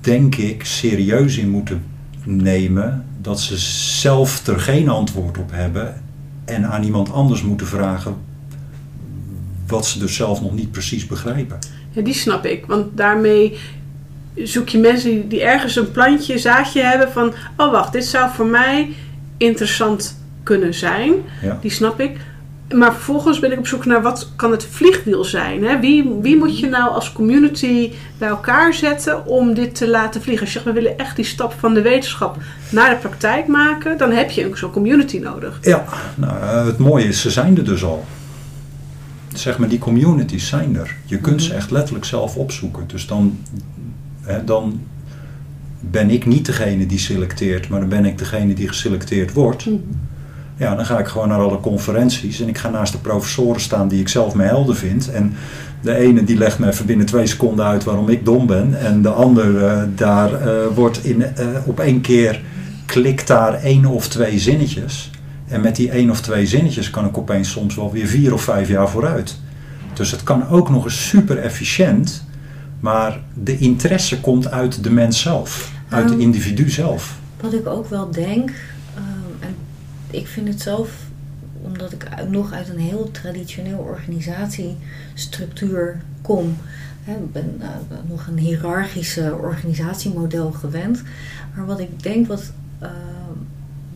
denk 0.00 0.34
ik 0.34 0.64
serieus 0.64 1.36
in 1.36 1.48
moeten 1.48 1.82
nemen 2.24 3.04
dat 3.22 3.40
ze 3.40 3.58
zelf 4.00 4.46
er 4.46 4.60
geen 4.60 4.88
antwoord 4.88 5.38
op 5.38 5.50
hebben 5.50 6.02
en 6.44 6.66
aan 6.66 6.82
iemand 6.82 7.12
anders 7.12 7.42
moeten 7.42 7.66
vragen 7.66 8.16
wat 9.66 9.86
ze 9.86 9.98
dus 9.98 10.14
zelf 10.14 10.40
nog 10.40 10.52
niet 10.52 10.70
precies 10.70 11.06
begrijpen. 11.06 11.58
Ja, 11.90 12.02
die 12.02 12.14
snap 12.14 12.44
ik. 12.44 12.66
Want 12.66 12.96
daarmee 12.96 13.58
zoek 14.34 14.68
je 14.68 14.78
mensen 14.78 15.28
die, 15.28 15.42
ergens 15.42 15.76
een 15.76 15.90
plantje, 15.90 16.38
zaadje 16.38 16.82
hebben 16.82 17.12
van... 17.12 17.34
Oh 17.56 17.70
wacht, 17.70 17.92
dit 17.92 18.04
zou 18.04 18.30
voor 18.34 18.46
mij 18.46 18.88
interessant 19.36 20.18
kunnen 20.42 20.74
zijn. 20.74 21.12
Ja. 21.42 21.58
Die 21.60 21.70
snap 21.70 22.00
ik. 22.00 22.16
Maar 22.74 22.92
vervolgens 22.92 23.38
ben 23.38 23.52
ik 23.52 23.58
op 23.58 23.66
zoek 23.66 23.84
naar 23.84 24.02
wat 24.02 24.32
kan 24.36 24.50
het 24.50 24.66
vliegwiel 24.70 25.24
zijn. 25.24 25.64
Hè? 25.64 25.80
Wie, 25.80 26.10
wie 26.20 26.36
moet 26.36 26.58
je 26.58 26.68
nou 26.68 26.90
als 26.90 27.12
community 27.12 27.92
bij 28.18 28.28
elkaar 28.28 28.74
zetten 28.74 29.26
om 29.26 29.54
dit 29.54 29.74
te 29.74 29.88
laten 29.88 30.22
vliegen? 30.22 30.44
Als 30.44 30.52
je 30.52 30.60
zegt, 30.60 30.74
we 30.74 30.80
willen 30.80 30.98
echt 30.98 31.16
die 31.16 31.24
stap 31.24 31.54
van 31.58 31.74
de 31.74 31.82
wetenschap 31.82 32.36
naar 32.70 32.90
de 32.90 32.96
praktijk 32.96 33.46
maken... 33.46 33.98
dan 33.98 34.12
heb 34.12 34.30
je 34.30 34.50
zo'n 34.54 34.70
community 34.70 35.18
nodig. 35.18 35.58
Ja, 35.62 35.84
nou, 36.14 36.40
eh, 36.40 36.66
het 36.66 36.78
mooie 36.78 37.04
is, 37.04 37.20
ze 37.20 37.30
zijn 37.30 37.56
er 37.56 37.64
dus 37.64 37.84
al. 37.84 38.04
Zeg 39.34 39.58
maar, 39.58 39.68
die 39.68 39.78
communities 39.78 40.48
zijn 40.48 40.76
er. 40.76 40.96
Je 41.04 41.18
kunt 41.18 41.42
ze 41.42 41.54
echt 41.54 41.70
letterlijk 41.70 42.04
zelf 42.04 42.36
opzoeken. 42.36 42.84
Dus 42.86 43.06
dan, 43.06 43.38
hè, 44.22 44.44
dan 44.44 44.80
ben 45.80 46.10
ik 46.10 46.26
niet 46.26 46.46
degene 46.46 46.86
die 46.86 46.98
selecteert, 46.98 47.68
maar 47.68 47.80
dan 47.80 47.88
ben 47.88 48.04
ik 48.04 48.18
degene 48.18 48.54
die 48.54 48.68
geselecteerd 48.68 49.32
wordt. 49.32 49.68
Ja, 50.60 50.74
dan 50.74 50.86
ga 50.86 50.98
ik 50.98 51.06
gewoon 51.06 51.28
naar 51.28 51.38
alle 51.38 51.60
conferenties 51.60 52.40
en 52.40 52.48
ik 52.48 52.58
ga 52.58 52.70
naast 52.70 52.92
de 52.92 52.98
professoren 52.98 53.60
staan 53.60 53.88
die 53.88 54.00
ik 54.00 54.08
zelf 54.08 54.34
mijn 54.34 54.48
helden 54.48 54.76
vind. 54.76 55.10
En 55.10 55.34
de 55.80 55.94
ene 55.94 56.24
die 56.24 56.36
legt 56.36 56.58
me 56.58 56.66
even 56.66 56.86
binnen 56.86 57.06
twee 57.06 57.26
seconden 57.26 57.64
uit 57.64 57.84
waarom 57.84 58.08
ik 58.08 58.24
dom 58.24 58.46
ben. 58.46 58.80
En 58.80 59.02
de 59.02 59.08
ander 59.08 59.64
eh, 59.64 59.82
daar 59.94 60.34
eh, 60.34 60.52
wordt 60.74 61.04
in, 61.04 61.22
eh, 61.22 61.46
op 61.64 61.80
één 61.80 62.00
keer 62.00 62.42
klikt 62.86 63.26
daar 63.26 63.54
één 63.54 63.86
of 63.86 64.08
twee 64.08 64.38
zinnetjes. 64.38 65.10
En 65.48 65.60
met 65.60 65.76
die 65.76 65.90
één 65.90 66.10
of 66.10 66.20
twee 66.20 66.46
zinnetjes 66.46 66.90
kan 66.90 67.06
ik 67.06 67.18
opeens 67.18 67.50
soms 67.50 67.74
wel 67.74 67.92
weer 67.92 68.06
vier 68.06 68.32
of 68.32 68.42
vijf 68.42 68.68
jaar 68.68 68.88
vooruit. 68.88 69.36
Dus 69.92 70.10
het 70.10 70.22
kan 70.22 70.48
ook 70.48 70.70
nog 70.70 70.84
eens 70.84 71.08
super 71.08 71.38
efficiënt. 71.38 72.24
Maar 72.80 73.20
de 73.34 73.58
interesse 73.58 74.20
komt 74.20 74.50
uit 74.50 74.82
de 74.82 74.90
mens 74.90 75.20
zelf. 75.20 75.72
Uit 75.88 76.08
de 76.08 76.12
Ehm, 76.12 76.22
individu 76.22 76.70
zelf. 76.70 77.18
Wat 77.40 77.52
ik 77.52 77.66
ook 77.66 77.90
wel 77.90 78.10
denk, 78.10 78.50
en 78.50 78.54
ik 80.10 80.26
vind 80.26 80.48
het 80.48 80.60
zelf, 80.60 80.92
omdat 81.62 81.92
ik 81.92 82.08
nog 82.28 82.52
uit 82.52 82.68
een 82.68 82.78
heel 82.78 83.10
traditioneel 83.10 83.78
organisatiestructuur 83.78 86.00
kom. 86.22 86.56
Ik 87.04 87.32
ben 87.32 87.56
eh, 87.60 87.68
nog 88.08 88.26
een 88.26 88.38
hiërarchische 88.38 89.36
organisatiemodel 89.40 90.52
gewend. 90.52 91.02
Maar 91.54 91.66
wat 91.66 91.80
ik 91.80 92.02
denk 92.02 92.26
wat 92.26 92.52
ehm, 92.78 92.92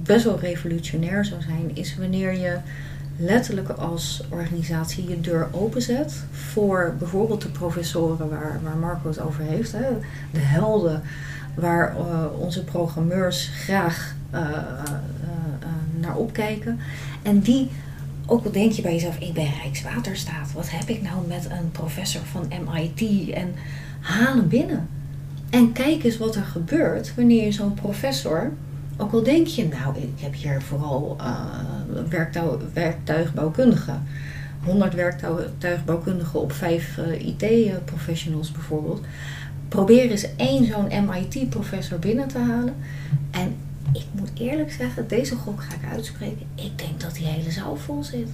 best 0.02 0.24
wel 0.24 0.38
revolutionair 0.38 1.24
zou 1.24 1.42
zijn, 1.42 1.70
is 1.74 1.96
wanneer 1.96 2.32
je 2.32 2.56
letterlijk 3.16 3.68
als 3.68 4.22
organisatie 4.28 5.08
je 5.08 5.20
deur 5.20 5.48
openzet 5.50 6.24
voor 6.30 6.94
bijvoorbeeld 6.98 7.42
de 7.42 7.48
professoren 7.48 8.28
waar, 8.28 8.60
waar 8.62 8.76
Marco 8.76 9.08
het 9.08 9.20
over 9.20 9.42
heeft. 9.42 9.72
Hè, 9.72 9.86
de 10.32 10.38
helden 10.38 11.02
waar 11.54 11.96
eh, 11.96 12.24
onze 12.38 12.64
programmeurs 12.64 13.50
graag 13.54 14.14
eh, 14.34 14.40
eh, 14.40 14.48
eh, 15.22 15.53
opkijken. 16.12 16.78
En 17.22 17.40
die, 17.40 17.70
ook 18.26 18.44
al 18.44 18.52
denk 18.52 18.72
je 18.72 18.82
bij 18.82 18.92
jezelf, 18.92 19.18
ik 19.18 19.32
ben 19.32 19.52
Rijkswaterstaat, 19.62 20.52
wat 20.52 20.70
heb 20.70 20.88
ik 20.88 21.02
nou 21.02 21.26
met 21.28 21.48
een 21.50 21.70
professor 21.70 22.22
van 22.24 22.48
MIT? 22.48 23.30
En 23.30 23.54
haal 24.00 24.36
hem 24.36 24.48
binnen. 24.48 24.88
En 25.50 25.72
kijk 25.72 26.04
eens 26.04 26.18
wat 26.18 26.36
er 26.36 26.44
gebeurt 26.44 27.14
wanneer 27.14 27.44
je 27.44 27.52
zo'n 27.52 27.74
professor, 27.74 28.52
ook 28.96 29.12
al 29.12 29.22
denk 29.22 29.46
je, 29.46 29.68
nou, 29.68 29.96
ik 29.96 30.20
heb 30.20 30.34
hier 30.34 30.62
vooral 30.62 31.16
uh, 31.20 31.36
werktuig, 32.08 32.60
werktuigbouwkundigen. 32.72 34.02
100 34.64 34.94
werktuigbouwkundigen 34.94 36.40
op 36.40 36.52
5 36.52 36.98
uh, 36.98 37.26
IT-professionals 37.26 38.52
bijvoorbeeld 38.52 39.00
probeer 39.74 40.10
eens 40.10 40.36
één 40.36 40.64
zo'n 40.66 41.06
MIT-professor 41.06 41.98
binnen 41.98 42.28
te 42.28 42.38
halen. 42.38 42.74
En 43.30 43.56
ik 43.94 44.06
moet 44.12 44.30
eerlijk 44.34 44.72
zeggen, 44.72 45.08
deze 45.08 45.36
gok 45.36 45.62
ga 45.62 45.74
ik 45.74 45.92
uitspreken. 45.92 46.46
Ik 46.54 46.78
denk 46.78 47.00
dat 47.00 47.14
die 47.14 47.26
hele 47.26 47.50
zaal 47.50 47.76
vol 47.76 48.04
zit. 48.04 48.28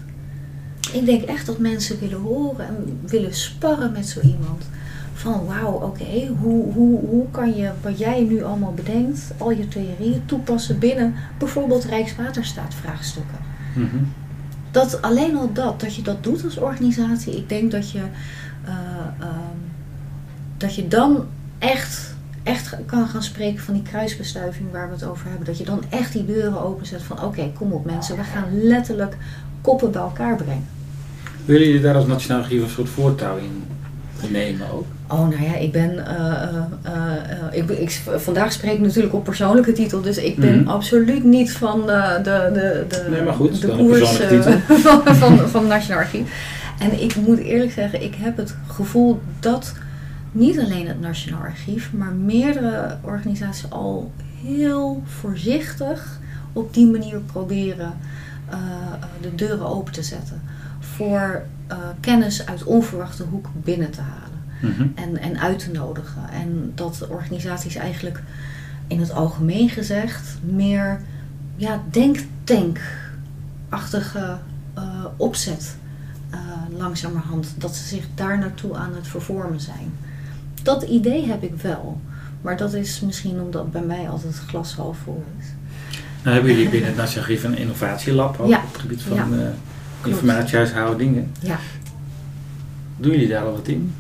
Ik 0.93 1.05
denk 1.05 1.23
echt 1.23 1.47
dat 1.47 1.59
mensen 1.59 2.01
willen 2.01 2.21
horen 2.21 2.67
en 2.67 3.01
willen 3.07 3.35
sparren 3.35 3.93
met 3.93 4.09
zo 4.09 4.21
iemand. 4.21 4.65
Van 5.13 5.47
wauw, 5.47 5.73
oké, 5.73 5.85
okay, 5.85 6.27
hoe, 6.39 6.73
hoe, 6.73 7.01
hoe 7.01 7.31
kan 7.31 7.55
je 7.55 7.71
wat 7.83 7.99
jij 7.99 8.23
nu 8.23 8.43
allemaal 8.43 8.75
bedenkt, 8.75 9.21
al 9.39 9.51
je 9.51 9.69
theorieën 9.69 10.23
toepassen 10.27 10.79
binnen 10.79 11.15
bijvoorbeeld 11.39 11.85
Rijkswaterstaat 11.85 12.75
vraagstukken. 12.75 13.39
Mm 13.75 13.89
-hmm. 13.91 14.13
Dat 14.71 15.03
alleen 15.03 15.37
al 15.37 15.53
dat, 15.53 15.81
dat 15.81 15.95
je 15.95 16.03
dat 16.03 16.25
doet 16.25 16.45
als 16.45 16.59
organisatie, 16.59 17.37
ik 17.37 17.49
denk 17.49 17.71
dat 17.71 17.91
je. 17.91 18.03
Uh, 18.65 18.75
uh, 19.21 19.27
dat 20.57 20.75
je 20.75 20.89
dan 20.89 21.27
echt, 21.59 22.15
echt 22.51 22.77
kan 22.87 23.07
gaan 23.09 23.23
spreken 23.23 23.63
van 23.63 23.75
die 23.75 23.83
kruisbestuiving 23.83 24.73
waar 24.73 24.89
we 24.89 24.95
het 24.95 25.05
over 25.05 25.27
hebben. 25.29 25.47
Dat 25.47 25.59
je 25.59 25.65
dan 25.65 25.83
echt 25.89 26.13
die 26.13 26.27
deuren 26.27 26.63
openzet 26.63 27.03
van 27.03 27.17
oké, 27.17 27.27
okay, 27.27 27.53
kom 27.59 27.73
op 27.73 27.85
mensen, 27.85 28.17
we 28.17 28.23
gaan 28.23 28.63
letterlijk 28.63 29.17
koppen 29.61 29.91
bij 29.91 30.01
elkaar 30.01 30.37
brengen. 30.37 30.67
Willen 31.45 31.67
jullie 31.67 31.83
daar 31.83 31.95
als 31.95 32.07
Nationaal 32.07 32.43
Archief 32.43 32.63
een 32.63 32.69
soort 32.69 32.89
voortouw 32.89 33.37
in 33.37 33.63
nemen 34.31 34.71
ook? 34.73 34.85
Oh, 35.09 35.29
nou 35.29 35.43
ja, 35.43 35.55
ik 35.55 35.73
ben. 35.73 36.07
eh, 36.07 36.43
eh, 36.43 36.59
eh, 36.83 37.59
ik, 37.63 37.71
ik, 37.71 38.01
vandaag 38.17 38.53
spreek 38.53 38.73
ik 38.73 38.81
natuurlijk 38.81 39.15
op 39.15 39.25
persoonlijke 39.25 39.73
titel, 39.73 40.01
dus 40.01 40.17
ik 40.19 40.37
ben 40.37 40.61
Mhm. 40.61 40.69
absoluut 40.69 41.25
niet 41.25 41.53
van 41.53 41.87
de, 41.87 42.21
de, 42.23 42.51
de, 42.53 42.85
de, 42.89 43.07
Nee, 43.11 43.23
maar 43.23 43.35
goed, 43.35 43.61
de 43.61 43.69
koers 43.69 44.11
van, 44.87 45.15
van, 45.17 45.39
van 45.49 45.67
Nationaal 45.67 45.99
Archief. 45.99 46.29
En 46.79 47.03
ik 47.03 47.17
moet 47.17 47.39
eerlijk 47.39 47.73
zeggen, 47.73 48.03
ik 48.03 48.15
heb 48.19 48.37
het 48.37 48.55
gevoel 48.67 49.21
dat 49.41 49.73
niet 50.33 50.59
alleen 50.59 50.89
het 50.89 51.01
Nationaal 51.01 51.41
Archief, 51.41 51.93
maar 51.93 52.13
meerdere 52.13 52.97
organisaties 53.03 53.71
al 53.71 54.13
heel 54.43 55.03
voorzichtig 55.07 56.19
op 56.53 56.75
die 56.75 56.87
manier 56.87 57.19
proberen 57.19 57.93
eh, 58.49 58.57
eh, 58.57 58.63
de 59.21 59.35
deuren 59.35 59.67
open 59.67 59.93
te 59.93 60.03
zetten 60.03 60.41
voor 60.79 61.43
eh, 61.67 61.77
kennis 62.01 62.47
uit 62.47 62.65
onverwachte 62.65 63.23
hoek 63.23 63.49
binnen 63.63 63.91
te 63.91 64.01
halen 64.01 64.29
Mhm. 64.61 64.87
en, 64.95 65.19
en 65.19 65.41
uit 65.41 65.59
te 65.59 65.71
nodigen. 65.71 66.29
En 66.33 66.73
dat 66.75 67.07
organisaties 67.09 67.75
eigenlijk 67.75 68.23
in 68.87 69.01
het 69.01 69.13
algemeen 69.13 69.69
gezegd 69.69 70.39
meer 70.43 71.01
ja, 71.57 71.83
denktank-achtige 71.91 74.39
eh, 74.75 75.05
opzet 75.17 75.77
langzamerhand. 76.77 77.55
Dat 77.59 77.77
ze 77.77 77.87
zich 77.87 78.05
daar 78.15 78.39
naartoe 78.39 78.77
aan 78.77 78.95
het 78.95 79.07
vervormen 79.07 79.61
zijn. 79.61 79.93
Dat 80.63 80.83
idee 80.83 81.27
heb 81.27 81.43
ik 81.43 81.55
wel. 81.63 82.01
Maar 82.43 82.57
dat 82.57 82.73
is 82.75 83.01
misschien 83.01 83.41
omdat 83.41 83.73
bij 83.73 83.83
mij 83.83 84.09
altijd 84.09 84.33
het 84.35 84.43
glas 84.49 84.75
half 84.75 84.97
vol 85.05 85.25
is. 85.39 85.47
Nou 86.23 86.35
hebben 86.35 86.53
jullie 86.55 86.69
binnen 86.69 86.89
het 86.89 86.99
Nationaal 86.99 87.29
Archief 87.29 87.45
een 87.45 87.57
innovatielab 87.57 88.41
ook 88.41 88.49
Ja. 88.49 88.63
op 88.67 88.73
het 88.73 88.81
gebied 88.81 89.03
van 89.03 89.17
Ja. 89.17 89.27
informatiehuishoudingen. 90.05 91.31
Ja. 91.41 91.59
Doen 92.97 93.11
jullie 93.13 93.29
daar 93.29 93.45
al 93.45 93.53
wat 93.53 93.69
in? 93.69 93.93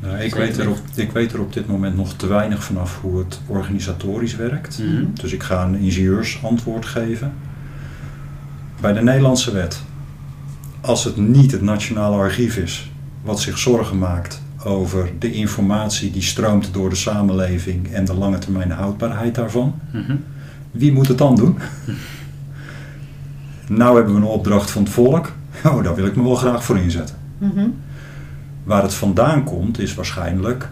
Nou, 0.00 0.18
ik, 0.18 0.34
weet 0.34 0.58
er 0.58 0.68
op, 0.70 0.78
ik 0.94 1.12
weet 1.12 1.32
er 1.32 1.40
op 1.40 1.52
dit 1.52 1.66
moment 1.66 1.96
nog 1.96 2.12
te 2.12 2.26
weinig 2.26 2.64
vanaf 2.64 3.00
hoe 3.00 3.18
het 3.18 3.40
organisatorisch 3.46 4.36
werkt. 4.36 4.78
Mhm. 4.78 5.04
Dus 5.14 5.32
ik 5.32 5.42
ga 5.42 5.64
een 5.64 5.74
ingenieursantwoord 5.78 6.86
geven. 6.86 7.32
Bij 8.80 8.92
de 8.92 9.02
Nederlandse 9.02 9.52
wet, 9.52 9.80
als 10.80 11.04
het 11.04 11.16
niet 11.16 11.52
het 11.52 11.62
Nationale 11.62 12.16
Archief 12.16 12.56
is 12.56 12.90
wat 13.22 13.40
zich 13.40 13.58
zorgen 13.58 13.98
maakt 13.98 14.40
over 14.64 15.10
de 15.18 15.32
informatie 15.32 16.10
die 16.10 16.22
stroomt 16.22 16.72
door 16.72 16.88
de 16.90 16.96
samenleving 16.96 17.92
en 17.92 18.04
de 18.04 18.14
lange 18.14 18.38
termijn 18.38 18.70
houdbaarheid 18.70 19.34
daarvan, 19.34 19.74
Mhm. 19.92 20.16
wie 20.70 20.92
moet 20.92 21.08
het 21.08 21.18
dan 21.18 21.36
doen? 21.36 21.58
nou 23.68 23.96
hebben 23.96 24.14
we 24.14 24.20
een 24.20 24.26
opdracht 24.26 24.70
van 24.70 24.82
het 24.82 24.92
volk. 24.92 25.32
Oh, 25.64 25.82
daar 25.84 25.94
wil 25.94 26.06
ik 26.06 26.16
me 26.16 26.22
wel 26.22 26.34
graag 26.34 26.64
voor 26.64 26.78
inzetten. 26.78 27.16
Mhm. 27.38 27.66
Waar 28.64 28.82
het 28.82 28.94
vandaan 28.94 29.44
komt 29.44 29.78
is 29.78 29.94
waarschijnlijk 29.94 30.68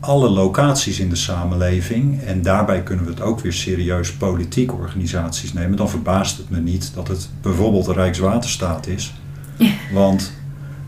alle 0.00 0.28
locaties 0.28 1.00
in 1.00 1.08
de 1.08 1.16
samenleving. 1.16 2.20
En 2.22 2.42
daarbij 2.42 2.82
kunnen 2.82 3.04
we 3.04 3.10
het 3.10 3.20
ook 3.20 3.40
weer 3.40 3.52
serieus 3.52 4.12
politieke 4.12 4.74
organisaties 4.74 5.52
nemen. 5.52 5.76
Dan 5.76 5.88
verbaast 5.88 6.36
het 6.36 6.50
me 6.50 6.58
niet 6.58 6.90
dat 6.94 7.08
het 7.08 7.28
bijvoorbeeld 7.42 7.84
de 7.84 7.92
Rijkswaterstaat 7.92 8.86
is. 8.86 9.14
Want 9.92 10.32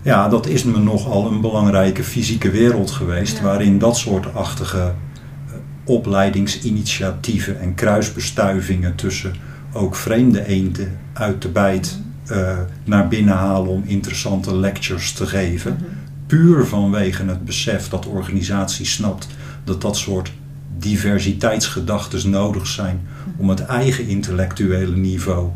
ja, 0.05 0.29
dat 0.29 0.47
is 0.47 0.65
me 0.65 0.79
nogal 0.79 1.27
een 1.27 1.41
belangrijke 1.41 2.05
fysieke 2.05 2.51
wereld 2.51 2.91
geweest. 2.91 3.37
Ja. 3.37 3.43
Waarin 3.43 3.79
dat 3.79 3.97
soort 3.97 4.35
achtige 4.35 4.79
eh, 4.79 5.55
opleidingsinitiatieven 5.85 7.61
en 7.61 7.75
kruisbestuivingen 7.75 8.95
tussen 8.95 9.35
ook 9.73 9.97
vreemde 9.97 10.47
eenden 10.47 10.99
uit 11.13 11.43
de 11.43 11.49
bijt 11.49 11.99
eh, 12.27 12.59
naar 12.85 13.09
binnen 13.09 13.35
halen 13.35 13.69
om 13.71 13.83
interessante 13.87 14.57
lectures 14.57 15.13
te 15.13 15.27
geven 15.27 15.73
Mhm. 15.73 15.85
puur 16.27 16.67
vanwege 16.67 17.25
het 17.25 17.45
besef 17.45 17.89
dat 17.89 18.03
de 18.03 18.09
organisatie 18.09 18.87
snapt 18.87 19.29
dat 19.65 19.81
dat 19.81 19.97
soort 19.97 20.33
diversiteitsgedachten 20.79 22.31
nodig 22.31 22.67
zijn 22.67 23.01
om 23.37 23.49
het 23.49 23.61
eigen 23.61 24.07
intellectuele 24.09 24.97
niveau 24.97 25.49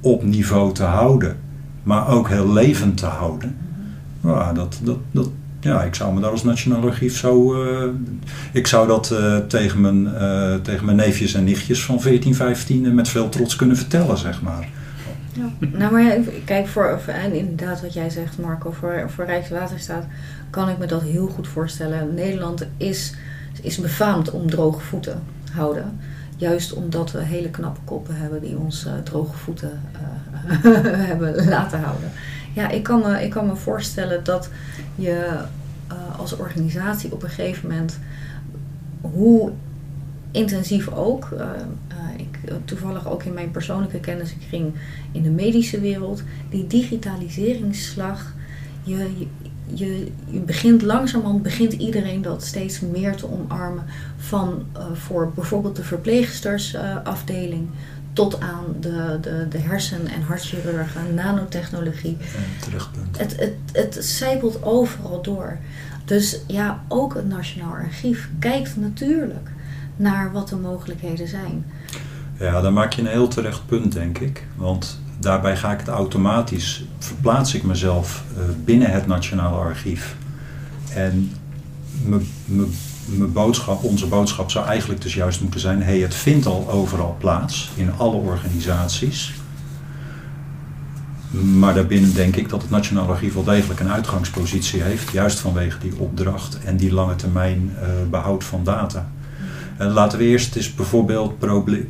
op 0.00 0.22
niveau 0.22 0.74
te 0.74 0.82
houden, 0.82 1.36
maar 1.82 2.08
ook 2.08 2.28
heel 2.28 2.52
levend 2.52 2.96
te 2.96 3.06
houden. 3.06 3.56
Ja, 4.26 4.52
dat, 4.52 4.78
dat, 4.82 4.98
dat, 5.10 5.28
ja, 5.60 5.82
ik 5.82 5.94
zou 5.94 6.14
me 6.14 6.20
daar 6.20 6.30
als 6.30 6.44
Nationaal 6.44 6.82
Archief 6.82 7.16
zo. 7.16 7.62
eh, 7.64 7.88
ik 8.52 8.66
zou 8.66 8.86
dat 8.86 9.10
eh, 9.10 9.36
tegen, 9.36 9.80
mijn, 9.80 10.14
eh, 10.14 10.54
tegen 10.54 10.84
mijn 10.84 10.96
neefjes 10.96 11.34
en 11.34 11.44
nichtjes 11.44 11.84
van 11.84 12.00
14, 12.00 12.34
15 12.34 12.94
met 12.94 13.08
veel 13.08 13.28
trots 13.28 13.56
kunnen 13.56 13.76
vertellen, 13.76 14.18
zeg 14.18 14.42
maar. 14.42 14.68
Ja. 15.32 15.66
Nou, 15.78 15.92
maar 15.92 16.02
ja, 16.02 16.16
kijk, 16.44 16.66
voor, 16.66 17.00
en 17.06 17.32
inderdaad 17.32 17.80
wat 17.80 17.92
jij 17.92 18.10
zegt, 18.10 18.38
Marco, 18.38 18.70
voor, 18.70 19.10
voor 19.14 19.24
Rijkswaterstaat 19.24 20.04
kan 20.50 20.68
ik 20.68 20.78
me 20.78 20.86
dat 20.86 21.02
heel 21.02 21.26
goed 21.26 21.48
voorstellen. 21.48 22.14
Nederland 22.14 22.66
is, 22.76 23.14
is 23.62 23.78
befaamd 23.78 24.30
om 24.30 24.50
droge 24.50 24.80
voeten 24.80 25.22
houden. 25.52 25.98
Juist 26.36 26.72
omdat 26.72 27.12
we 27.12 27.22
hele 27.22 27.50
knappe 27.50 27.80
koppen 27.84 28.16
hebben 28.16 28.40
die 28.40 28.56
ons 28.56 28.86
droge 29.04 29.36
voeten 29.36 29.80
hebben 31.08 31.48
laten 31.48 31.80
houden. 31.80 32.10
Ja, 32.56 32.68
ik 32.68 32.82
kan 32.82 33.00
me, 33.00 33.22
ik 33.24 33.30
kan 33.30 33.46
me 33.46 33.56
voorstellen 33.56 34.24
dat 34.24 34.50
je 34.94 35.38
eh, 35.86 36.18
als 36.18 36.36
organisatie 36.36 37.12
op 37.12 37.22
een 37.22 37.28
gegeven 37.28 37.68
moment, 37.68 37.98
hoe 39.00 39.52
intensief 40.30 40.88
ook, 40.88 41.28
eh, 41.32 41.50
eh, 41.88 41.96
ik, 42.16 42.52
toevallig 42.64 43.08
ook 43.08 43.22
in 43.22 43.32
mijn 43.32 43.50
persoonlijke 43.50 44.00
kenniskring 44.00 44.74
in 45.12 45.22
de 45.22 45.30
medische 45.30 45.80
wereld, 45.80 46.22
die 46.50 46.66
digitaliseringsslag, 46.66 48.34
je, 48.82 48.96
je, 48.96 49.26
je, 49.66 50.12
je 50.26 50.40
begint 50.40 50.82
langzamerhand, 50.82 51.42
begint 51.42 51.72
iedereen 51.72 52.22
dat 52.22 52.44
steeds 52.44 52.80
meer 52.80 53.16
te 53.16 53.30
omarmen 53.30 53.84
van 54.16 54.66
voor 54.92 55.32
bijvoorbeeld 55.34 55.76
de 55.76 55.84
verpleegstersafdeling 55.84 57.68
tot 58.16 58.40
aan 58.40 58.64
de, 58.80 59.18
de, 59.20 59.46
de 59.48 59.58
hersen- 59.58 60.06
en 60.06 60.22
hartchirurgen, 60.22 61.14
nanotechnologie. 61.14 62.16
terecht 62.60 62.92
punt. 62.92 63.18
Het, 63.18 63.36
het, 63.40 63.54
het 63.72 64.04
zijpelt 64.04 64.62
overal 64.62 65.22
door. 65.22 65.58
Dus 66.04 66.40
ja, 66.46 66.80
ook 66.88 67.14
het 67.14 67.28
Nationaal 67.28 67.72
Archief 67.72 68.28
kijkt 68.38 68.76
natuurlijk 68.76 69.48
naar 69.96 70.32
wat 70.32 70.48
de 70.48 70.56
mogelijkheden 70.56 71.28
zijn. 71.28 71.66
Ja, 72.38 72.60
daar 72.60 72.72
maak 72.72 72.92
je 72.92 73.00
een 73.02 73.08
heel 73.08 73.28
terecht 73.28 73.66
punt, 73.66 73.92
denk 73.92 74.18
ik. 74.18 74.46
Want 74.54 75.00
daarbij 75.18 75.56
ga 75.56 75.72
ik 75.72 75.78
het 75.78 75.88
automatisch, 75.88 76.84
verplaats 76.98 77.54
ik 77.54 77.62
mezelf 77.62 78.24
eh, 78.36 78.42
binnen 78.64 78.90
het 78.90 79.06
Nationale 79.06 79.56
Archief. 79.56 80.16
En 80.94 81.32
me- 82.04 82.26
me- 82.44 82.72
mijn 83.06 83.32
boodschap, 83.32 83.82
onze 83.82 84.06
boodschap 84.06 84.50
zou 84.50 84.66
eigenlijk 84.66 85.02
dus 85.02 85.14
juist 85.14 85.40
moeten 85.40 85.60
zijn: 85.60 85.82
hey, 85.82 85.98
het 85.98 86.14
vindt 86.14 86.46
al 86.46 86.70
overal 86.70 87.16
plaats, 87.18 87.70
in 87.74 87.92
alle 87.96 88.16
organisaties. 88.16 89.34
Maar 91.30 91.74
daarbinnen 91.74 92.14
denk 92.14 92.36
ik 92.36 92.48
dat 92.48 92.62
het 92.62 92.70
Nationaal 92.70 93.08
Archief 93.08 93.34
wel 93.34 93.44
degelijk 93.44 93.80
een 93.80 93.90
uitgangspositie 93.90 94.82
heeft, 94.82 95.12
juist 95.12 95.38
vanwege 95.38 95.78
die 95.78 95.98
opdracht 95.98 96.58
en 96.64 96.76
die 96.76 96.92
lange 96.92 97.16
termijn 97.16 97.72
eh, 97.80 97.88
behoud 98.10 98.44
van 98.44 98.64
data. 98.64 99.10
En 99.76 99.90
laten 99.90 100.18
we 100.18 100.24
eerst 100.24 100.56
eens 100.56 100.74
bijvoorbeeld 100.74 101.38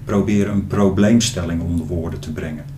proberen 0.04 0.52
een 0.52 0.66
probleemstelling 0.66 1.62
onder 1.62 1.86
woorden 1.86 2.18
te 2.18 2.32
brengen. 2.32 2.75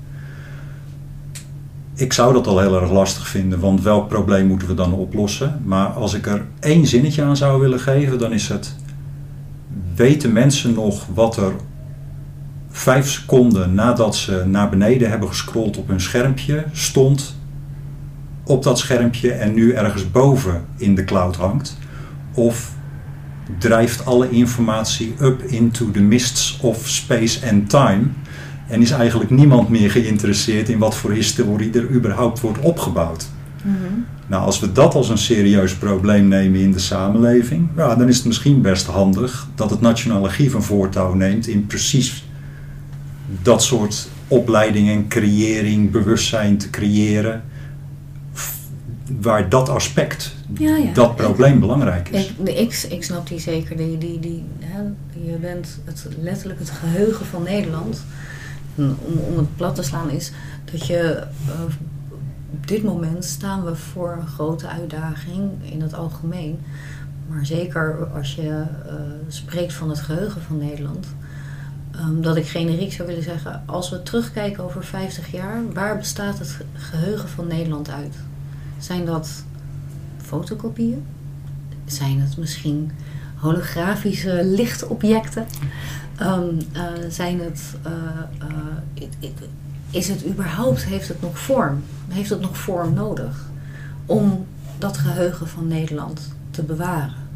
Ik 1.98 2.12
zou 2.12 2.32
dat 2.32 2.46
al 2.46 2.58
heel 2.58 2.80
erg 2.80 2.90
lastig 2.90 3.28
vinden, 3.28 3.60
want 3.60 3.82
welk 3.82 4.08
probleem 4.08 4.46
moeten 4.46 4.68
we 4.68 4.74
dan 4.74 4.92
oplossen? 4.92 5.62
Maar 5.64 5.86
als 5.86 6.14
ik 6.14 6.26
er 6.26 6.46
één 6.60 6.86
zinnetje 6.86 7.22
aan 7.22 7.36
zou 7.36 7.60
willen 7.60 7.80
geven, 7.80 8.18
dan 8.18 8.32
is 8.32 8.48
het: 8.48 8.76
weten 9.94 10.32
mensen 10.32 10.74
nog 10.74 11.06
wat 11.14 11.36
er 11.36 11.52
vijf 12.70 13.10
seconden 13.10 13.74
nadat 13.74 14.16
ze 14.16 14.44
naar 14.46 14.68
beneden 14.68 15.10
hebben 15.10 15.28
gescrolld 15.28 15.76
op 15.76 15.88
hun 15.88 16.00
schermpje 16.00 16.64
stond 16.72 17.36
op 18.44 18.62
dat 18.62 18.78
schermpje 18.78 19.32
en 19.32 19.54
nu 19.54 19.72
ergens 19.72 20.10
boven 20.10 20.64
in 20.76 20.94
de 20.94 21.04
cloud 21.04 21.36
hangt? 21.36 21.78
Of 22.34 22.72
drijft 23.58 24.04
alle 24.04 24.30
informatie 24.30 25.14
up 25.20 25.42
into 25.42 25.90
the 25.90 26.00
mists 26.00 26.58
of 26.60 26.88
space 26.88 27.50
and 27.50 27.70
time 27.70 28.06
en 28.68 28.82
is 28.82 28.90
eigenlijk 28.90 29.30
niemand 29.30 29.68
meer 29.68 29.90
geïnteresseerd 29.90 30.68
in 30.68 30.78
wat 30.78 30.96
voor 30.96 31.12
historie 31.12 31.72
er 31.72 31.90
überhaupt 31.90 32.40
wordt 32.40 32.58
opgebouwd? 32.58 33.28
Nou, 34.26 34.44
als 34.44 34.60
we 34.60 34.72
dat 34.72 34.94
als 34.94 35.08
een 35.08 35.18
serieus 35.18 35.74
probleem 35.74 36.28
nemen 36.28 36.60
in 36.60 36.72
de 36.72 36.78
samenleving, 36.78 37.68
ja, 37.76 37.94
dan 37.94 38.08
is 38.08 38.16
het 38.16 38.26
misschien 38.26 38.60
best 38.60 38.86
handig 38.86 39.48
dat 39.54 39.70
het 39.70 39.80
Nationaal 39.80 40.24
Archief 40.24 40.54
een 40.54 40.62
voortouw 40.62 41.14
neemt 41.14 41.46
in 41.46 41.66
precies 41.66 42.24
dat 43.42 43.62
soort 43.62 44.08
opleiding 44.28 44.88
en 44.88 45.08
creëring, 45.08 45.90
bewustzijn 45.90 46.58
te 46.58 46.70
creëren, 46.70 47.42
waar 49.20 49.48
dat 49.48 49.68
aspect, 49.68 50.34
Ja, 50.58 50.76
ja. 50.76 50.92
dat 50.92 51.16
probleem 51.16 51.60
belangrijk 51.60 52.08
is. 52.08 52.32
Ik, 52.44 52.48
ik, 52.48 52.86
ik 52.90 53.04
snap 53.04 53.28
die 53.28 53.38
zeker. 53.38 53.76
Die, 53.76 53.98
die, 53.98 54.20
die, 54.20 54.44
hè, 54.60 54.80
je 55.30 55.36
bent 55.36 55.78
het, 55.84 56.06
letterlijk 56.20 56.58
het 56.58 56.70
geheugen 56.70 57.26
van 57.26 57.42
Nederland. 57.42 58.04
Om, 58.78 59.18
om 59.18 59.36
het 59.36 59.56
plat 59.56 59.74
te 59.74 59.82
slaan 59.82 60.10
is 60.10 60.32
dat 60.72 60.86
je 60.86 61.26
eh, 61.46 61.62
op 62.50 62.66
dit 62.66 62.82
moment 62.82 63.24
staan 63.24 63.64
we 63.64 63.76
voor 63.76 64.16
een 64.20 64.26
grote 64.26 64.68
uitdaging 64.68 65.50
in 65.62 65.80
het 65.82 65.94
algemeen. 65.94 66.58
Maar 67.28 67.46
zeker 67.46 68.08
als 68.14 68.34
je 68.34 68.42
uh, 68.42 68.64
spreekt 69.28 69.72
van 69.72 69.88
het 69.88 70.00
geheugen 70.00 70.42
van 70.42 70.58
Nederland. 70.58 71.06
Um, 71.96 72.22
dat 72.22 72.36
ik 72.36 72.46
generiek 72.46 72.92
zou 72.92 73.08
willen 73.08 73.22
zeggen, 73.22 73.62
als 73.66 73.90
we 73.90 74.02
terugkijken 74.02 74.64
over 74.64 74.84
50 74.84 75.32
jaar, 75.32 75.72
waar 75.72 75.98
bestaat 75.98 76.38
het 76.38 76.56
geheugen 76.74 77.28
van 77.28 77.46
Nederland 77.46 77.90
uit? 77.90 78.16
Zijn 78.78 79.04
dat 79.04 79.44
fotokopieën? 80.16 81.04
Zijn 81.84 82.20
het 82.20 82.36
misschien 82.36 82.90
holografische 83.40 84.40
lichtobjecten? 84.44 85.46
Um, 86.22 86.58
uh, 86.72 86.82
zijn 87.08 87.40
het, 87.40 87.60
uh, 87.86 87.92
it, 88.94 89.08
it, 89.18 89.32
is 89.90 90.08
het 90.08 90.26
überhaupt, 90.26 90.84
heeft 90.84 91.08
het 91.08 91.20
nog 91.20 91.38
vorm? 91.38 91.82
Heeft 92.08 92.30
het 92.30 92.40
nog 92.40 92.58
vorm 92.58 92.94
nodig 92.94 93.46
om 94.06 94.46
dat 94.78 94.96
geheugen 94.96 95.48
van 95.48 95.68
Nederland 95.68 96.34
te 96.50 96.62
bewaren 96.62 97.26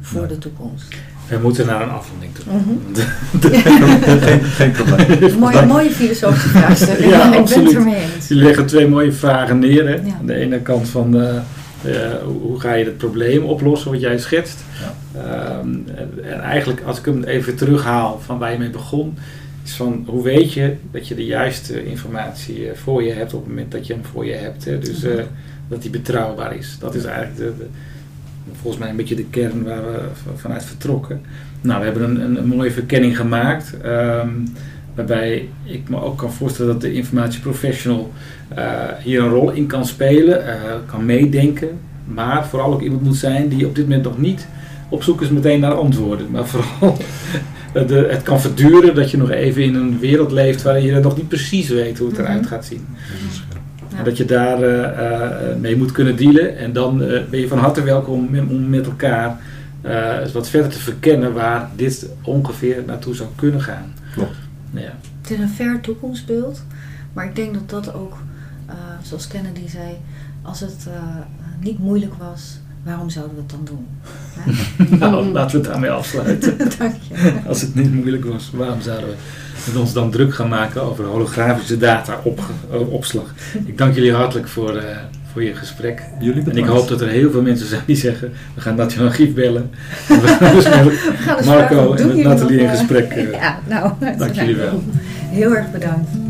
voor 0.00 0.28
de 0.28 0.38
toekomst? 0.38 0.94
We 1.28 1.38
moeten 1.42 1.66
naar 1.66 1.82
een 1.82 1.90
afronding 1.90 2.34
toe. 2.34 2.44
Mhm. 2.54 2.68
geen, 4.26 4.42
geen 4.42 4.70
probleem. 4.70 5.38
mooie, 5.38 5.66
mooie 5.66 5.90
filosofische 5.90 6.48
vraagstukken. 6.48 7.08
Ja, 7.08 7.34
ik 7.34 7.44
ben 7.44 7.64
het 7.64 7.74
ermee 7.74 7.94
eens. 7.94 8.28
Jullie 8.28 8.44
leggen 8.44 8.66
twee 8.66 8.88
mooie 8.88 9.12
vragen 9.12 9.58
neer. 9.58 9.88
Hè? 9.88 9.94
Ja. 9.94 10.14
Aan 10.18 10.26
de 10.26 10.34
ene 10.34 10.60
kant 10.60 10.88
van 10.88 11.16
uh, 11.16 11.40
hoe 12.24 12.60
ga 12.60 12.72
je 12.74 12.84
het 12.84 12.96
probleem 12.98 13.42
oplossen 13.44 13.90
wat 13.90 14.00
jij 14.00 14.18
schetst. 14.18 14.58
Ja. 15.14 15.58
Um, 15.58 15.84
en, 15.94 16.10
en 16.22 16.40
eigenlijk 16.40 16.82
als 16.82 16.98
ik 16.98 17.04
hem 17.04 17.24
even 17.24 17.56
terughaal 17.56 18.20
van 18.24 18.38
waar 18.38 18.52
je 18.52 18.58
mee 18.58 18.70
begon. 18.70 19.16
Is 19.64 19.72
van 19.74 20.04
hoe 20.06 20.22
weet 20.22 20.52
je 20.52 20.74
dat 20.90 21.08
je 21.08 21.14
de 21.14 21.24
juiste 21.24 21.84
informatie 21.84 22.66
uh, 22.66 22.70
voor 22.74 23.02
je 23.02 23.12
hebt 23.12 23.34
op 23.34 23.40
het 23.40 23.48
moment 23.48 23.72
dat 23.72 23.86
je 23.86 23.92
hem 23.92 24.04
voor 24.04 24.26
je 24.26 24.32
hebt. 24.32 24.64
Hè? 24.64 24.78
Dus 24.78 25.02
Mhm. 25.02 25.22
dat 25.68 25.82
die 25.82 25.90
betrouwbaar 25.90 26.56
is. 26.56 26.76
Dat 26.80 26.94
is 26.94 27.04
eigenlijk 27.04 27.36
de, 27.36 27.52
de, 27.58 27.66
volgens 28.60 28.82
mij 28.82 28.90
een 28.90 28.96
beetje 28.96 29.14
de 29.14 29.24
kern 29.24 29.64
waar 29.64 29.82
we 29.82 29.98
vanuit 30.36 30.64
vertrokken. 30.64 31.20
Nou, 31.60 31.78
we 31.78 31.84
hebben 31.84 32.02
een, 32.04 32.20
een, 32.20 32.36
een 32.36 32.46
mooie 32.46 32.70
verkenning 32.70 33.16
gemaakt. 33.16 33.74
Um, 33.84 34.52
waarbij 35.06 35.48
ik 35.64 35.88
me 35.88 36.02
ook 36.02 36.18
kan 36.18 36.32
voorstellen 36.32 36.72
dat 36.72 36.80
de 36.80 36.92
informatieprofessional 36.92 38.12
uh, 38.58 38.64
hier 39.02 39.22
een 39.22 39.28
rol 39.28 39.50
in 39.50 39.66
kan 39.66 39.86
spelen, 39.86 40.44
uh, 40.46 40.54
kan 40.86 41.04
meedenken. 41.04 41.68
Maar 42.04 42.46
vooral 42.46 42.72
ook 42.72 42.82
iemand 42.82 43.02
moet 43.02 43.16
zijn 43.16 43.48
die 43.48 43.66
op 43.66 43.74
dit 43.74 43.84
moment 43.84 44.04
nog 44.04 44.18
niet 44.18 44.46
op 44.88 45.02
zoek 45.02 45.22
is 45.22 45.28
meteen 45.28 45.60
naar 45.60 45.74
antwoorden. 45.74 46.30
Maar 46.30 46.46
vooral 46.46 46.96
de, 47.86 48.06
het 48.10 48.22
kan 48.22 48.40
verduren 48.40 48.94
dat 48.94 49.10
je 49.10 49.16
nog 49.16 49.30
even 49.30 49.62
in 49.62 49.74
een 49.74 49.98
wereld 49.98 50.32
leeft 50.32 50.62
waarin 50.62 50.84
je 50.84 51.00
nog 51.00 51.16
niet 51.16 51.28
precies 51.28 51.68
weet 51.68 51.98
hoe 51.98 52.08
het 52.08 52.18
eruit 52.18 52.46
gaat 52.46 52.64
zien. 52.64 52.86
Ja. 53.90 53.98
En 53.98 54.04
dat 54.04 54.16
je 54.16 54.24
daar 54.24 54.62
uh, 54.62 55.56
mee 55.60 55.76
moet 55.76 55.92
kunnen 55.92 56.16
dealen. 56.16 56.56
En 56.56 56.72
dan 56.72 56.98
ben 57.30 57.40
je 57.40 57.48
van 57.48 57.58
harte 57.58 57.82
welkom 57.82 58.28
om 58.48 58.68
met 58.68 58.86
elkaar 58.86 59.40
wat 60.32 60.48
verder 60.48 60.70
te 60.70 60.78
verkennen 60.78 61.32
waar 61.32 61.70
dit 61.76 62.08
ongeveer 62.22 62.82
naartoe 62.86 63.14
zou 63.14 63.28
kunnen 63.36 63.60
gaan. 63.60 63.92
Klopt. 64.14 64.49
Ja. 64.70 64.94
Het 65.20 65.30
is 65.30 65.38
een 65.38 65.48
ver 65.48 65.80
toekomstbeeld, 65.80 66.62
maar 67.12 67.24
ik 67.24 67.36
denk 67.36 67.54
dat 67.54 67.70
dat 67.70 67.94
ook, 67.94 68.18
uh, 68.68 68.74
zoals 69.02 69.26
Kennedy 69.26 69.68
zei, 69.68 69.96
als 70.42 70.60
het 70.60 70.86
uh, 70.88 70.94
niet 71.60 71.78
moeilijk 71.78 72.14
was, 72.14 72.58
waarom 72.84 73.10
zouden 73.10 73.34
we 73.34 73.40
het 73.40 73.50
dan 73.50 73.64
doen? 73.64 73.86
nou, 74.98 75.26
laten 75.26 75.50
we 75.50 75.62
het 75.62 75.72
daarmee 75.72 75.90
afsluiten. 75.90 76.58
Dank 76.78 76.94
je. 77.08 77.40
Als 77.46 77.60
het 77.60 77.74
niet 77.74 77.94
moeilijk 77.94 78.24
was, 78.24 78.50
waarom 78.50 78.80
zouden 78.80 79.14
we 79.72 79.78
ons 79.78 79.92
dan 79.92 80.10
druk 80.10 80.34
gaan 80.34 80.48
maken 80.48 80.82
over 80.82 81.04
holografische 81.04 81.76
data 81.76 82.20
op, 82.24 82.40
opslag? 82.88 83.34
Ik 83.64 83.78
dank 83.78 83.94
jullie 83.94 84.14
hartelijk 84.14 84.48
voor, 84.48 84.76
uh, 84.76 84.82
voor 85.32 85.44
je 85.44 85.54
gesprek. 85.54 86.02
Jullie 86.20 86.50
en 86.50 86.56
ik 86.56 86.64
hoop 86.64 86.88
dat 86.88 87.00
er 87.00 87.08
heel 87.08 87.30
veel 87.30 87.42
mensen 87.42 87.66
zijn 87.66 87.82
die 87.86 87.96
zeggen, 87.96 88.32
we 88.54 88.60
gaan 88.60 88.74
Nathalie 88.74 89.08
Archief 89.08 89.34
bellen. 89.34 89.70
We 90.08 90.28
gaan 90.28 90.54
dus 90.54 90.64
met 91.36 91.44
Marco 91.44 91.94
en 91.94 92.06
met 92.06 92.16
Nathalie 92.16 92.58
in 92.58 92.66
nog, 92.66 92.78
gesprek. 92.78 93.12
ja, 93.40 93.58
nou, 93.68 93.92
dank 94.18 94.34
jullie 94.34 94.56
wel. 94.56 94.82
Heel 95.30 95.56
erg 95.56 95.70
bedankt. 95.70 96.29